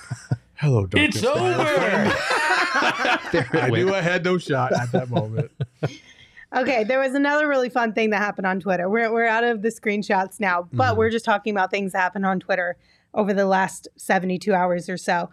"Hello, 0.54 0.86
darkness." 0.86 1.16
It's 1.16 1.24
my 1.24 1.30
old 1.30 1.60
over. 1.60 2.16
I 3.58 3.70
knew 3.70 3.94
I 3.94 4.00
had 4.00 4.24
no 4.24 4.38
shot 4.38 4.72
at 4.72 4.92
that 4.92 5.08
moment. 5.10 5.50
Okay, 6.54 6.84
there 6.84 7.00
was 7.00 7.14
another 7.14 7.48
really 7.48 7.70
fun 7.70 7.94
thing 7.94 8.10
that 8.10 8.18
happened 8.18 8.46
on 8.46 8.60
Twitter. 8.60 8.86
We're, 8.86 9.10
we're 9.10 9.24
out 9.26 9.42
of 9.42 9.62
the 9.62 9.70
screenshots 9.70 10.38
now, 10.38 10.68
but 10.70 10.92
Mhm. 10.92 10.96
we're 10.98 11.08
just 11.08 11.24
talking 11.24 11.54
about 11.54 11.70
things 11.70 11.92
that 11.92 12.00
happened 12.00 12.26
on 12.26 12.40
Twitter 12.40 12.76
over 13.14 13.32
the 13.32 13.46
last 13.46 13.88
72 13.96 14.52
hours 14.52 14.86
or 14.90 14.98
so. 14.98 15.30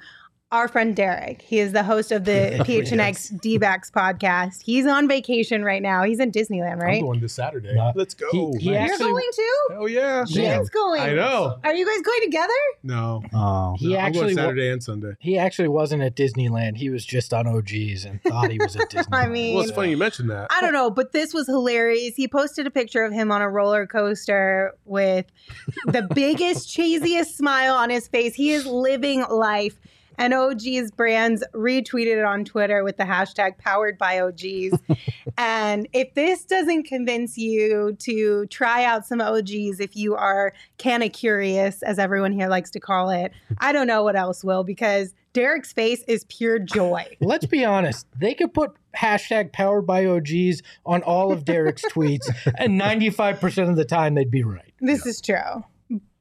Our 0.52 0.68
friend 0.68 0.96
Derek. 0.96 1.44
He 1.44 1.60
is 1.60 1.74
the 1.74 1.84
host 1.84 2.12
of 2.12 2.26
the 2.26 2.58
PHNX 2.62 3.40
D-backs 3.42 3.92
podcast. 3.92 4.62
He's 4.64 4.88
on 4.88 5.08
vacation 5.08 5.64
right 5.64 5.82
now. 5.82 6.04
He's 6.04 6.20
in 6.20 6.32
Disneyland, 6.32 6.82
right? 6.82 6.98
I'm 6.98 7.02
going 7.06 7.20
this 7.20 7.34
Saturday. 7.34 7.74
Yeah. 7.76 7.92
Let's 7.96 8.16
go. 8.16 8.28
He- 8.32 8.58
he 8.60 8.70
You're 8.72 8.80
actually- 8.80 9.12
going 9.12 9.26
too? 9.36 9.56
Oh 9.74 9.86
yeah. 9.86 10.26
Shane's 10.26 10.70
going. 10.72 11.02
I 11.02 11.14
know. 11.14 11.60
Are 11.64 11.74
you 11.74 11.86
guys 11.86 12.02
going 12.02 12.22
together? 12.24 12.54
No. 12.82 13.22
Oh, 13.34 13.76
He 13.78 13.90
No, 13.94 14.00
I'm 14.00 14.06
actually 14.06 14.22
going 14.34 14.36
Saturday 14.38 14.70
and 14.72 14.82
Sunday. 14.84 15.14
He 15.20 15.38
actually 15.38 15.68
wasn't 15.68 16.02
at 16.02 16.16
Disneyland. 16.16 16.78
He 16.78 16.90
was 16.90 17.06
just 17.06 17.32
on 17.34 17.46
OGs 17.48 18.06
and 18.06 18.22
thought 18.24 18.50
he 18.50 18.58
was 18.58 18.76
at 18.76 18.90
Disneyland. 18.90 19.08
I 19.14 19.28
mean- 19.28 19.54
Well, 19.56 19.64
it's 19.64 19.72
funny 19.74 19.92
you 19.92 19.98
mentioned 19.98 20.32
that. 20.32 20.48
I 20.50 20.62
don't 20.62 20.74
know, 20.74 20.90
but 20.90 21.12
this 21.12 21.32
was 21.34 21.46
hilarious. 21.46 22.16
He 22.16 22.28
posted 22.28 22.66
a 22.66 22.72
picture 22.72 23.04
of 23.04 23.14
him 23.14 23.32
on 23.32 23.42
a 23.44 23.50
roller 23.50 23.86
coaster 23.86 24.74
with 24.86 25.28
the 25.86 26.08
biggest, 26.16 26.68
cheesiest 26.70 27.36
smile 27.36 27.76
on 27.76 27.92
his 27.92 28.08
face. 28.08 28.34
He 28.34 28.52
is 28.52 28.66
living 28.66 29.24
life. 29.30 29.80
And 30.20 30.34
OG's 30.34 30.92
brands 30.92 31.44
retweeted 31.54 32.18
it 32.20 32.26
on 32.26 32.44
Twitter 32.44 32.84
with 32.84 32.98
the 32.98 33.06
hashtag 33.06 33.58
powered 33.58 33.98
by 33.98 34.20
OGs. 34.20 34.78
and 35.38 35.88
if 35.94 36.14
this 36.14 36.44
doesn't 36.44 36.84
convince 36.84 37.38
you 37.38 37.96
to 38.00 38.46
try 38.48 38.84
out 38.84 39.08
some 39.08 39.22
OGs, 39.22 39.80
if 39.80 39.96
you 39.96 40.16
are 40.16 40.54
kind 40.78 41.04
of 41.04 41.14
curious, 41.14 41.82
as 41.84 41.98
everyone 41.98 42.34
here 42.34 42.50
likes 42.50 42.70
to 42.72 42.82
call 42.82 43.10
it, 43.10 43.32
I 43.60 43.72
don't 43.72 43.88
know 43.88 44.04
what 44.04 44.18
else 44.18 44.44
will 44.44 44.66
because 44.66 45.14
Derek's 45.32 45.72
face 45.72 46.04
is 46.06 46.26
pure 46.26 46.60
joy. 46.60 47.06
Let's 47.22 47.46
be 47.46 47.64
honest. 47.64 48.06
They 48.20 48.34
could 48.34 48.54
put 48.54 48.76
hashtag 48.98 49.54
powered 49.54 49.88
by 49.88 50.06
OGs 50.06 50.62
on 50.86 51.02
all 51.04 51.32
of 51.32 51.46
Derek's 51.46 51.84
tweets, 51.86 52.28
and 52.58 52.80
95% 52.80 53.70
of 53.70 53.78
the 53.78 53.86
time 53.86 54.16
they'd 54.16 54.30
be 54.30 54.44
right. 54.44 54.74
This 54.82 55.06
is 55.06 55.22
true. 55.22 55.64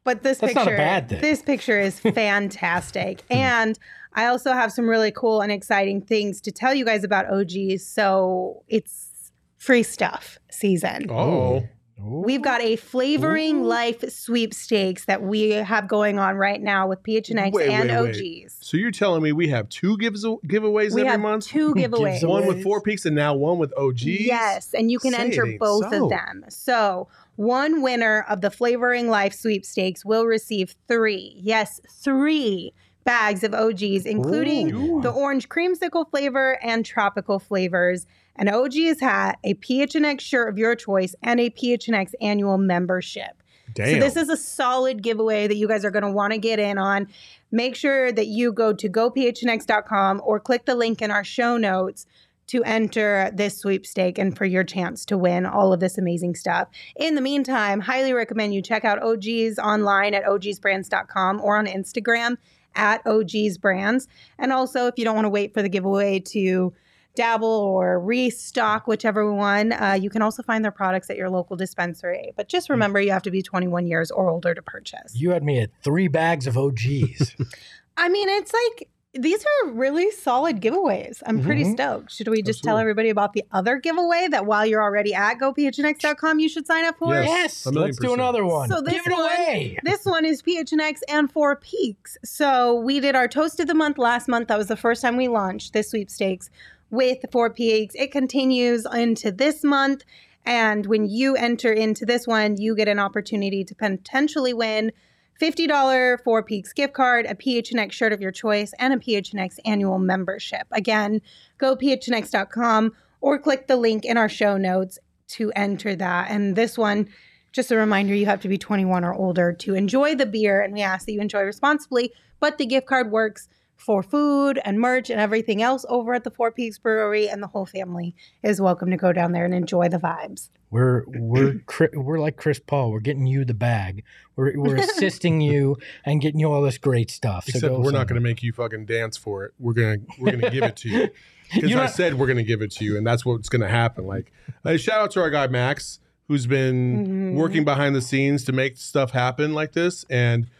But 0.08 0.22
this 0.22 0.38
That's 0.38 0.54
picture 0.54 0.70
not 0.70 0.74
a 0.74 0.76
bad 0.78 1.08
thing. 1.10 1.20
this 1.20 1.42
picture 1.42 1.78
is 1.78 2.00
fantastic. 2.50 3.22
and 3.28 3.78
I 4.14 4.24
also 4.24 4.54
have 4.54 4.72
some 4.72 4.88
really 4.88 5.12
cool 5.12 5.42
and 5.42 5.52
exciting 5.52 6.00
things 6.00 6.40
to 6.40 6.50
tell 6.50 6.72
you 6.74 6.86
guys 6.86 7.04
about 7.04 7.26
OGs. 7.30 7.84
So 7.86 8.64
it's 8.68 9.30
free 9.58 9.82
stuff 9.82 10.38
season. 10.50 11.10
Oh. 11.10 11.62
oh. 12.00 12.20
We've 12.24 12.40
got 12.40 12.62
a 12.62 12.76
flavoring 12.76 13.64
life 13.64 14.02
sweepstakes 14.08 15.04
that 15.04 15.20
we 15.20 15.50
have 15.50 15.88
going 15.88 16.18
on 16.18 16.36
right 16.36 16.62
now 16.62 16.86
with 16.88 17.02
PHNX 17.02 17.52
Wait, 17.52 17.68
and 17.68 17.90
wait, 17.90 17.96
OGs. 17.98 18.18
wait. 18.18 18.52
So 18.60 18.76
you're 18.78 18.90
telling 18.92 19.22
me 19.22 19.32
we 19.32 19.48
have 19.48 19.68
two 19.68 19.98
gives 19.98 20.24
giveaways 20.24 20.94
We 20.94 21.02
every 21.02 21.10
have 21.10 21.20
month? 21.20 21.46
two 21.48 21.74
giveaways. 21.74 22.26
One 22.26 22.46
with 22.46 22.62
Four 22.62 22.80
Peaks 22.80 23.04
and 23.04 23.14
now 23.14 23.34
one 23.34 23.58
with 23.58 23.74
OGs? 23.76 24.04
Yes, 24.04 24.72
and 24.74 24.90
you 24.90 24.98
can 25.00 25.12
Say 25.12 25.18
enter 25.18 25.56
both 25.58 25.90
so. 25.92 26.04
of 26.04 26.10
them. 26.10 26.44
So, 26.48 27.08
one 27.38 27.82
winner 27.82 28.26
of 28.28 28.40
the 28.40 28.50
Flavoring 28.50 29.08
Life 29.08 29.32
sweepstakes 29.32 30.04
will 30.04 30.26
receive 30.26 30.74
three, 30.88 31.36
yes, 31.36 31.80
three 31.88 32.72
bags 33.04 33.44
of 33.44 33.54
OGs, 33.54 34.06
including 34.06 34.74
Ooh. 34.74 35.00
the 35.02 35.10
orange 35.12 35.48
creamsicle 35.48 36.10
flavor 36.10 36.58
and 36.64 36.84
tropical 36.84 37.38
flavors, 37.38 38.08
an 38.34 38.48
OG's 38.48 38.98
hat, 38.98 39.38
a 39.44 39.54
PHNX 39.54 40.20
shirt 40.20 40.48
of 40.48 40.58
your 40.58 40.74
choice, 40.74 41.14
and 41.22 41.38
a 41.38 41.48
PHNX 41.48 42.10
annual 42.20 42.58
membership. 42.58 43.40
Damn. 43.72 43.94
So 43.94 44.00
this 44.00 44.16
is 44.16 44.28
a 44.28 44.36
solid 44.36 45.00
giveaway 45.00 45.46
that 45.46 45.54
you 45.54 45.68
guys 45.68 45.84
are 45.84 45.92
going 45.92 46.02
to 46.02 46.10
want 46.10 46.32
to 46.32 46.40
get 46.40 46.58
in 46.58 46.76
on. 46.76 47.06
Make 47.52 47.76
sure 47.76 48.10
that 48.10 48.26
you 48.26 48.52
go 48.52 48.72
to 48.72 48.88
gophnx.com 48.88 50.22
or 50.24 50.40
click 50.40 50.64
the 50.64 50.74
link 50.74 51.00
in 51.00 51.12
our 51.12 51.22
show 51.22 51.56
notes 51.56 52.04
to 52.48 52.64
enter 52.64 53.30
this 53.32 53.58
sweepstake 53.58 54.18
and 54.18 54.36
for 54.36 54.44
your 54.44 54.64
chance 54.64 55.04
to 55.06 55.16
win 55.16 55.46
all 55.46 55.72
of 55.72 55.80
this 55.80 55.96
amazing 55.96 56.34
stuff. 56.34 56.68
In 56.96 57.14
the 57.14 57.20
meantime, 57.20 57.80
highly 57.80 58.12
recommend 58.12 58.54
you 58.54 58.62
check 58.62 58.84
out 58.84 59.02
OGs 59.02 59.58
online 59.58 60.14
at 60.14 60.24
ogsbrands.com 60.24 61.40
or 61.40 61.56
on 61.56 61.66
Instagram 61.66 62.36
at 62.74 63.06
OGs 63.06 63.58
Brands. 63.58 64.08
And 64.38 64.52
also, 64.52 64.86
if 64.86 64.94
you 64.96 65.04
don't 65.04 65.14
want 65.14 65.26
to 65.26 65.30
wait 65.30 65.54
for 65.54 65.62
the 65.62 65.68
giveaway 65.68 66.20
to 66.20 66.72
dabble 67.14 67.48
or 67.48 67.98
restock 67.98 68.86
whichever 68.86 69.32
one, 69.32 69.72
uh, 69.72 69.98
you 70.00 70.08
can 70.08 70.22
also 70.22 70.42
find 70.42 70.64
their 70.64 70.72
products 70.72 71.10
at 71.10 71.16
your 71.16 71.28
local 71.28 71.56
dispensary. 71.56 72.32
But 72.36 72.48
just 72.48 72.70
remember, 72.70 73.00
you 73.00 73.10
have 73.10 73.22
to 73.22 73.30
be 73.30 73.42
21 73.42 73.86
years 73.86 74.10
or 74.10 74.30
older 74.30 74.54
to 74.54 74.62
purchase. 74.62 75.14
You 75.14 75.30
had 75.30 75.42
me 75.42 75.60
at 75.60 75.70
three 75.82 76.08
bags 76.08 76.46
of 76.46 76.56
OGs. 76.56 77.34
I 77.96 78.08
mean, 78.08 78.28
it's 78.28 78.52
like 78.52 78.88
these 79.20 79.44
are 79.44 79.70
really 79.70 80.10
solid 80.10 80.60
giveaways. 80.60 81.22
I'm 81.26 81.42
pretty 81.42 81.64
Mhm. 81.64 81.72
stoked. 81.72 82.12
Should 82.12 82.28
we 82.28 82.42
just 82.42 82.62
tell 82.64 82.78
everybody 82.78 83.08
about 83.10 83.32
the 83.32 83.44
other 83.52 83.76
giveaway 83.78 84.28
that 84.30 84.46
while 84.46 84.64
you're 84.64 84.82
already 84.82 85.14
at 85.14 85.38
gophnx.com, 85.38 86.38
you 86.40 86.48
should 86.48 86.66
sign 86.66 86.84
up 86.84 86.98
for? 86.98 87.14
Yes. 87.14 87.64
yes, 87.64 87.66
let's 87.74 87.98
do 87.98 88.12
another 88.14 88.44
one. 88.44 88.68
So 88.68 88.80
this 88.80 88.94
Give 88.94 89.06
it 89.06 89.12
one- 89.12 89.20
away. 89.20 89.78
This 89.82 90.04
one 90.04 90.24
is 90.24 90.42
PHNX 90.42 91.00
and 91.08 91.30
Four 91.30 91.56
Peaks. 91.56 92.16
So 92.24 92.74
we 92.74 93.00
did 93.00 93.14
our 93.16 93.28
Toast 93.28 93.60
of 93.60 93.66
the 93.66 93.74
Month 93.74 93.98
last 93.98 94.28
month. 94.28 94.48
That 94.48 94.58
was 94.58 94.68
the 94.68 94.76
first 94.76 95.02
time 95.02 95.16
we 95.16 95.28
launched 95.28 95.72
this 95.72 95.90
sweepstakes 95.90 96.50
with 96.90 97.18
Four 97.30 97.50
Peaks. 97.50 97.94
It 97.96 98.10
continues 98.12 98.86
into 98.94 99.30
this 99.30 99.62
month. 99.64 100.04
And 100.46 100.86
when 100.86 101.06
you 101.08 101.34
enter 101.36 101.70
into 101.72 102.06
this 102.06 102.26
one, 102.26 102.56
you 102.56 102.74
get 102.74 102.88
an 102.88 102.98
opportunity 102.98 103.64
to 103.64 103.74
potentially 103.74 104.54
win 104.54 104.92
$50 105.40 106.22
Four 106.22 106.42
Peaks 106.42 106.72
gift 106.72 106.94
card, 106.94 107.26
a 107.26 107.34
PHNX 107.34 107.92
shirt 107.92 108.12
of 108.12 108.20
your 108.20 108.32
choice, 108.32 108.72
and 108.78 108.92
a 108.92 108.96
PHNX 108.96 109.58
annual 109.64 109.98
membership. 109.98 110.66
Again, 110.72 111.20
go 111.58 111.76
phnx.com 111.76 112.92
or 113.20 113.38
click 113.38 113.66
the 113.66 113.76
link 113.76 114.04
in 114.04 114.16
our 114.16 114.28
show 114.28 114.56
notes 114.56 114.98
to 115.28 115.52
enter 115.54 115.94
that. 115.94 116.30
And 116.30 116.56
this 116.56 116.76
one, 116.76 117.08
just 117.52 117.70
a 117.70 117.76
reminder 117.76 118.14
you 118.14 118.26
have 118.26 118.40
to 118.40 118.48
be 118.48 118.58
21 118.58 119.04
or 119.04 119.14
older 119.14 119.52
to 119.52 119.74
enjoy 119.74 120.14
the 120.14 120.26
beer, 120.26 120.60
and 120.60 120.74
we 120.74 120.82
ask 120.82 121.06
that 121.06 121.12
you 121.12 121.20
enjoy 121.20 121.42
responsibly. 121.42 122.12
But 122.40 122.58
the 122.58 122.66
gift 122.66 122.86
card 122.86 123.10
works 123.10 123.48
for 123.78 124.02
food 124.02 124.60
and 124.64 124.78
merch 124.78 125.08
and 125.08 125.18
everything 125.20 125.62
else 125.62 125.86
over 125.88 126.12
at 126.12 126.24
the 126.24 126.30
Four 126.30 126.52
Peaks 126.52 126.78
Brewery, 126.78 127.28
and 127.28 127.42
the 127.42 127.46
whole 127.46 127.64
family 127.64 128.14
is 128.42 128.60
welcome 128.60 128.90
to 128.90 128.96
go 128.96 129.12
down 129.12 129.32
there 129.32 129.44
and 129.46 129.54
enjoy 129.54 129.88
the 129.88 129.96
vibes. 129.98 130.50
We're 130.70 131.04
we're 131.06 131.62
we're 131.94 132.18
like 132.18 132.36
Chris 132.36 132.58
Paul. 132.58 132.90
We're 132.90 133.00
getting 133.00 133.26
you 133.26 133.44
the 133.46 133.54
bag. 133.54 134.04
We're 134.36 134.52
we're 134.60 134.76
assisting 134.80 135.40
you 135.40 135.78
and 136.04 136.20
getting 136.20 136.40
you 136.40 136.52
all 136.52 136.60
this 136.60 136.76
great 136.76 137.10
stuff. 137.10 137.44
So 137.46 137.56
Except 137.56 137.74
go 137.74 137.80
we're 137.80 137.92
not 137.92 138.06
going 138.08 138.20
to 138.20 138.28
make 138.28 138.42
you 138.42 138.52
fucking 138.52 138.84
dance 138.86 139.16
for 139.16 139.44
it. 139.44 139.54
We're 139.58 139.72
gonna 139.72 139.96
we're 140.18 140.32
gonna 140.32 140.50
give 140.50 140.64
it 140.64 140.76
to 140.76 140.88
you 140.90 141.08
because 141.54 141.74
I 141.74 141.86
said 141.86 142.14
we're 142.18 142.26
gonna 142.26 142.42
give 142.42 142.60
it 142.60 142.72
to 142.72 142.84
you, 142.84 142.98
and 142.98 143.06
that's 143.06 143.24
what's 143.24 143.48
gonna 143.48 143.68
happen. 143.68 144.06
Like, 144.06 144.30
uh, 144.64 144.76
shout 144.76 145.00
out 145.00 145.10
to 145.12 145.20
our 145.20 145.30
guy 145.30 145.46
Max, 145.46 146.00
who's 146.26 146.46
been 146.46 147.06
Mhm. 147.06 147.34
working 147.36 147.64
behind 147.64 147.94
the 147.94 148.02
scenes 148.02 148.44
to 148.44 148.52
make 148.52 148.76
stuff 148.76 149.12
happen 149.12 149.54
like 149.54 149.72
this. 149.72 150.04
And 150.10 150.44
l- 150.44 150.50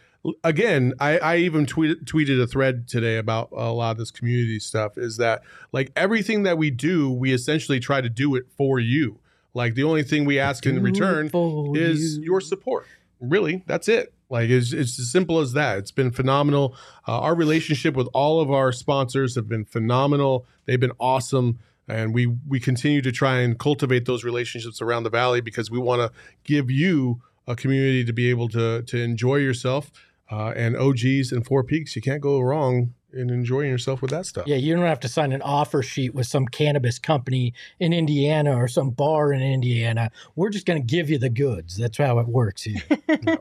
again, 0.43 0.93
I, 0.99 1.17
I 1.19 1.37
even 1.37 1.65
tweeted 1.65 2.05
tweeted 2.05 2.41
a 2.41 2.47
thread 2.47 2.87
today 2.87 3.17
about 3.17 3.49
a 3.51 3.71
lot 3.71 3.91
of 3.91 3.97
this 3.97 4.11
community 4.11 4.59
stuff. 4.59 4.97
Is 4.97 5.17
that 5.17 5.41
like 5.71 5.91
everything 5.95 6.43
that 6.43 6.57
we 6.57 6.71
do, 6.71 7.11
we 7.11 7.33
essentially 7.33 7.79
try 7.79 8.01
to 8.01 8.09
do 8.09 8.35
it 8.35 8.45
for 8.57 8.79
you. 8.79 9.19
Like 9.53 9.75
the 9.75 9.83
only 9.83 10.03
thing 10.03 10.25
we 10.25 10.39
ask 10.39 10.65
in 10.65 10.75
Do 10.75 10.81
it 10.81 10.83
return 10.83 11.29
is 11.75 12.17
you. 12.17 12.23
your 12.23 12.41
support. 12.41 12.85
Really, 13.19 13.63
that's 13.67 13.87
it. 13.87 14.13
Like 14.29 14.49
it's, 14.49 14.73
it's 14.73 14.99
as 14.99 15.11
simple 15.11 15.39
as 15.39 15.53
that. 15.53 15.79
It's 15.79 15.91
been 15.91 16.11
phenomenal. 16.11 16.75
Uh, 17.07 17.19
our 17.19 17.35
relationship 17.35 17.95
with 17.95 18.07
all 18.13 18.39
of 18.39 18.51
our 18.51 18.71
sponsors 18.71 19.35
have 19.35 19.49
been 19.49 19.65
phenomenal. 19.65 20.45
They've 20.65 20.79
been 20.79 20.93
awesome, 20.99 21.59
and 21.87 22.13
we 22.13 22.27
we 22.47 22.59
continue 22.59 23.01
to 23.01 23.11
try 23.11 23.39
and 23.39 23.57
cultivate 23.57 24.05
those 24.05 24.23
relationships 24.23 24.81
around 24.81 25.03
the 25.03 25.09
valley 25.09 25.41
because 25.41 25.71
we 25.71 25.79
want 25.79 26.01
to 26.01 26.11
give 26.43 26.69
you 26.69 27.21
a 27.47 27.55
community 27.55 28.05
to 28.05 28.13
be 28.13 28.29
able 28.29 28.47
to 28.49 28.83
to 28.83 28.97
enjoy 29.01 29.37
yourself. 29.37 29.91
Uh, 30.31 30.53
and 30.55 30.75
OGs 30.77 31.31
and 31.31 31.45
Four 31.45 31.63
Peaks, 31.63 31.95
you 31.95 32.01
can't 32.01 32.21
go 32.21 32.39
wrong 32.39 32.93
in 33.11 33.31
enjoying 33.31 33.69
yourself 33.71 34.01
with 34.01 34.11
that 34.11 34.27
stuff. 34.27 34.45
Yeah, 34.45 34.57
you 34.57 34.75
don't 34.75 34.85
have 34.85 34.99
to 34.99 35.07
sign 35.07 35.31
an 35.31 35.41
offer 35.41 35.81
sheet 35.81 36.13
with 36.13 36.27
some 36.27 36.45
cannabis 36.45 36.99
company 36.99 37.53
in 37.79 37.93
Indiana 37.93 38.55
or 38.55 38.67
some 38.67 38.91
bar 38.91 39.33
in 39.33 39.41
Indiana. 39.41 40.11
We're 40.35 40.49
just 40.51 40.67
going 40.67 40.79
to 40.79 40.85
give 40.85 41.09
you 41.09 41.17
the 41.17 41.29
goods. 41.29 41.77
That's 41.77 41.97
how 41.97 42.19
it 42.19 42.27
works 42.27 42.63
here. 42.63 42.81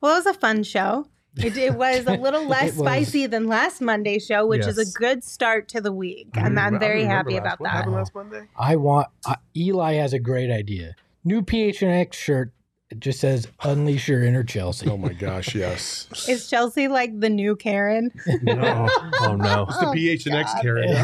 Well, 0.00 0.12
it 0.16 0.24
was 0.24 0.26
a 0.26 0.34
fun 0.34 0.64
show. 0.64 1.06
It, 1.36 1.56
it 1.56 1.76
was 1.76 2.06
a 2.06 2.18
little 2.18 2.46
less 2.48 2.74
spicy 2.74 3.26
than 3.26 3.46
last 3.46 3.80
Monday's 3.80 4.26
show, 4.26 4.46
which 4.46 4.66
is 4.66 4.76
a 4.76 4.84
good 4.98 5.24
start 5.24 5.66
to 5.68 5.80
the 5.80 5.92
week. 5.92 6.28
I 6.34 6.40
and 6.40 6.60
I'm 6.60 6.78
very 6.78 7.00
don't 7.02 7.10
happy 7.10 7.32
last- 7.34 7.40
about 7.40 7.60
what 7.60 7.66
that. 7.68 7.72
happened 7.76 7.94
last 7.94 8.14
Monday? 8.14 8.42
I 8.54 8.76
want 8.76 9.08
uh, 9.24 9.36
Eli 9.56 9.94
has 9.94 10.12
a 10.12 10.18
great 10.18 10.50
idea. 10.50 10.94
New 11.24 11.40
PHNX 11.40 12.12
shirt. 12.12 12.52
It 12.94 13.00
just 13.00 13.18
says 13.18 13.48
"Unleash 13.64 14.06
your 14.06 14.22
inner 14.22 14.44
Chelsea." 14.44 14.88
Oh 14.88 14.96
my 14.96 15.12
gosh, 15.12 15.52
yes. 15.52 16.06
Is 16.28 16.48
Chelsea 16.48 16.86
like 16.86 17.18
the 17.18 17.28
new 17.28 17.56
Karen? 17.56 18.12
no. 18.42 18.88
Oh 19.20 19.34
no. 19.34 19.66
It's 19.68 19.78
the 19.80 19.86
Oh, 19.88 19.92
PH 19.92 20.26
and 20.26 20.34
X 20.36 20.52
Karen. 20.62 20.94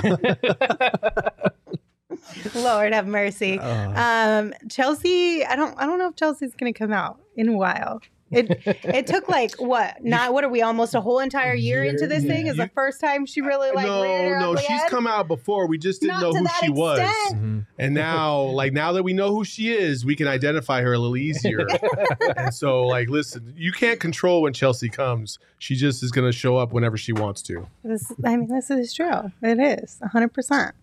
Lord 2.55 2.93
have 2.93 3.09
mercy. 3.09 3.59
Uh, 3.59 4.41
Um, 4.41 4.55
Chelsea, 4.71 5.45
I 5.45 5.57
don't, 5.57 5.75
I 5.79 5.87
don't 5.87 5.99
know 5.99 6.09
if 6.09 6.15
Chelsea's 6.17 6.55
going 6.55 6.73
to 6.73 6.79
come 6.79 6.93
out 6.93 7.21
in 7.37 7.49
a 7.49 7.57
while. 7.57 8.01
It 8.31 8.63
it 8.85 9.07
took 9.07 9.29
like 9.29 9.55
what? 9.57 10.03
Not 10.05 10.33
what 10.33 10.45
are 10.45 10.49
we 10.49 10.63
almost 10.63 10.95
a 10.95 11.01
whole 11.01 11.19
entire 11.19 11.55
year, 11.55 11.83
Year, 11.83 11.93
into 11.93 12.07
this 12.07 12.25
thing? 12.25 12.47
Is 12.47 12.57
you- 12.57 12.63
the 12.65 12.71
first 12.75 13.01
time 13.01 13.27
she 13.27 13.41
really 13.41 13.71
like 13.73 13.87
no, 13.87 14.03
no, 14.39 14.57
she's 14.57 14.69
head? 14.69 14.89
come 14.91 15.07
out 15.07 15.27
before. 15.29 15.67
We 15.67 15.79
just 15.79 16.01
didn't 16.01 16.15
Not 16.15 16.23
know 16.23 16.33
who 16.39 16.45
that 16.45 16.61
she 16.63 16.71
was. 16.71 16.99
extent. 17.01 17.43
Mhm. 17.43 17.67
And 17.79 17.95
now, 17.95 18.41
like 18.61 18.73
now 18.73 18.93
that 18.93 19.03
we 19.03 19.13
know 19.13 19.31
who 19.35 19.45
she 19.45 19.71
is, 19.73 20.05
we 20.05 20.15
can 20.17 20.29
identify 20.29 20.81
her 20.83 20.93
a 20.93 20.99
little 20.99 21.17
easier. 21.17 21.67
and 22.37 22.55
so, 22.55 22.85
like, 22.87 23.09
listen, 23.09 23.53
you 23.57 23.73
can't 23.73 23.99
control 24.01 24.43
when 24.43 24.53
Chelsea 24.53 24.89
comes. 24.89 25.39
She 25.59 25.75
just 25.75 26.03
is 26.03 26.11
going 26.11 26.31
to 26.31 26.37
show 26.37 26.57
up 26.57 26.73
whenever 26.73 26.97
she 26.97 27.13
wants 27.13 27.43
to. 27.43 27.67
This, 27.85 28.13
I 28.25 28.37
mean, 28.37 28.49
this 28.49 28.71
is 28.71 28.95
true. 28.95 29.33
It 29.43 29.59
is 29.59 29.99
hundred 30.13 30.33
percent. 30.33 30.75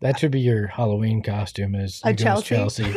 That 0.00 0.18
should 0.18 0.30
be 0.30 0.40
your 0.40 0.66
Halloween 0.66 1.22
costume. 1.22 1.74
Is 1.74 2.00
A 2.04 2.10
you 2.10 2.16
Chelsea? 2.16 2.54
Chelsea. 2.54 2.94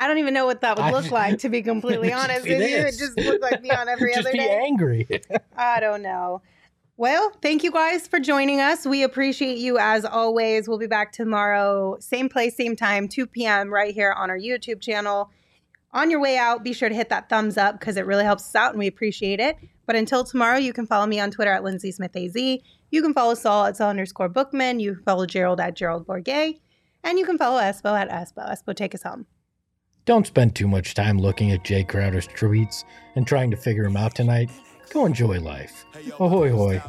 I 0.00 0.06
don't 0.06 0.18
even 0.18 0.32
know 0.34 0.46
what 0.46 0.60
that 0.60 0.76
would 0.78 0.92
look 0.92 1.10
like, 1.10 1.38
to 1.40 1.48
be 1.48 1.62
completely 1.62 2.12
honest 2.14 2.42
with. 2.42 2.60
It 2.60 2.98
just 2.98 3.18
looked 3.18 3.42
like 3.42 3.62
me 3.62 3.70
on 3.70 3.88
every 3.88 4.14
other 4.14 4.30
day. 4.32 4.38
Just 4.38 4.44
other 4.44 4.48
be 4.48 4.58
day. 4.58 4.62
angry. 4.64 5.08
I 5.56 5.80
don't 5.80 6.02
know. 6.02 6.42
Well, 6.96 7.32
thank 7.42 7.62
you 7.62 7.70
guys 7.70 8.08
for 8.08 8.18
joining 8.18 8.60
us. 8.60 8.84
We 8.84 9.02
appreciate 9.04 9.58
you 9.58 9.78
as 9.78 10.04
always. 10.04 10.68
We'll 10.68 10.78
be 10.78 10.88
back 10.88 11.12
tomorrow, 11.12 11.96
same 12.00 12.28
place, 12.28 12.56
same 12.56 12.74
time, 12.74 13.06
2 13.08 13.26
p.m., 13.26 13.72
right 13.72 13.94
here 13.94 14.12
on 14.12 14.30
our 14.30 14.38
YouTube 14.38 14.80
channel. 14.80 15.30
On 15.92 16.10
your 16.10 16.20
way 16.20 16.36
out, 16.36 16.64
be 16.64 16.72
sure 16.72 16.88
to 16.88 16.94
hit 16.94 17.08
that 17.08 17.28
thumbs 17.28 17.56
up 17.56 17.78
because 17.78 17.96
it 17.96 18.04
really 18.04 18.24
helps 18.24 18.48
us 18.48 18.54
out 18.54 18.70
and 18.70 18.78
we 18.78 18.88
appreciate 18.88 19.40
it. 19.40 19.56
But 19.86 19.96
until 19.96 20.22
tomorrow, 20.22 20.58
you 20.58 20.72
can 20.72 20.86
follow 20.86 21.06
me 21.06 21.18
on 21.18 21.30
Twitter 21.30 21.52
at 21.52 21.64
Lindsay 21.64 21.92
Smith 21.92 22.14
AZ. 22.14 22.34
You 22.34 23.02
can 23.02 23.14
follow 23.14 23.34
Saul 23.34 23.66
at 23.66 23.76
Saul 23.76 23.90
underscore 23.90 24.28
Bookman. 24.28 24.80
You 24.80 24.96
can 24.96 25.04
follow 25.04 25.24
Gerald 25.24 25.60
at 25.60 25.74
Gerald 25.74 26.06
Bourguet. 26.06 26.58
And 27.04 27.18
you 27.18 27.24
can 27.24 27.38
follow 27.38 27.60
Espo 27.60 27.98
at 27.98 28.10
Espo. 28.10 28.50
Espo, 28.50 28.74
take 28.74 28.94
us 28.94 29.02
home. 29.02 29.26
Don't 30.08 30.26
spend 30.26 30.54
too 30.54 30.66
much 30.66 30.94
time 30.94 31.18
looking 31.18 31.52
at 31.52 31.64
Jae 31.64 31.86
Crowder's 31.86 32.26
tweets 32.26 32.84
and 33.14 33.26
trying 33.26 33.50
to 33.50 33.58
figure 33.58 33.84
him 33.84 33.94
out 33.94 34.14
tonight. 34.14 34.48
Go 34.88 35.04
enjoy 35.04 35.38
life. 35.38 35.84
Ahoy, 36.18 36.50
hoy. 36.50 36.82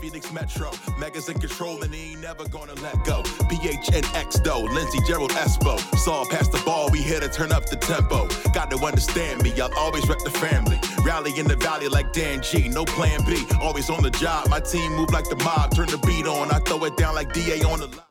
Phoenix 0.00 0.32
Metro, 0.32 0.72
Megas 0.98 1.28
in 1.28 1.38
control 1.38 1.80
and 1.84 1.94
he 1.94 2.10
ain't 2.10 2.20
never 2.20 2.48
gonna 2.48 2.74
let 2.82 2.94
go. 3.04 3.22
PHNX 3.22 4.42
though, 4.42 4.62
Lindsey 4.62 4.98
Gerald 5.06 5.30
Espo. 5.30 5.78
Saw 5.98 6.24
past 6.28 6.50
the 6.50 6.60
ball, 6.64 6.90
we 6.90 7.00
here 7.00 7.20
to 7.20 7.28
turn 7.28 7.52
up 7.52 7.66
the 7.66 7.76
tempo. 7.76 8.26
Got 8.52 8.72
to 8.72 8.84
understand 8.84 9.44
me, 9.44 9.52
I'll 9.60 9.72
always 9.78 10.08
rep 10.08 10.18
the 10.24 10.30
family. 10.30 10.80
Rally 11.04 11.38
in 11.38 11.46
the 11.46 11.54
valley 11.54 11.86
like 11.86 12.12
Dan 12.12 12.42
G, 12.42 12.68
no 12.68 12.84
plan 12.84 13.24
B. 13.24 13.44
Always 13.60 13.88
on 13.88 14.02
the 14.02 14.10
job, 14.10 14.48
my 14.48 14.58
team 14.58 14.96
move 14.96 15.12
like 15.12 15.28
the 15.28 15.36
mob. 15.36 15.76
Turn 15.76 15.86
the 15.86 15.98
beat 15.98 16.26
on, 16.26 16.50
I 16.50 16.58
throw 16.58 16.84
it 16.86 16.96
down 16.96 17.14
like 17.14 17.32
DA 17.32 17.62
on 17.62 17.78
the 17.78 17.86
line. 17.86 18.09